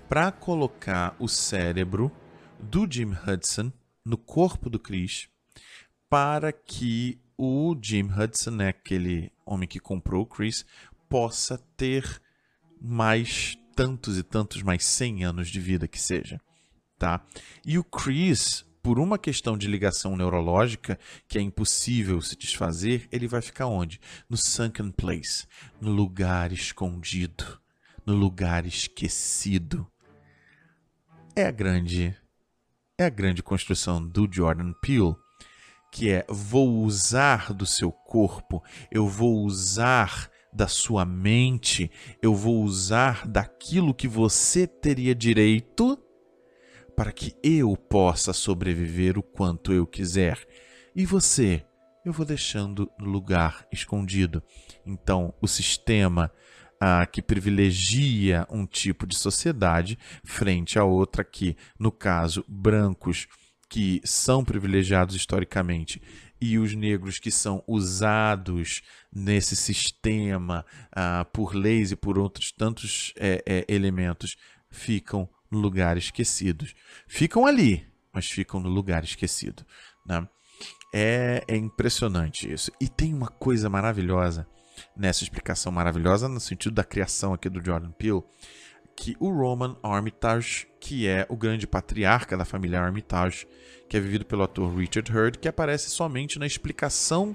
para 0.08 0.32
colocar 0.32 1.14
o 1.18 1.28
cérebro 1.28 2.10
do 2.58 2.90
Jim 2.90 3.12
Hudson 3.12 3.72
no 4.04 4.16
corpo 4.16 4.70
do 4.70 4.78
Chris 4.78 5.28
para 6.08 6.52
que 6.52 7.20
o 7.36 7.76
Jim 7.80 8.08
Hudson, 8.10 8.50
né, 8.50 8.68
aquele 8.68 9.30
homem 9.44 9.68
que 9.68 9.78
comprou 9.78 10.22
o 10.22 10.26
Chris, 10.26 10.64
possa 11.08 11.58
ter 11.76 12.20
mais 12.80 13.56
tantos 13.76 14.18
e 14.18 14.22
tantos 14.22 14.62
mais 14.62 14.84
100 14.84 15.24
anos 15.24 15.48
de 15.48 15.60
vida 15.60 15.86
que 15.86 16.00
seja 16.00 16.40
tá? 16.98 17.24
E 17.64 17.78
o 17.78 17.84
Chris, 17.84 18.66
por 18.82 18.98
uma 18.98 19.18
questão 19.18 19.56
de 19.56 19.68
ligação 19.68 20.16
neurológica 20.16 20.98
que 21.28 21.38
é 21.38 21.40
impossível 21.40 22.20
se 22.20 22.36
desfazer, 22.36 23.08
ele 23.12 23.28
vai 23.28 23.40
ficar 23.40 23.66
onde? 23.66 24.00
No 24.28 24.36
sunken 24.36 24.90
place, 24.90 25.46
no 25.80 25.92
lugar 25.92 26.52
escondido, 26.52 27.58
no 28.04 28.14
lugar 28.14 28.66
esquecido. 28.66 29.86
É 31.38 31.46
a 31.46 31.52
grande 31.52 32.16
é 32.98 33.04
a 33.04 33.08
grande 33.08 33.44
construção 33.44 34.04
do 34.04 34.28
Jordan 34.28 34.72
Peele, 34.82 35.14
que 35.92 36.10
é 36.10 36.26
vou 36.28 36.80
usar 36.80 37.54
do 37.54 37.64
seu 37.64 37.92
corpo, 37.92 38.60
eu 38.90 39.06
vou 39.06 39.44
usar 39.44 40.28
da 40.52 40.66
sua 40.66 41.04
mente, 41.04 41.92
eu 42.20 42.34
vou 42.34 42.60
usar 42.64 43.24
daquilo 43.24 43.94
que 43.94 44.08
você 44.08 44.66
teria 44.66 45.14
direito 45.14 45.96
para 46.96 47.12
que 47.12 47.36
eu 47.40 47.76
possa 47.76 48.32
sobreviver 48.32 49.16
o 49.16 49.22
quanto 49.22 49.72
eu 49.72 49.86
quiser. 49.86 50.44
E 50.92 51.06
você, 51.06 51.64
eu 52.04 52.12
vou 52.12 52.26
deixando 52.26 52.90
no 52.98 53.08
lugar 53.08 53.64
escondido. 53.70 54.42
Então, 54.84 55.32
o 55.40 55.46
sistema 55.46 56.32
ah, 56.80 57.06
que 57.06 57.20
privilegia 57.20 58.46
um 58.50 58.66
tipo 58.66 59.06
de 59.06 59.16
sociedade 59.16 59.98
frente 60.24 60.78
a 60.78 60.84
outra 60.84 61.24
que, 61.24 61.56
no 61.78 61.90
caso, 61.90 62.44
brancos 62.48 63.26
que 63.68 64.00
são 64.04 64.44
privilegiados 64.44 65.14
historicamente 65.14 66.00
e 66.40 66.58
os 66.58 66.74
negros 66.74 67.18
que 67.18 67.30
são 67.30 67.62
usados 67.66 68.82
nesse 69.12 69.56
sistema 69.56 70.64
ah, 70.92 71.26
por 71.32 71.54
leis 71.54 71.90
e 71.90 71.96
por 71.96 72.18
outros 72.18 72.52
tantos 72.52 73.12
é, 73.16 73.42
é, 73.46 73.64
elementos 73.68 74.36
ficam 74.70 75.28
no 75.50 75.58
lugar 75.58 75.96
esquecidos. 75.96 76.74
Ficam 77.06 77.46
ali, 77.46 77.86
mas 78.12 78.30
ficam 78.30 78.60
no 78.60 78.68
lugar 78.68 79.02
esquecido. 79.02 79.64
Né? 80.06 80.26
É, 80.94 81.44
é 81.48 81.56
impressionante 81.56 82.50
isso. 82.50 82.70
E 82.80 82.88
tem 82.88 83.12
uma 83.12 83.28
coisa 83.28 83.68
maravilhosa 83.68 84.46
nessa 84.98 85.22
explicação 85.22 85.70
maravilhosa, 85.70 86.28
no 86.28 86.40
sentido 86.40 86.74
da 86.74 86.84
criação 86.84 87.32
aqui 87.32 87.48
do 87.48 87.64
Jordan 87.64 87.90
Peele, 87.92 88.22
que 88.96 89.16
o 89.20 89.30
Roman 89.30 89.76
Armitage, 89.82 90.66
que 90.80 91.06
é 91.06 91.24
o 91.28 91.36
grande 91.36 91.66
patriarca 91.66 92.36
da 92.36 92.44
família 92.44 92.80
Armitage, 92.80 93.46
que 93.88 93.96
é 93.96 94.00
vivido 94.00 94.24
pelo 94.24 94.42
ator 94.42 94.74
Richard 94.76 95.10
Hurd, 95.16 95.38
que 95.38 95.48
aparece 95.48 95.88
somente 95.88 96.38
na 96.38 96.46
explicação 96.46 97.34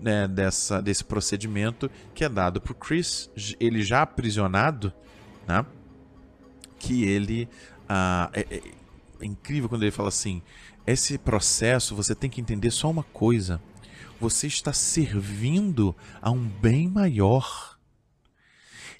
né, 0.00 0.28
dessa, 0.28 0.82
desse 0.82 1.02
procedimento 1.02 1.90
que 2.14 2.24
é 2.24 2.28
dado 2.28 2.58
o 2.58 2.74
Chris, 2.74 3.30
ele 3.58 3.82
já 3.82 4.02
aprisionado, 4.02 4.92
né? 5.46 5.64
que 6.78 7.04
ele. 7.04 7.48
Ah, 7.88 8.30
é, 8.32 8.46
é, 8.50 8.62
é 9.20 9.26
incrível 9.26 9.68
quando 9.68 9.82
ele 9.82 9.90
fala 9.90 10.08
assim: 10.08 10.42
esse 10.86 11.18
processo 11.18 11.94
você 11.94 12.14
tem 12.14 12.30
que 12.30 12.40
entender 12.40 12.70
só 12.70 12.90
uma 12.90 13.02
coisa. 13.02 13.60
Você 14.20 14.46
está 14.46 14.72
servindo 14.72 15.94
a 16.20 16.30
um 16.30 16.46
bem 16.46 16.88
maior. 16.88 17.78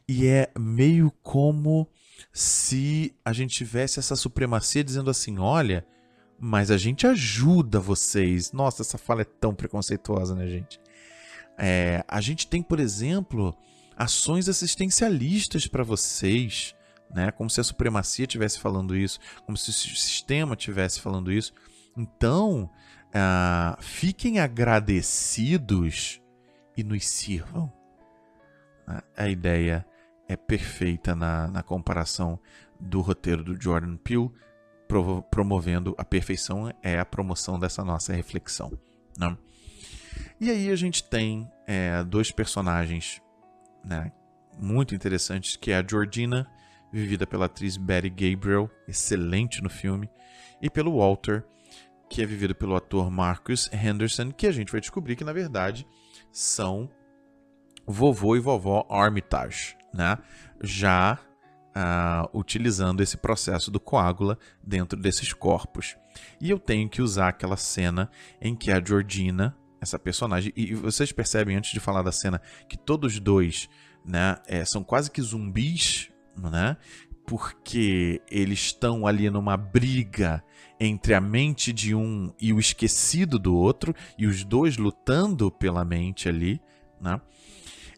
E 0.09 0.27
é 0.27 0.51
meio 0.59 1.13
como 1.23 1.87
se 2.33 3.15
a 3.25 3.33
gente 3.33 3.55
tivesse 3.55 3.99
essa 3.99 4.17
supremacia 4.17 4.83
dizendo 4.83 5.11
assim: 5.11 5.39
olha, 5.39 5.87
mas 6.39 6.71
a 6.71 6.79
gente 6.79 7.07
ajuda 7.07 7.81
vocês. 7.81 8.53
Nossa, 8.53 8.83
essa 8.83 8.97
fala 8.97 9.23
é 9.23 9.25
tão 9.25 9.55
preconceituosa, 9.55 10.35
né, 10.35 10.47
gente? 10.47 10.81
É, 11.59 12.05
a 12.07 12.21
gente 12.21 12.47
tem, 12.47 12.63
por 12.63 12.79
exemplo, 12.79 13.57
ações 13.97 14.49
assistencialistas 14.49 15.67
para 15.67 15.83
vocês, 15.83 16.75
né? 17.13 17.33
Como 17.33 17.51
se 17.51 17.61
a 17.61 17.65
supremacia 17.65 18.25
estivesse 18.25 18.61
falando 18.61 18.97
isso, 18.97 19.19
como 19.45 19.59
se 19.59 19.71
o 19.71 19.73
sistema 19.73 20.55
estivesse 20.55 21.01
falando 21.01 21.33
isso. 21.33 21.53
Então, 21.97 22.71
uh, 23.09 23.83
fiquem 23.83 24.39
agradecidos 24.39 26.21
e 26.77 26.85
nos 26.85 27.07
sirvam. 27.07 27.73
A 29.17 29.29
ideia 29.29 29.85
é 30.29 30.37
perfeita 30.37 31.15
na, 31.15 31.49
na 31.49 31.63
comparação 31.63 32.39
do 32.81 33.01
roteiro 33.01 33.43
do 33.43 33.61
Jordan 33.61 33.97
Peele, 33.97 34.31
promovendo 35.31 35.95
a 35.99 36.05
perfeição 36.05 36.73
é 36.83 36.99
a 36.99 37.05
promoção 37.05 37.59
dessa 37.59 37.85
nossa 37.85 38.15
reflexão. 38.15 38.73
Né? 39.19 39.37
E 40.41 40.51
aí 40.51 40.71
a 40.71 40.77
gente 40.77 41.05
tem 41.05 41.51
é, 41.67 42.03
dois 42.05 42.31
personagens 42.31 43.21
né, 43.85 44.13
muito 44.59 44.95
interessantes, 44.95 45.57
que 45.57 45.71
é 45.71 45.79
a 45.79 45.87
Georgina, 45.87 46.47
vivida 46.93 47.27
pela 47.27 47.47
atriz 47.47 47.77
Betty 47.77 48.09
Gabriel, 48.09 48.71
excelente 48.87 49.63
no 49.63 49.69
filme, 49.69 50.09
e 50.63 50.71
pelo 50.71 50.99
Walter, 50.99 51.45
que 52.09 52.23
é 52.23 52.27
vivido 52.27 52.55
pelo 52.55 52.75
ator 52.75 53.11
Marcus 53.11 53.71
Henderson, 53.73 54.33
que 54.33 54.47
a 54.47 54.53
gente 54.53 54.73
vai 54.73 54.81
descobrir 54.81 55.17
que 55.17 55.25
na 55.25 55.33
verdade 55.33 55.87
são 56.33 56.91
vovô 57.87 58.37
e 58.37 58.41
vovó 58.41 58.87
Armitage, 58.91 59.77
né? 59.93 60.19
Já 60.63 61.19
uh, 61.79 62.39
utilizando 62.39 63.03
esse 63.03 63.17
processo 63.17 63.71
do 63.71 63.81
coágula 63.81 64.39
dentro 64.63 64.99
desses 64.99 65.33
corpos. 65.33 65.97
E 66.41 66.51
eu 66.51 66.59
tenho 66.59 66.89
que 66.89 67.01
usar 67.01 67.29
aquela 67.29 67.57
cena 67.57 68.11
em 68.41 68.55
que 68.55 68.71
a 68.71 68.83
Georgina, 68.85 69.57
essa 69.81 69.99
personagem, 69.99 70.53
e 70.57 70.75
vocês 70.75 71.13
percebem 71.13 71.57
antes 71.57 71.73
de 71.73 71.81
falar 71.81 72.03
da 72.03 72.13
cena 72.13 72.41
que 72.69 72.77
todos 72.77 73.19
dois, 73.21 73.69
né, 74.05 74.37
é, 74.47 74.65
são 74.65 74.83
quase 74.83 75.11
que 75.11 75.23
zumbis, 75.23 76.11
né? 76.37 76.77
Porque 77.27 78.23
eles 78.31 78.59
estão 78.61 79.07
ali 79.07 79.29
numa 79.29 79.57
briga 79.57 80.43
entre 80.81 81.15
a 81.15 81.21
mente 81.21 81.73
de 81.73 81.95
um 81.95 82.33
e 82.41 82.53
o 82.53 82.61
esquecido 82.61 83.39
do 83.39 83.55
outro, 83.55 83.95
e 84.17 84.27
os 84.27 84.45
dois 84.45 84.77
lutando 84.77 85.51
pela 85.51 85.85
mente 85.85 86.29
ali, 86.29 86.61
né? 87.01 87.21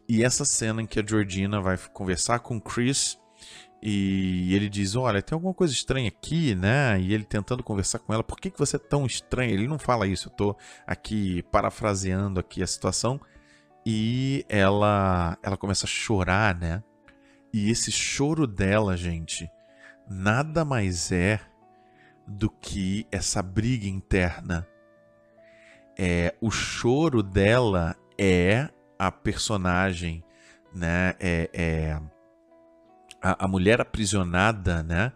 E 0.08 0.24
essa 0.24 0.44
cena 0.44 0.82
em 0.82 0.86
que 0.86 0.98
a 0.98 1.06
Georgina 1.06 1.60
vai 1.60 1.78
conversar 1.92 2.40
com 2.40 2.56
o 2.56 2.60
Chris 2.60 3.18
e 3.82 4.54
ele 4.54 4.68
diz: 4.68 4.94
Olha, 4.94 5.22
tem 5.22 5.34
alguma 5.34 5.54
coisa 5.54 5.72
estranha 5.72 6.08
aqui, 6.08 6.54
né? 6.54 7.00
E 7.00 7.14
ele 7.14 7.24
tentando 7.24 7.62
conversar 7.62 7.98
com 8.00 8.12
ela: 8.12 8.22
Por 8.22 8.38
que, 8.38 8.50
que 8.50 8.58
você 8.58 8.76
é 8.76 8.78
tão 8.78 9.06
estranho? 9.06 9.52
Ele 9.52 9.68
não 9.68 9.78
fala 9.78 10.06
isso, 10.06 10.28
eu 10.28 10.32
tô 10.32 10.56
aqui 10.86 11.42
parafraseando 11.44 12.40
aqui 12.40 12.62
a 12.62 12.66
situação. 12.66 13.20
E 13.86 14.44
ela, 14.48 15.38
ela 15.42 15.56
começa 15.56 15.86
a 15.86 15.88
chorar, 15.88 16.54
né? 16.54 16.82
E 17.52 17.70
esse 17.70 17.90
choro 17.90 18.46
dela, 18.46 18.96
gente, 18.96 19.50
nada 20.08 20.64
mais 20.64 21.10
é 21.10 21.40
do 22.30 22.48
que 22.48 23.06
essa 23.10 23.42
briga 23.42 23.88
interna. 23.88 24.66
É, 25.98 26.34
o 26.40 26.50
choro 26.50 27.22
dela 27.22 27.96
é 28.16 28.70
a 28.98 29.10
personagem, 29.10 30.22
né? 30.72 31.14
É, 31.18 31.50
é 31.52 32.00
a, 33.20 33.44
a, 33.44 33.48
mulher 33.48 33.80
aprisionada, 33.80 34.82
né? 34.82 35.12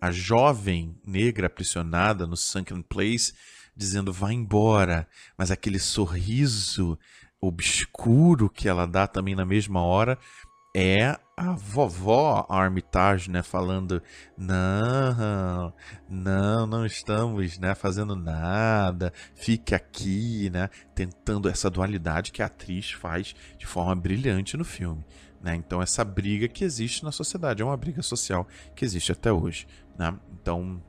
A 0.00 0.10
jovem 0.10 0.96
negra 1.04 1.46
aprisionada 1.46 2.26
no 2.26 2.36
Sunken 2.36 2.82
Place, 2.82 3.32
dizendo 3.74 4.12
vai 4.12 4.34
embora, 4.34 5.08
mas 5.36 5.50
aquele 5.50 5.78
sorriso 5.78 6.98
obscuro 7.40 8.50
que 8.50 8.68
ela 8.68 8.86
dá 8.86 9.06
também 9.06 9.34
na 9.34 9.44
mesma 9.44 9.80
hora 9.80 10.18
é 10.76 11.18
a 11.38 11.52
vovó 11.52 12.44
Armitage, 12.48 13.30
né, 13.30 13.44
falando 13.44 14.02
não, 14.36 15.72
não, 16.08 16.66
não 16.66 16.84
estamos, 16.84 17.58
né, 17.58 17.76
fazendo 17.76 18.16
nada, 18.16 19.12
fique 19.36 19.72
aqui, 19.72 20.50
né, 20.50 20.68
tentando 20.96 21.48
essa 21.48 21.70
dualidade 21.70 22.32
que 22.32 22.42
a 22.42 22.46
atriz 22.46 22.90
faz 22.90 23.36
de 23.56 23.66
forma 23.66 23.94
brilhante 23.94 24.56
no 24.56 24.64
filme, 24.64 25.04
né? 25.40 25.54
Então 25.54 25.80
essa 25.80 26.04
briga 26.04 26.48
que 26.48 26.64
existe 26.64 27.04
na 27.04 27.12
sociedade 27.12 27.62
é 27.62 27.64
uma 27.64 27.76
briga 27.76 28.02
social 28.02 28.46
que 28.74 28.84
existe 28.84 29.12
até 29.12 29.32
hoje, 29.32 29.68
né? 29.96 30.18
Então 30.32 30.82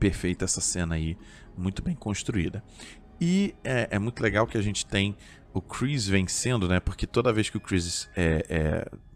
perfeita 0.00 0.44
essa 0.44 0.60
cena 0.60 0.96
aí, 0.96 1.16
muito 1.56 1.82
bem 1.82 1.94
construída. 1.94 2.64
E 3.20 3.54
é, 3.64 3.88
é 3.92 3.98
muito 3.98 4.20
legal 4.22 4.46
que 4.46 4.58
a 4.58 4.62
gente 4.62 4.84
tem 4.84 5.16
o 5.56 5.62
Chris 5.62 6.06
vencendo, 6.06 6.68
né? 6.68 6.80
Porque 6.80 7.06
toda 7.06 7.32
vez 7.32 7.48
que 7.48 7.56
o 7.56 7.60
Chris 7.60 8.10
é, 8.14 8.44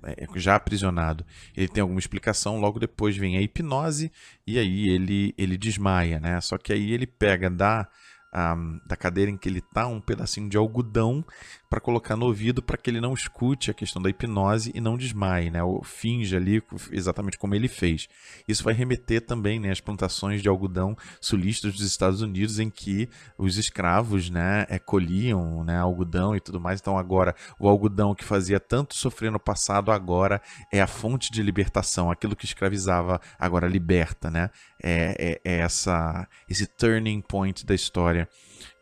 é, 0.03 0.14
é, 0.22 0.26
já 0.36 0.57
aprisionado, 0.57 1.22
ele 1.55 1.68
tem 1.68 1.82
alguma 1.82 2.01
explicação, 2.01 2.59
logo 2.59 2.78
depois 2.80 3.14
vem 3.14 3.36
a 3.36 3.43
hipnose 3.43 4.11
e 4.47 4.59
aí 4.59 4.88
ele, 4.88 5.34
ele 5.36 5.59
desmaia, 5.59 6.18
né? 6.18 6.41
Só 6.41 6.57
que 6.57 6.72
aí 6.72 6.93
ele 6.93 7.07
pega, 7.07 7.51
dá 7.51 7.86
um, 8.34 8.80
da 8.86 8.97
cadeira 8.97 9.30
em 9.30 9.36
que 9.36 9.51
ele 9.51 9.59
está 9.59 9.86
um 9.86 10.01
pedacinho 10.01 10.49
de 10.49 10.57
algodão 10.57 11.22
para 11.70 11.80
colocar 11.80 12.16
no 12.16 12.26
ouvido 12.26 12.60
para 12.60 12.76
que 12.76 12.90
ele 12.90 13.00
não 13.00 13.14
escute 13.14 13.70
a 13.70 13.74
questão 13.74 14.02
da 14.02 14.10
hipnose 14.10 14.72
e 14.74 14.80
não 14.80 14.98
desmaie, 14.98 15.50
né? 15.50 15.62
Ou 15.62 15.84
finge 15.84 16.34
ali 16.34 16.60
exatamente 16.90 17.38
como 17.38 17.54
ele 17.54 17.68
fez. 17.68 18.08
Isso 18.48 18.64
vai 18.64 18.74
remeter 18.74 19.20
também 19.20 19.60
né, 19.60 19.70
às 19.70 19.80
plantações 19.80 20.42
de 20.42 20.48
algodão 20.48 20.96
sulistas 21.20 21.72
dos 21.72 21.82
Estados 21.82 22.22
Unidos 22.22 22.58
em 22.58 22.68
que 22.68 23.08
os 23.38 23.56
escravos 23.56 24.28
né, 24.28 24.66
é, 24.68 24.80
colhiam 24.80 25.62
né, 25.62 25.78
algodão 25.78 26.34
e 26.34 26.40
tudo 26.40 26.60
mais. 26.60 26.80
Então 26.80 26.98
agora 26.98 27.36
o 27.56 27.68
algodão 27.68 28.16
que 28.16 28.24
fazia 28.24 28.58
tanto 28.58 28.96
sofrer 28.96 29.30
no 29.30 29.38
passado 29.38 29.92
agora 29.92 30.42
é 30.72 30.80
a 30.80 30.88
fonte 30.88 31.30
de 31.30 31.40
libertação, 31.40 32.10
aquilo 32.10 32.34
que 32.34 32.46
escravizava 32.46 33.20
agora 33.38 33.68
liberta, 33.68 34.28
né? 34.28 34.50
É, 34.82 35.38
é, 35.44 35.52
é 35.52 35.58
essa, 35.60 36.26
esse 36.48 36.66
turning 36.66 37.20
point 37.20 37.64
da 37.64 37.76
história 37.76 38.28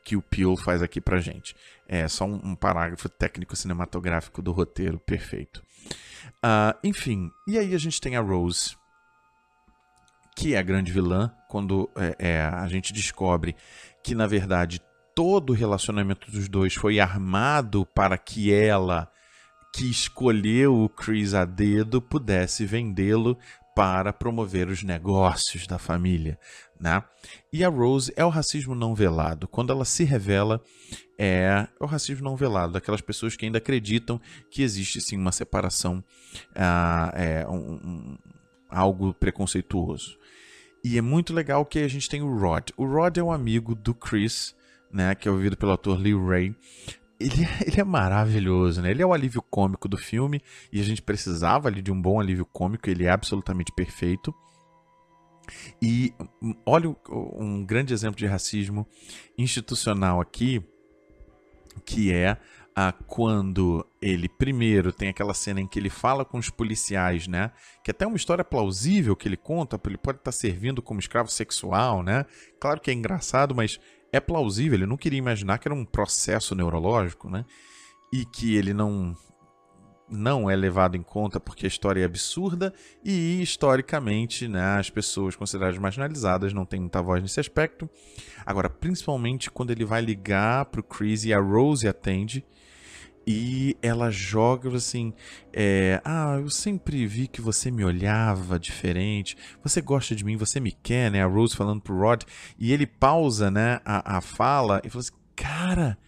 que 0.08 0.16
o 0.16 0.22
Peel 0.22 0.56
faz 0.56 0.82
aqui 0.82 1.02
pra 1.02 1.20
gente. 1.20 1.54
É 1.86 2.08
só 2.08 2.24
um, 2.24 2.40
um 2.42 2.54
parágrafo 2.54 3.10
técnico 3.10 3.54
cinematográfico 3.54 4.40
do 4.40 4.52
roteiro 4.52 4.98
perfeito. 4.98 5.62
Uh, 6.36 6.72
enfim, 6.82 7.30
e 7.46 7.58
aí 7.58 7.74
a 7.74 7.78
gente 7.78 8.00
tem 8.00 8.16
a 8.16 8.20
Rose, 8.22 8.74
que 10.34 10.54
é 10.54 10.58
a 10.58 10.62
grande 10.62 10.90
vilã, 10.90 11.30
quando 11.46 11.90
é, 11.94 12.16
é, 12.18 12.40
a 12.40 12.66
gente 12.68 12.90
descobre 12.90 13.54
que, 14.02 14.14
na 14.14 14.26
verdade, 14.26 14.80
todo 15.14 15.50
o 15.50 15.54
relacionamento 15.54 16.30
dos 16.30 16.48
dois 16.48 16.74
foi 16.74 16.98
armado 16.98 17.84
para 17.84 18.16
que 18.16 18.50
ela, 18.50 19.12
que 19.74 19.90
escolheu 19.90 20.74
o 20.74 20.88
Chris 20.88 21.34
a 21.34 21.44
dedo, 21.44 22.00
pudesse 22.00 22.64
vendê-lo 22.64 23.36
para 23.76 24.10
promover 24.10 24.68
os 24.68 24.82
negócios 24.82 25.66
da 25.66 25.78
família. 25.78 26.38
Né? 26.80 27.02
E 27.52 27.64
a 27.64 27.68
Rose 27.68 28.12
é 28.16 28.24
o 28.24 28.28
racismo 28.28 28.74
não 28.74 28.94
velado. 28.94 29.48
Quando 29.48 29.72
ela 29.72 29.84
se 29.84 30.04
revela, 30.04 30.62
é 31.18 31.66
o 31.80 31.86
racismo 31.86 32.24
não 32.24 32.36
velado, 32.36 32.74
daquelas 32.74 33.00
pessoas 33.00 33.34
que 33.34 33.44
ainda 33.44 33.58
acreditam 33.58 34.20
que 34.50 34.62
existe 34.62 35.00
sim 35.00 35.16
uma 35.16 35.32
separação, 35.32 36.04
uh, 36.50 37.16
é, 37.16 37.46
um, 37.48 37.74
um, 37.74 38.18
algo 38.68 39.12
preconceituoso. 39.12 40.16
E 40.84 40.96
é 40.96 41.02
muito 41.02 41.34
legal 41.34 41.66
que 41.66 41.80
a 41.80 41.88
gente 41.88 42.08
tem 42.08 42.22
o 42.22 42.38
Rod. 42.38 42.70
O 42.76 42.86
Rod 42.86 43.16
é 43.16 43.22
um 43.22 43.32
amigo 43.32 43.74
do 43.74 43.92
Chris, 43.92 44.54
né, 44.92 45.14
que 45.16 45.28
é 45.28 45.32
vivido 45.32 45.56
pelo 45.56 45.72
ator 45.72 45.98
Lee 45.98 46.14
Ray 46.14 46.54
ele, 47.20 47.48
ele 47.66 47.80
é 47.80 47.84
maravilhoso, 47.84 48.80
né? 48.80 48.90
Ele 48.90 49.02
é 49.02 49.06
o 49.06 49.12
alívio 49.12 49.42
cômico 49.42 49.88
do 49.88 49.96
filme 49.96 50.40
e 50.72 50.80
a 50.80 50.84
gente 50.84 51.02
precisava 51.02 51.68
ali 51.68 51.82
de 51.82 51.90
um 51.90 52.00
bom 52.00 52.20
alívio 52.20 52.46
cômico, 52.46 52.88
ele 52.88 53.04
é 53.04 53.10
absolutamente 53.10 53.72
perfeito. 53.72 54.34
E 55.80 56.12
hum, 56.42 56.54
olha 56.64 56.94
um 57.10 57.64
grande 57.64 57.92
exemplo 57.92 58.16
de 58.16 58.26
racismo 58.26 58.86
institucional 59.36 60.20
aqui, 60.20 60.62
que 61.84 62.12
é 62.12 62.36
a 62.74 62.92
quando 62.92 63.84
ele 64.00 64.28
primeiro 64.28 64.92
tem 64.92 65.08
aquela 65.08 65.34
cena 65.34 65.60
em 65.60 65.66
que 65.66 65.80
ele 65.80 65.90
fala 65.90 66.24
com 66.24 66.38
os 66.38 66.48
policiais, 66.48 67.26
né? 67.26 67.50
Que 67.82 67.90
é 67.90 67.92
até 67.92 68.06
uma 68.06 68.16
história 68.16 68.44
plausível 68.44 69.16
que 69.16 69.26
ele 69.26 69.36
conta, 69.36 69.80
ele 69.84 69.98
pode 69.98 70.18
estar 70.18 70.30
servindo 70.30 70.80
como 70.80 71.00
escravo 71.00 71.28
sexual, 71.28 72.04
né? 72.04 72.24
Claro 72.60 72.80
que 72.80 72.88
é 72.88 72.94
engraçado, 72.94 73.52
mas 73.52 73.80
é 74.12 74.20
plausível, 74.20 74.78
ele 74.78 74.86
não 74.86 74.96
queria 74.96 75.18
imaginar 75.18 75.58
que 75.58 75.66
era 75.66 75.74
um 75.74 75.84
processo 75.84 76.54
neurológico, 76.54 77.28
né? 77.28 77.44
E 78.12 78.24
que 78.24 78.54
ele 78.54 78.72
não 78.72 79.16
não 80.10 80.50
é 80.50 80.56
levado 80.56 80.96
em 80.96 81.02
conta 81.02 81.38
porque 81.38 81.66
a 81.66 81.68
história 81.68 82.02
é 82.02 82.04
absurda 82.04 82.72
e 83.04 83.40
historicamente 83.42 84.48
né, 84.48 84.78
as 84.78 84.90
pessoas 84.90 85.36
consideradas 85.36 85.78
marginalizadas 85.78 86.52
não 86.52 86.64
têm 86.64 86.80
muita 86.80 87.02
voz 87.02 87.22
nesse 87.22 87.40
aspecto. 87.40 87.88
Agora, 88.44 88.70
principalmente 88.70 89.50
quando 89.50 89.70
ele 89.70 89.84
vai 89.84 90.00
ligar 90.00 90.66
para 90.66 90.80
o 90.80 90.84
Chris 90.84 91.24
e 91.24 91.32
a 91.32 91.40
Rose 91.40 91.86
atende 91.86 92.44
e 93.30 93.76
ela 93.82 94.10
joga 94.10 94.74
assim: 94.74 95.12
é, 95.52 96.00
Ah, 96.02 96.38
eu 96.40 96.48
sempre 96.48 97.06
vi 97.06 97.28
que 97.28 97.42
você 97.42 97.70
me 97.70 97.84
olhava 97.84 98.58
diferente, 98.58 99.36
você 99.62 99.82
gosta 99.82 100.16
de 100.16 100.24
mim, 100.24 100.36
você 100.36 100.58
me 100.58 100.72
quer, 100.72 101.10
né? 101.10 101.22
A 101.22 101.26
Rose 101.26 101.54
falando 101.54 101.82
pro 101.82 101.98
Rod, 101.98 102.22
e 102.58 102.72
ele 102.72 102.86
pausa 102.86 103.50
né, 103.50 103.80
a, 103.84 104.16
a 104.16 104.20
fala 104.22 104.80
e 104.82 104.88
fala 104.88 105.00
assim: 105.00 105.12
Cara 105.36 105.98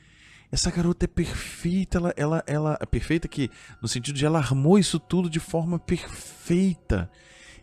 essa 0.53 0.71
garota 0.71 1.05
é 1.05 1.09
perfeita, 1.09 1.99
ela, 1.99 2.15
ela, 2.17 2.45
ela 2.47 2.79
é 2.81 2.87
perfeita 2.87 3.29
que 3.29 3.51
no 3.81 3.87
sentido 3.87 4.17
de 4.17 4.27
ela 4.27 4.39
armou 4.39 4.79
isso 4.79 4.99
tudo 4.99 5.31
de 5.31 5.39
forma 5.39 5.79
perfeita. 5.79 7.11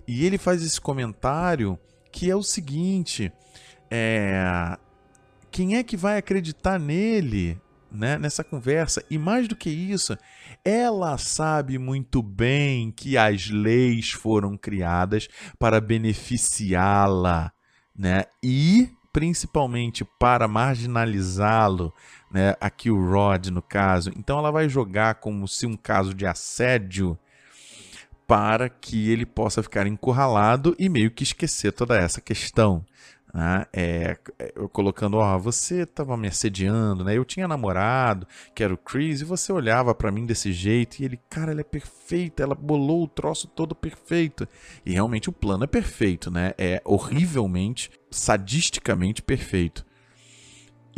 E 0.08 0.26
ele 0.26 0.38
faz 0.38 0.64
esse 0.64 0.80
comentário 0.80 1.78
que 2.12 2.32
é 2.32 2.36
o 2.36 2.42
seguinte: 2.42 3.32
é, 3.92 4.78
quem 5.52 5.76
é 5.76 5.84
que 5.84 5.98
vai 5.98 6.18
acreditar 6.18 6.80
nele, 6.80 7.60
né, 7.92 8.18
nessa 8.18 8.44
conversa? 8.44 9.04
E 9.10 9.18
mais 9.18 9.50
do 9.50 9.56
que 9.56 9.70
isso, 9.70 10.18
ela 10.64 11.18
sabe 11.18 11.78
muito 11.78 12.24
bem 12.24 12.90
que 12.90 13.18
as 13.18 13.50
leis 13.50 14.12
foram 14.12 14.56
criadas 14.56 15.28
para 15.60 15.82
beneficiá-la, 15.82 17.52
né? 17.94 18.24
E 18.42 18.90
principalmente 19.12 20.06
para 20.20 20.48
marginalizá-lo, 20.48 21.92
né? 22.32 22.56
Aqui 22.60 22.90
o 22.90 23.10
Rod, 23.10 23.48
no 23.48 23.62
caso. 23.62 24.12
Então 24.16 24.38
ela 24.38 24.52
vai 24.52 24.68
jogar 24.68 25.16
como 25.16 25.48
se 25.48 25.66
um 25.66 25.76
caso 25.76 26.14
de 26.14 26.26
assédio 26.26 27.18
para 28.26 28.68
que 28.68 29.10
ele 29.10 29.26
possa 29.26 29.64
ficar 29.64 29.88
encurralado 29.88 30.76
e 30.78 30.90
meio 30.90 31.10
que 31.10 31.24
esquecer 31.24 31.72
toda 31.72 31.98
essa 31.98 32.20
questão. 32.20 32.84
Né? 33.34 33.66
É, 33.72 34.18
eu 34.56 34.68
colocando, 34.68 35.18
ó, 35.18 35.38
você 35.38 35.84
estava 35.84 36.18
me 36.18 36.28
assediando, 36.28 37.04
né? 37.04 37.18
Eu 37.18 37.24
tinha 37.24 37.48
namorado, 37.48 38.28
que 38.54 38.64
era 38.64 38.74
o 38.74 38.78
Chris, 38.78 39.22
e 39.22 39.26
você 39.26 39.52
olhava 39.52 39.94
para 39.94 40.12
mim 40.12 40.26
desse 40.26 40.52
jeito 40.52 41.00
e 41.00 41.06
ele, 41.06 41.20
cara, 41.30 41.52
ela 41.52 41.62
é 41.62 41.64
perfeita, 41.64 42.44
ela 42.44 42.56
bolou 42.56 43.04
o 43.04 43.08
troço 43.08 43.48
todo 43.48 43.76
perfeito. 43.76 44.48
E 44.86 44.92
realmente 44.92 45.30
o 45.30 45.34
plano 45.34 45.64
é 45.64 45.68
perfeito, 45.68 46.32
né? 46.32 46.54
É 46.58 46.82
horrivelmente, 46.84 47.92
sadisticamente 48.10 49.22
perfeito 49.22 49.87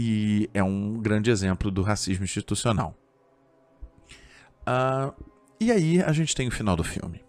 e 0.01 0.49
é 0.53 0.63
um 0.63 0.97
grande 0.97 1.29
exemplo 1.29 1.69
do 1.69 1.81
racismo 1.81 2.23
institucional. 2.23 2.95
Uh, 4.61 5.13
e 5.59 5.73
aí 5.73 6.01
a 6.01 6.13
gente 6.13 6.33
tem 6.33 6.47
o 6.47 6.51
final 6.51 6.77
do 6.77 6.85
filme. 6.85 7.21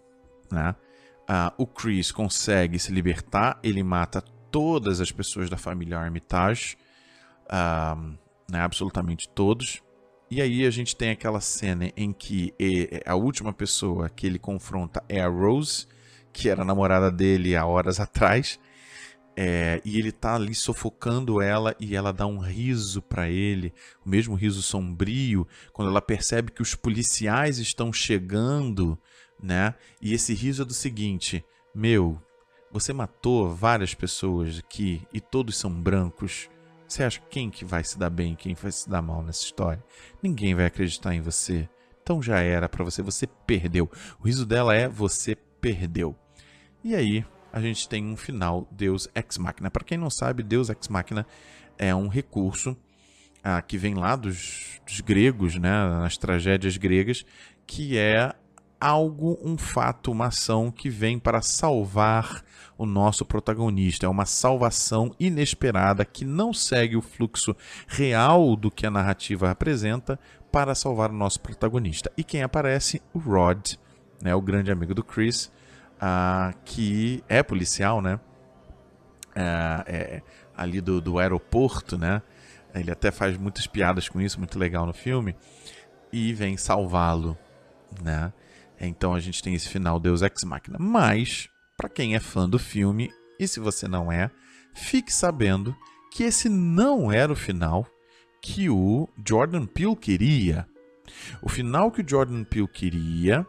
Né? 0.49 0.73
Uh, 1.23 1.51
o 1.63 1.67
Chris 1.67 2.13
consegue 2.13 2.79
se 2.79 2.89
libertar, 2.93 3.59
ele 3.61 3.83
mata 3.83 4.21
todas 4.49 5.01
as 5.01 5.11
pessoas 5.11 5.49
da 5.49 5.57
família 5.57 5.99
Armitage, 5.99 6.77
uh, 7.47 8.17
né, 8.49 8.61
absolutamente 8.61 9.27
todos. 9.27 9.83
E 10.29 10.41
aí 10.41 10.65
a 10.65 10.71
gente 10.71 10.95
tem 10.95 11.09
aquela 11.09 11.41
cena 11.41 11.91
em 11.97 12.13
que 12.13 12.53
a 13.05 13.15
última 13.15 13.51
pessoa 13.51 14.07
que 14.07 14.25
ele 14.25 14.39
confronta 14.39 15.03
é 15.09 15.19
a 15.19 15.27
Rose, 15.27 15.87
que 16.31 16.47
era 16.47 16.63
namorada 16.63 17.11
dele 17.11 17.53
há 17.53 17.65
horas 17.65 17.99
atrás. 17.99 18.57
É, 19.35 19.81
e 19.85 19.97
ele 19.97 20.11
tá 20.11 20.35
ali 20.35 20.53
sufocando 20.53 21.41
ela 21.41 21.75
e 21.79 21.95
ela 21.95 22.11
dá 22.11 22.27
um 22.27 22.39
riso 22.39 23.01
para 23.01 23.29
ele, 23.29 23.73
o 24.05 24.09
mesmo 24.09 24.35
riso 24.35 24.61
sombrio, 24.61 25.47
quando 25.71 25.89
ela 25.89 26.01
percebe 26.01 26.51
que 26.51 26.61
os 26.61 26.75
policiais 26.75 27.57
estão 27.57 27.93
chegando, 27.93 28.99
né? 29.41 29.73
E 30.01 30.13
esse 30.13 30.33
riso 30.33 30.63
é 30.63 30.65
do 30.65 30.73
seguinte: 30.73 31.43
Meu, 31.73 32.21
você 32.71 32.93
matou 32.93 33.53
várias 33.53 33.93
pessoas 33.93 34.59
aqui 34.59 35.01
e 35.13 35.19
todos 35.19 35.57
são 35.57 35.71
brancos. 35.71 36.49
Você 36.87 37.03
acha 37.03 37.21
quem 37.29 37.49
que 37.49 37.63
vai 37.63 37.83
se 37.85 37.97
dar 37.97 38.09
bem, 38.09 38.35
quem 38.35 38.53
vai 38.53 38.71
se 38.71 38.89
dar 38.89 39.01
mal 39.01 39.23
nessa 39.23 39.43
história? 39.45 39.83
Ninguém 40.21 40.53
vai 40.53 40.65
acreditar 40.65 41.15
em 41.15 41.21
você. 41.21 41.69
Então 42.03 42.21
já 42.21 42.39
era 42.39 42.67
para 42.67 42.83
você, 42.83 43.01
você 43.01 43.25
perdeu. 43.25 43.89
O 44.19 44.25
riso 44.25 44.45
dela 44.45 44.75
é 44.75 44.89
você 44.89 45.35
perdeu. 45.35 46.15
E 46.83 46.95
aí, 46.95 47.25
a 47.51 47.59
gente 47.59 47.87
tem 47.87 48.05
um 48.05 48.15
final 48.15 48.67
Deus 48.71 49.07
Ex 49.13 49.37
Machina. 49.37 49.69
Para 49.69 49.83
quem 49.83 49.97
não 49.97 50.09
sabe, 50.09 50.43
Deus 50.43 50.69
Ex 50.69 50.87
Machina 50.87 51.25
é 51.77 51.93
um 51.93 52.07
recurso 52.07 52.75
ah, 53.43 53.61
que 53.61 53.77
vem 53.77 53.95
lá 53.95 54.15
dos, 54.15 54.79
dos 54.85 55.01
gregos, 55.01 55.55
né, 55.55 55.69
nas 55.89 56.17
tragédias 56.17 56.77
gregas, 56.77 57.25
que 57.65 57.97
é 57.97 58.33
algo, 58.79 59.39
um 59.43 59.57
fato, 59.57 60.11
uma 60.11 60.27
ação 60.27 60.71
que 60.71 60.89
vem 60.89 61.19
para 61.19 61.41
salvar 61.41 62.43
o 62.77 62.85
nosso 62.85 63.23
protagonista. 63.23 64.07
É 64.07 64.09
uma 64.09 64.25
salvação 64.25 65.15
inesperada 65.19 66.03
que 66.03 66.25
não 66.25 66.51
segue 66.51 66.97
o 66.97 67.01
fluxo 67.01 67.55
real 67.87 68.55
do 68.55 68.71
que 68.71 68.87
a 68.87 68.91
narrativa 68.91 69.51
apresenta 69.51 70.19
para 70.51 70.73
salvar 70.73 71.11
o 71.11 71.15
nosso 71.15 71.39
protagonista. 71.39 72.11
E 72.17 72.23
quem 72.23 72.41
aparece? 72.41 73.01
O 73.13 73.19
Rod, 73.19 73.73
né, 74.21 74.33
o 74.33 74.41
grande 74.41 74.71
amigo 74.71 74.95
do 74.95 75.03
Chris, 75.03 75.51
ah, 76.01 76.51
que 76.65 77.23
é 77.29 77.43
policial, 77.43 78.01
né? 78.01 78.19
É, 79.35 79.83
é, 79.87 80.21
ali 80.57 80.81
do, 80.81 80.99
do 80.99 81.19
aeroporto, 81.19 81.95
né? 81.95 82.23
Ele 82.73 82.89
até 82.89 83.11
faz 83.11 83.37
muitas 83.37 83.67
piadas 83.67 84.09
com 84.09 84.19
isso, 84.19 84.39
muito 84.39 84.57
legal 84.57 84.87
no 84.87 84.93
filme. 84.93 85.35
E 86.11 86.33
vem 86.33 86.57
salvá-lo, 86.57 87.37
né? 88.01 88.33
Então 88.79 89.13
a 89.13 89.19
gente 89.19 89.43
tem 89.43 89.53
esse 89.53 89.69
final 89.69 89.99
Deus 89.99 90.23
Ex 90.23 90.43
Machina. 90.43 90.77
Mas, 90.79 91.47
para 91.77 91.87
quem 91.87 92.15
é 92.15 92.19
fã 92.19 92.49
do 92.49 92.57
filme, 92.57 93.11
e 93.39 93.47
se 93.47 93.59
você 93.59 93.87
não 93.87 94.11
é, 94.11 94.31
fique 94.73 95.13
sabendo 95.13 95.75
que 96.11 96.23
esse 96.23 96.49
não 96.49 97.11
era 97.11 97.31
o 97.31 97.35
final 97.35 97.85
que 98.41 98.69
o 98.69 99.07
Jordan 99.25 99.67
Peele 99.67 99.95
queria. 99.95 100.67
O 101.41 101.49
final 101.49 101.91
que 101.91 102.01
o 102.01 102.07
Jordan 102.07 102.43
Peele 102.43 102.67
queria 102.67 103.45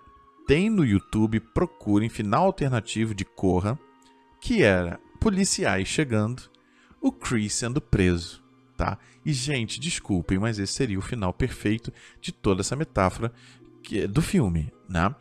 tem 0.47 0.69
no 0.69 0.85
YouTube, 0.85 1.41
procurem 1.41 2.09
final 2.09 2.47
alternativo 2.47 3.15
de 3.15 3.25
Corra, 3.25 3.79
que 4.41 4.63
era 4.63 4.99
policiais 5.21 5.87
chegando, 5.87 6.43
o 7.01 7.13
Chris 7.13 7.55
sendo 7.55 7.81
preso, 7.81 8.43
tá? 8.77 8.99
E 9.25 9.33
gente, 9.33 9.79
desculpem, 9.79 10.39
mas 10.39 10.59
esse 10.59 10.73
seria 10.73 10.99
o 10.99 11.03
final 11.03 11.33
perfeito 11.33 11.93
de 12.21 12.33
toda 12.33 12.61
essa 12.61 12.77
metáfora 12.77 13.33
que, 13.83 14.01
é 14.01 14.07
do 14.07 14.23
filme, 14.23 14.73
né? 14.89 15.15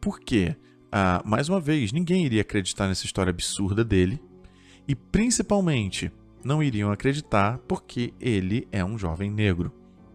Porque, 0.00 0.56
ah, 0.90 1.22
mais 1.24 1.48
uma 1.48 1.60
vez, 1.60 1.92
ninguém 1.92 2.24
iria 2.26 2.42
acreditar 2.42 2.88
nessa 2.88 3.06
história 3.06 3.30
absurda 3.30 3.84
dele 3.84 4.20
e 4.86 4.94
principalmente 4.94 6.12
não 6.44 6.62
iriam 6.62 6.92
acreditar 6.92 7.58
porque 7.66 8.12
ele 8.20 8.68
é 8.70 8.84
um 8.84 8.98
jovem 8.98 9.30
negro, 9.30 9.72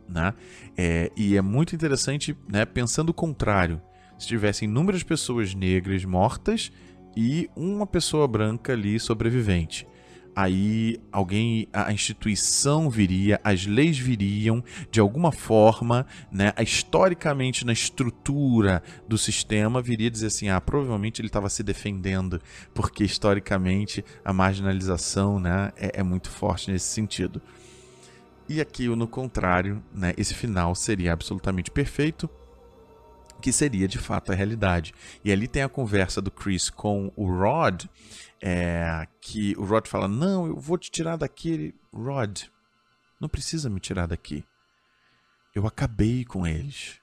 né? 0.08 0.34
É, 0.78 1.12
e 1.16 1.36
é 1.36 1.42
muito 1.42 1.76
interessante, 1.76 2.38
né? 2.48 2.66
Pensando 2.66 3.10
o 3.10 3.14
contrário, 3.14 3.82
se 4.20 4.28
tivessem 4.28 4.70
inúmeras 4.70 5.02
pessoas 5.02 5.56
negras 5.56 6.06
mortas 6.06 6.72
e 7.16 7.50
uma 7.56 7.88
pessoa 7.88 8.28
branca 8.28 8.74
ali 8.74 9.00
sobrevivente. 9.00 9.88
Aí 10.36 11.02
alguém, 11.12 11.68
a 11.74 11.92
instituição 11.92 12.90
viria, 12.90 13.42
as 13.44 13.66
leis 13.66 13.98
viriam 13.98 14.64
de 14.90 15.00
alguma 15.00 15.32
forma, 15.32 16.06
né? 16.32 16.54
Historicamente 16.62 17.66
na 17.66 17.74
estrutura 17.74 18.82
do 19.08 19.18
sistema 19.18 19.82
viria 19.82 20.10
dizer 20.10 20.28
assim, 20.28 20.48
ah, 20.48 20.62
provavelmente 20.62 21.20
ele 21.20 21.28
estava 21.28 21.50
se 21.50 21.64
defendendo, 21.64 22.40
porque 22.74 23.04
historicamente 23.04 24.06
a 24.24 24.32
marginalização, 24.32 25.40
né, 25.40 25.74
é, 25.76 26.00
é 26.00 26.04
muito 26.04 26.30
forte 26.30 26.72
nesse 26.72 26.88
sentido. 26.88 27.42
E 28.48 28.62
aqui, 28.62 28.88
no 28.88 29.08
contrário, 29.08 29.84
né, 29.94 30.14
esse 30.18 30.34
final 30.34 30.74
seria 30.74 31.12
absolutamente 31.12 31.70
perfeito, 31.70 32.30
que 33.40 33.52
seria 33.52 33.88
de 33.88 33.98
fato 33.98 34.32
a 34.32 34.36
realidade. 34.36 34.94
E 35.24 35.32
ali 35.32 35.48
tem 35.48 35.64
a 35.64 35.70
conversa 35.70 36.22
do 36.22 36.32
Chris 36.32 36.70
com 36.70 37.12
o 37.16 37.26
Rod, 37.26 37.86
é, 38.42 39.08
que 39.22 39.56
o 39.58 39.66
Rod 39.66 39.88
fala: 39.88 40.08
Não, 40.08 40.48
eu 40.48 40.60
vou 40.60 40.78
te 40.78 40.92
tirar 40.92 41.18
daqui. 41.18 41.74
Rod, 41.94 42.44
não 43.20 43.30
precisa 43.30 43.70
me 43.70 43.80
tirar 43.80 44.08
daqui. 44.08 44.44
Eu 45.54 45.68
acabei 45.68 46.24
com 46.24 46.46
eles. 46.46 47.00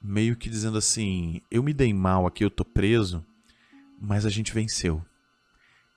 Meio 0.00 0.36
que 0.36 0.48
dizendo 0.48 0.78
assim: 0.78 1.40
Eu 1.50 1.62
me 1.62 1.72
dei 1.72 1.92
mal 1.92 2.26
aqui, 2.26 2.44
eu 2.44 2.50
tô 2.50 2.64
preso, 2.64 3.24
mas 4.00 4.26
a 4.26 4.30
gente 4.30 4.52
venceu. 4.52 5.04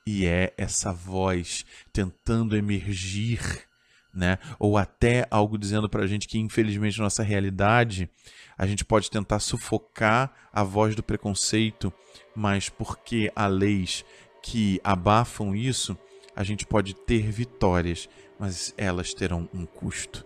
E 0.08 0.26
é 0.26 0.54
essa 0.56 0.94
voz 0.94 1.66
tentando 1.92 2.56
emergir, 2.56 3.68
né? 4.14 4.38
Ou 4.60 4.78
até 4.78 5.28
algo 5.32 5.58
dizendo 5.58 5.90
pra 5.90 6.06
gente 6.06 6.28
que 6.28 6.38
infelizmente 6.38 7.00
nossa 7.00 7.24
realidade 7.24 8.10
a 8.58 8.66
gente 8.66 8.86
pode 8.86 9.10
tentar 9.10 9.40
sufocar 9.40 10.32
a 10.52 10.64
voz 10.64 10.96
do 10.96 11.04
preconceito, 11.04 11.92
mas 12.36 12.70
porque 12.70 13.32
há 13.36 13.48
leis 13.48 14.06
que 14.42 14.80
abafam 14.84 15.56
isso, 15.56 15.98
a 16.36 16.44
gente 16.44 16.66
pode 16.66 16.94
ter 16.94 17.32
vitórias, 17.32 18.10
mas 18.40 18.74
elas 18.78 19.14
terão 19.14 19.50
um 19.54 19.66
custo. 19.66 20.26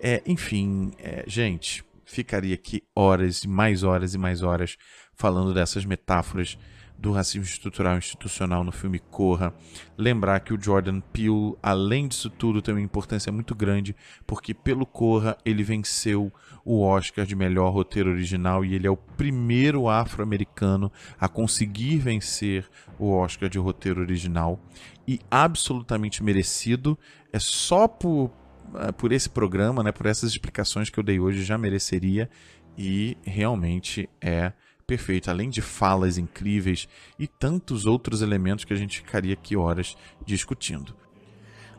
É, 0.00 0.22
enfim, 0.24 0.92
é, 0.98 1.24
gente, 1.26 1.84
ficaria 2.04 2.54
aqui 2.54 2.82
horas 2.94 3.44
e 3.44 3.48
mais 3.48 3.82
horas 3.82 4.14
e 4.14 4.18
mais 4.18 4.42
horas 4.42 4.76
falando 5.14 5.52
dessas 5.52 5.84
metáforas 5.84 6.56
do 6.98 7.12
racismo 7.12 7.44
estrutural 7.44 7.94
e 7.94 7.98
institucional 7.98 8.64
no 8.64 8.72
filme 8.72 8.98
Corra. 8.98 9.54
Lembrar 9.96 10.40
que 10.40 10.52
o 10.52 10.60
Jordan 10.60 11.00
Peele, 11.00 11.54
além 11.62 12.08
disso 12.08 12.28
tudo, 12.28 12.60
tem 12.60 12.74
uma 12.74 12.80
importância 12.80 13.30
muito 13.30 13.54
grande, 13.54 13.94
porque 14.26 14.52
pelo 14.52 14.84
Corra 14.84 15.38
ele 15.44 15.62
venceu 15.62 16.32
o 16.64 16.82
Oscar 16.82 17.24
de 17.24 17.36
melhor 17.36 17.70
roteiro 17.70 18.10
original 18.10 18.64
e 18.64 18.74
ele 18.74 18.86
é 18.86 18.90
o 18.90 18.96
primeiro 18.96 19.88
afro-americano 19.88 20.90
a 21.18 21.28
conseguir 21.28 21.98
vencer 21.98 22.68
o 22.98 23.12
Oscar 23.12 23.48
de 23.48 23.58
roteiro 23.58 24.00
original 24.00 24.60
e 25.06 25.20
absolutamente 25.30 26.22
merecido. 26.22 26.98
É 27.32 27.38
só 27.38 27.86
por, 27.86 28.32
eh, 28.74 28.92
por 28.92 29.12
esse 29.12 29.30
programa, 29.30 29.82
né, 29.84 29.92
por 29.92 30.06
essas 30.06 30.30
explicações 30.30 30.90
que 30.90 30.98
eu 30.98 31.04
dei 31.04 31.20
hoje, 31.20 31.44
já 31.44 31.56
mereceria 31.56 32.28
e 32.76 33.16
realmente 33.24 34.08
é 34.20 34.52
perfeito, 34.88 35.30
além 35.30 35.50
de 35.50 35.60
falas 35.60 36.16
incríveis 36.16 36.88
e 37.18 37.26
tantos 37.26 37.84
outros 37.84 38.22
elementos 38.22 38.64
que 38.64 38.72
a 38.72 38.76
gente 38.76 39.00
ficaria 39.00 39.34
aqui 39.34 39.54
horas 39.54 39.94
discutindo. 40.24 40.96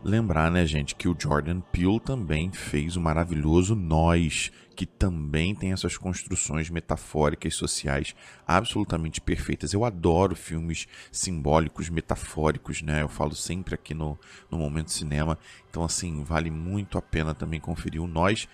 Lembrar, 0.03 0.49
né, 0.49 0.65
gente, 0.65 0.95
que 0.95 1.09
o 1.09 1.15
Jordan 1.19 1.59
Peele 1.59 1.99
também 1.99 2.51
fez 2.51 2.95
o 2.95 3.01
maravilhoso 3.01 3.75
Nós, 3.75 4.51
que 4.75 4.85
também 4.85 5.53
tem 5.53 5.73
essas 5.73 5.97
construções 5.97 6.69
metafóricas 6.69 7.55
sociais 7.55 8.15
absolutamente 8.47 9.19
perfeitas. 9.19 9.73
Eu 9.73 9.83
adoro 9.83 10.35
filmes 10.35 10.87
simbólicos, 11.11 11.89
metafóricos, 11.89 12.81
né? 12.81 13.01
Eu 13.01 13.09
falo 13.09 13.35
sempre 13.35 13.75
aqui 13.75 13.93
no, 13.93 14.17
no 14.49 14.57
Momento 14.57 14.91
Cinema. 14.91 15.37
Então, 15.69 15.83
assim, 15.83 16.23
vale 16.23 16.49
muito 16.49 16.97
a 16.97 17.01
pena 17.01 17.35
também 17.35 17.59
conferir 17.59 18.01
o 18.01 18.07
Nós 18.07 18.47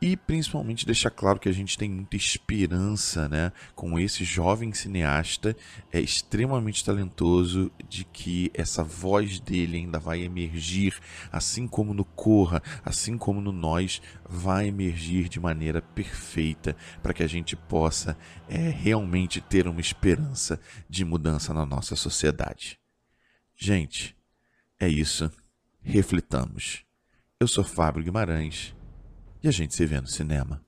e 0.00 0.16
principalmente 0.16 0.84
deixar 0.84 1.10
claro 1.10 1.40
que 1.40 1.48
a 1.48 1.52
gente 1.52 1.78
tem 1.78 1.88
muita 1.90 2.16
esperança, 2.16 3.28
né, 3.28 3.50
com 3.74 3.98
esse 3.98 4.24
jovem 4.24 4.72
cineasta 4.72 5.56
é 5.90 5.98
extremamente 5.98 6.84
talentoso 6.84 7.72
de 7.88 8.04
que 8.04 8.50
essa 8.52 8.82
voz 8.82 9.40
dele 9.40 9.78
ainda 9.78 9.98
vai 9.98 10.22
emergir, 10.22 10.94
assim 11.32 11.66
como 11.66 11.94
no 11.94 12.04
Corra, 12.04 12.62
assim 12.84 13.16
como 13.16 13.40
no 13.40 13.52
Nós, 13.52 14.02
vai 14.28 14.68
emergir 14.68 15.28
de 15.28 15.40
maneira 15.40 15.80
perfeita 15.80 16.76
para 17.02 17.14
que 17.14 17.22
a 17.22 17.26
gente 17.26 17.56
possa 17.56 18.18
é, 18.48 18.68
realmente 18.68 19.40
ter 19.40 19.66
uma 19.66 19.80
esperança 19.80 20.60
de 20.88 21.04
mudança 21.04 21.54
na 21.54 21.64
nossa 21.64 21.96
sociedade. 21.96 22.78
Gente, 23.56 24.14
é 24.78 24.88
isso. 24.88 25.30
Reflitamos. 25.82 26.84
Eu 27.40 27.48
sou 27.48 27.64
Fábio 27.64 28.04
Guimarães 28.04 28.75
e 29.42 29.48
a 29.48 29.50
gente 29.50 29.74
se 29.74 29.86
vê 29.86 30.00
no 30.00 30.06
cinema. 30.06 30.65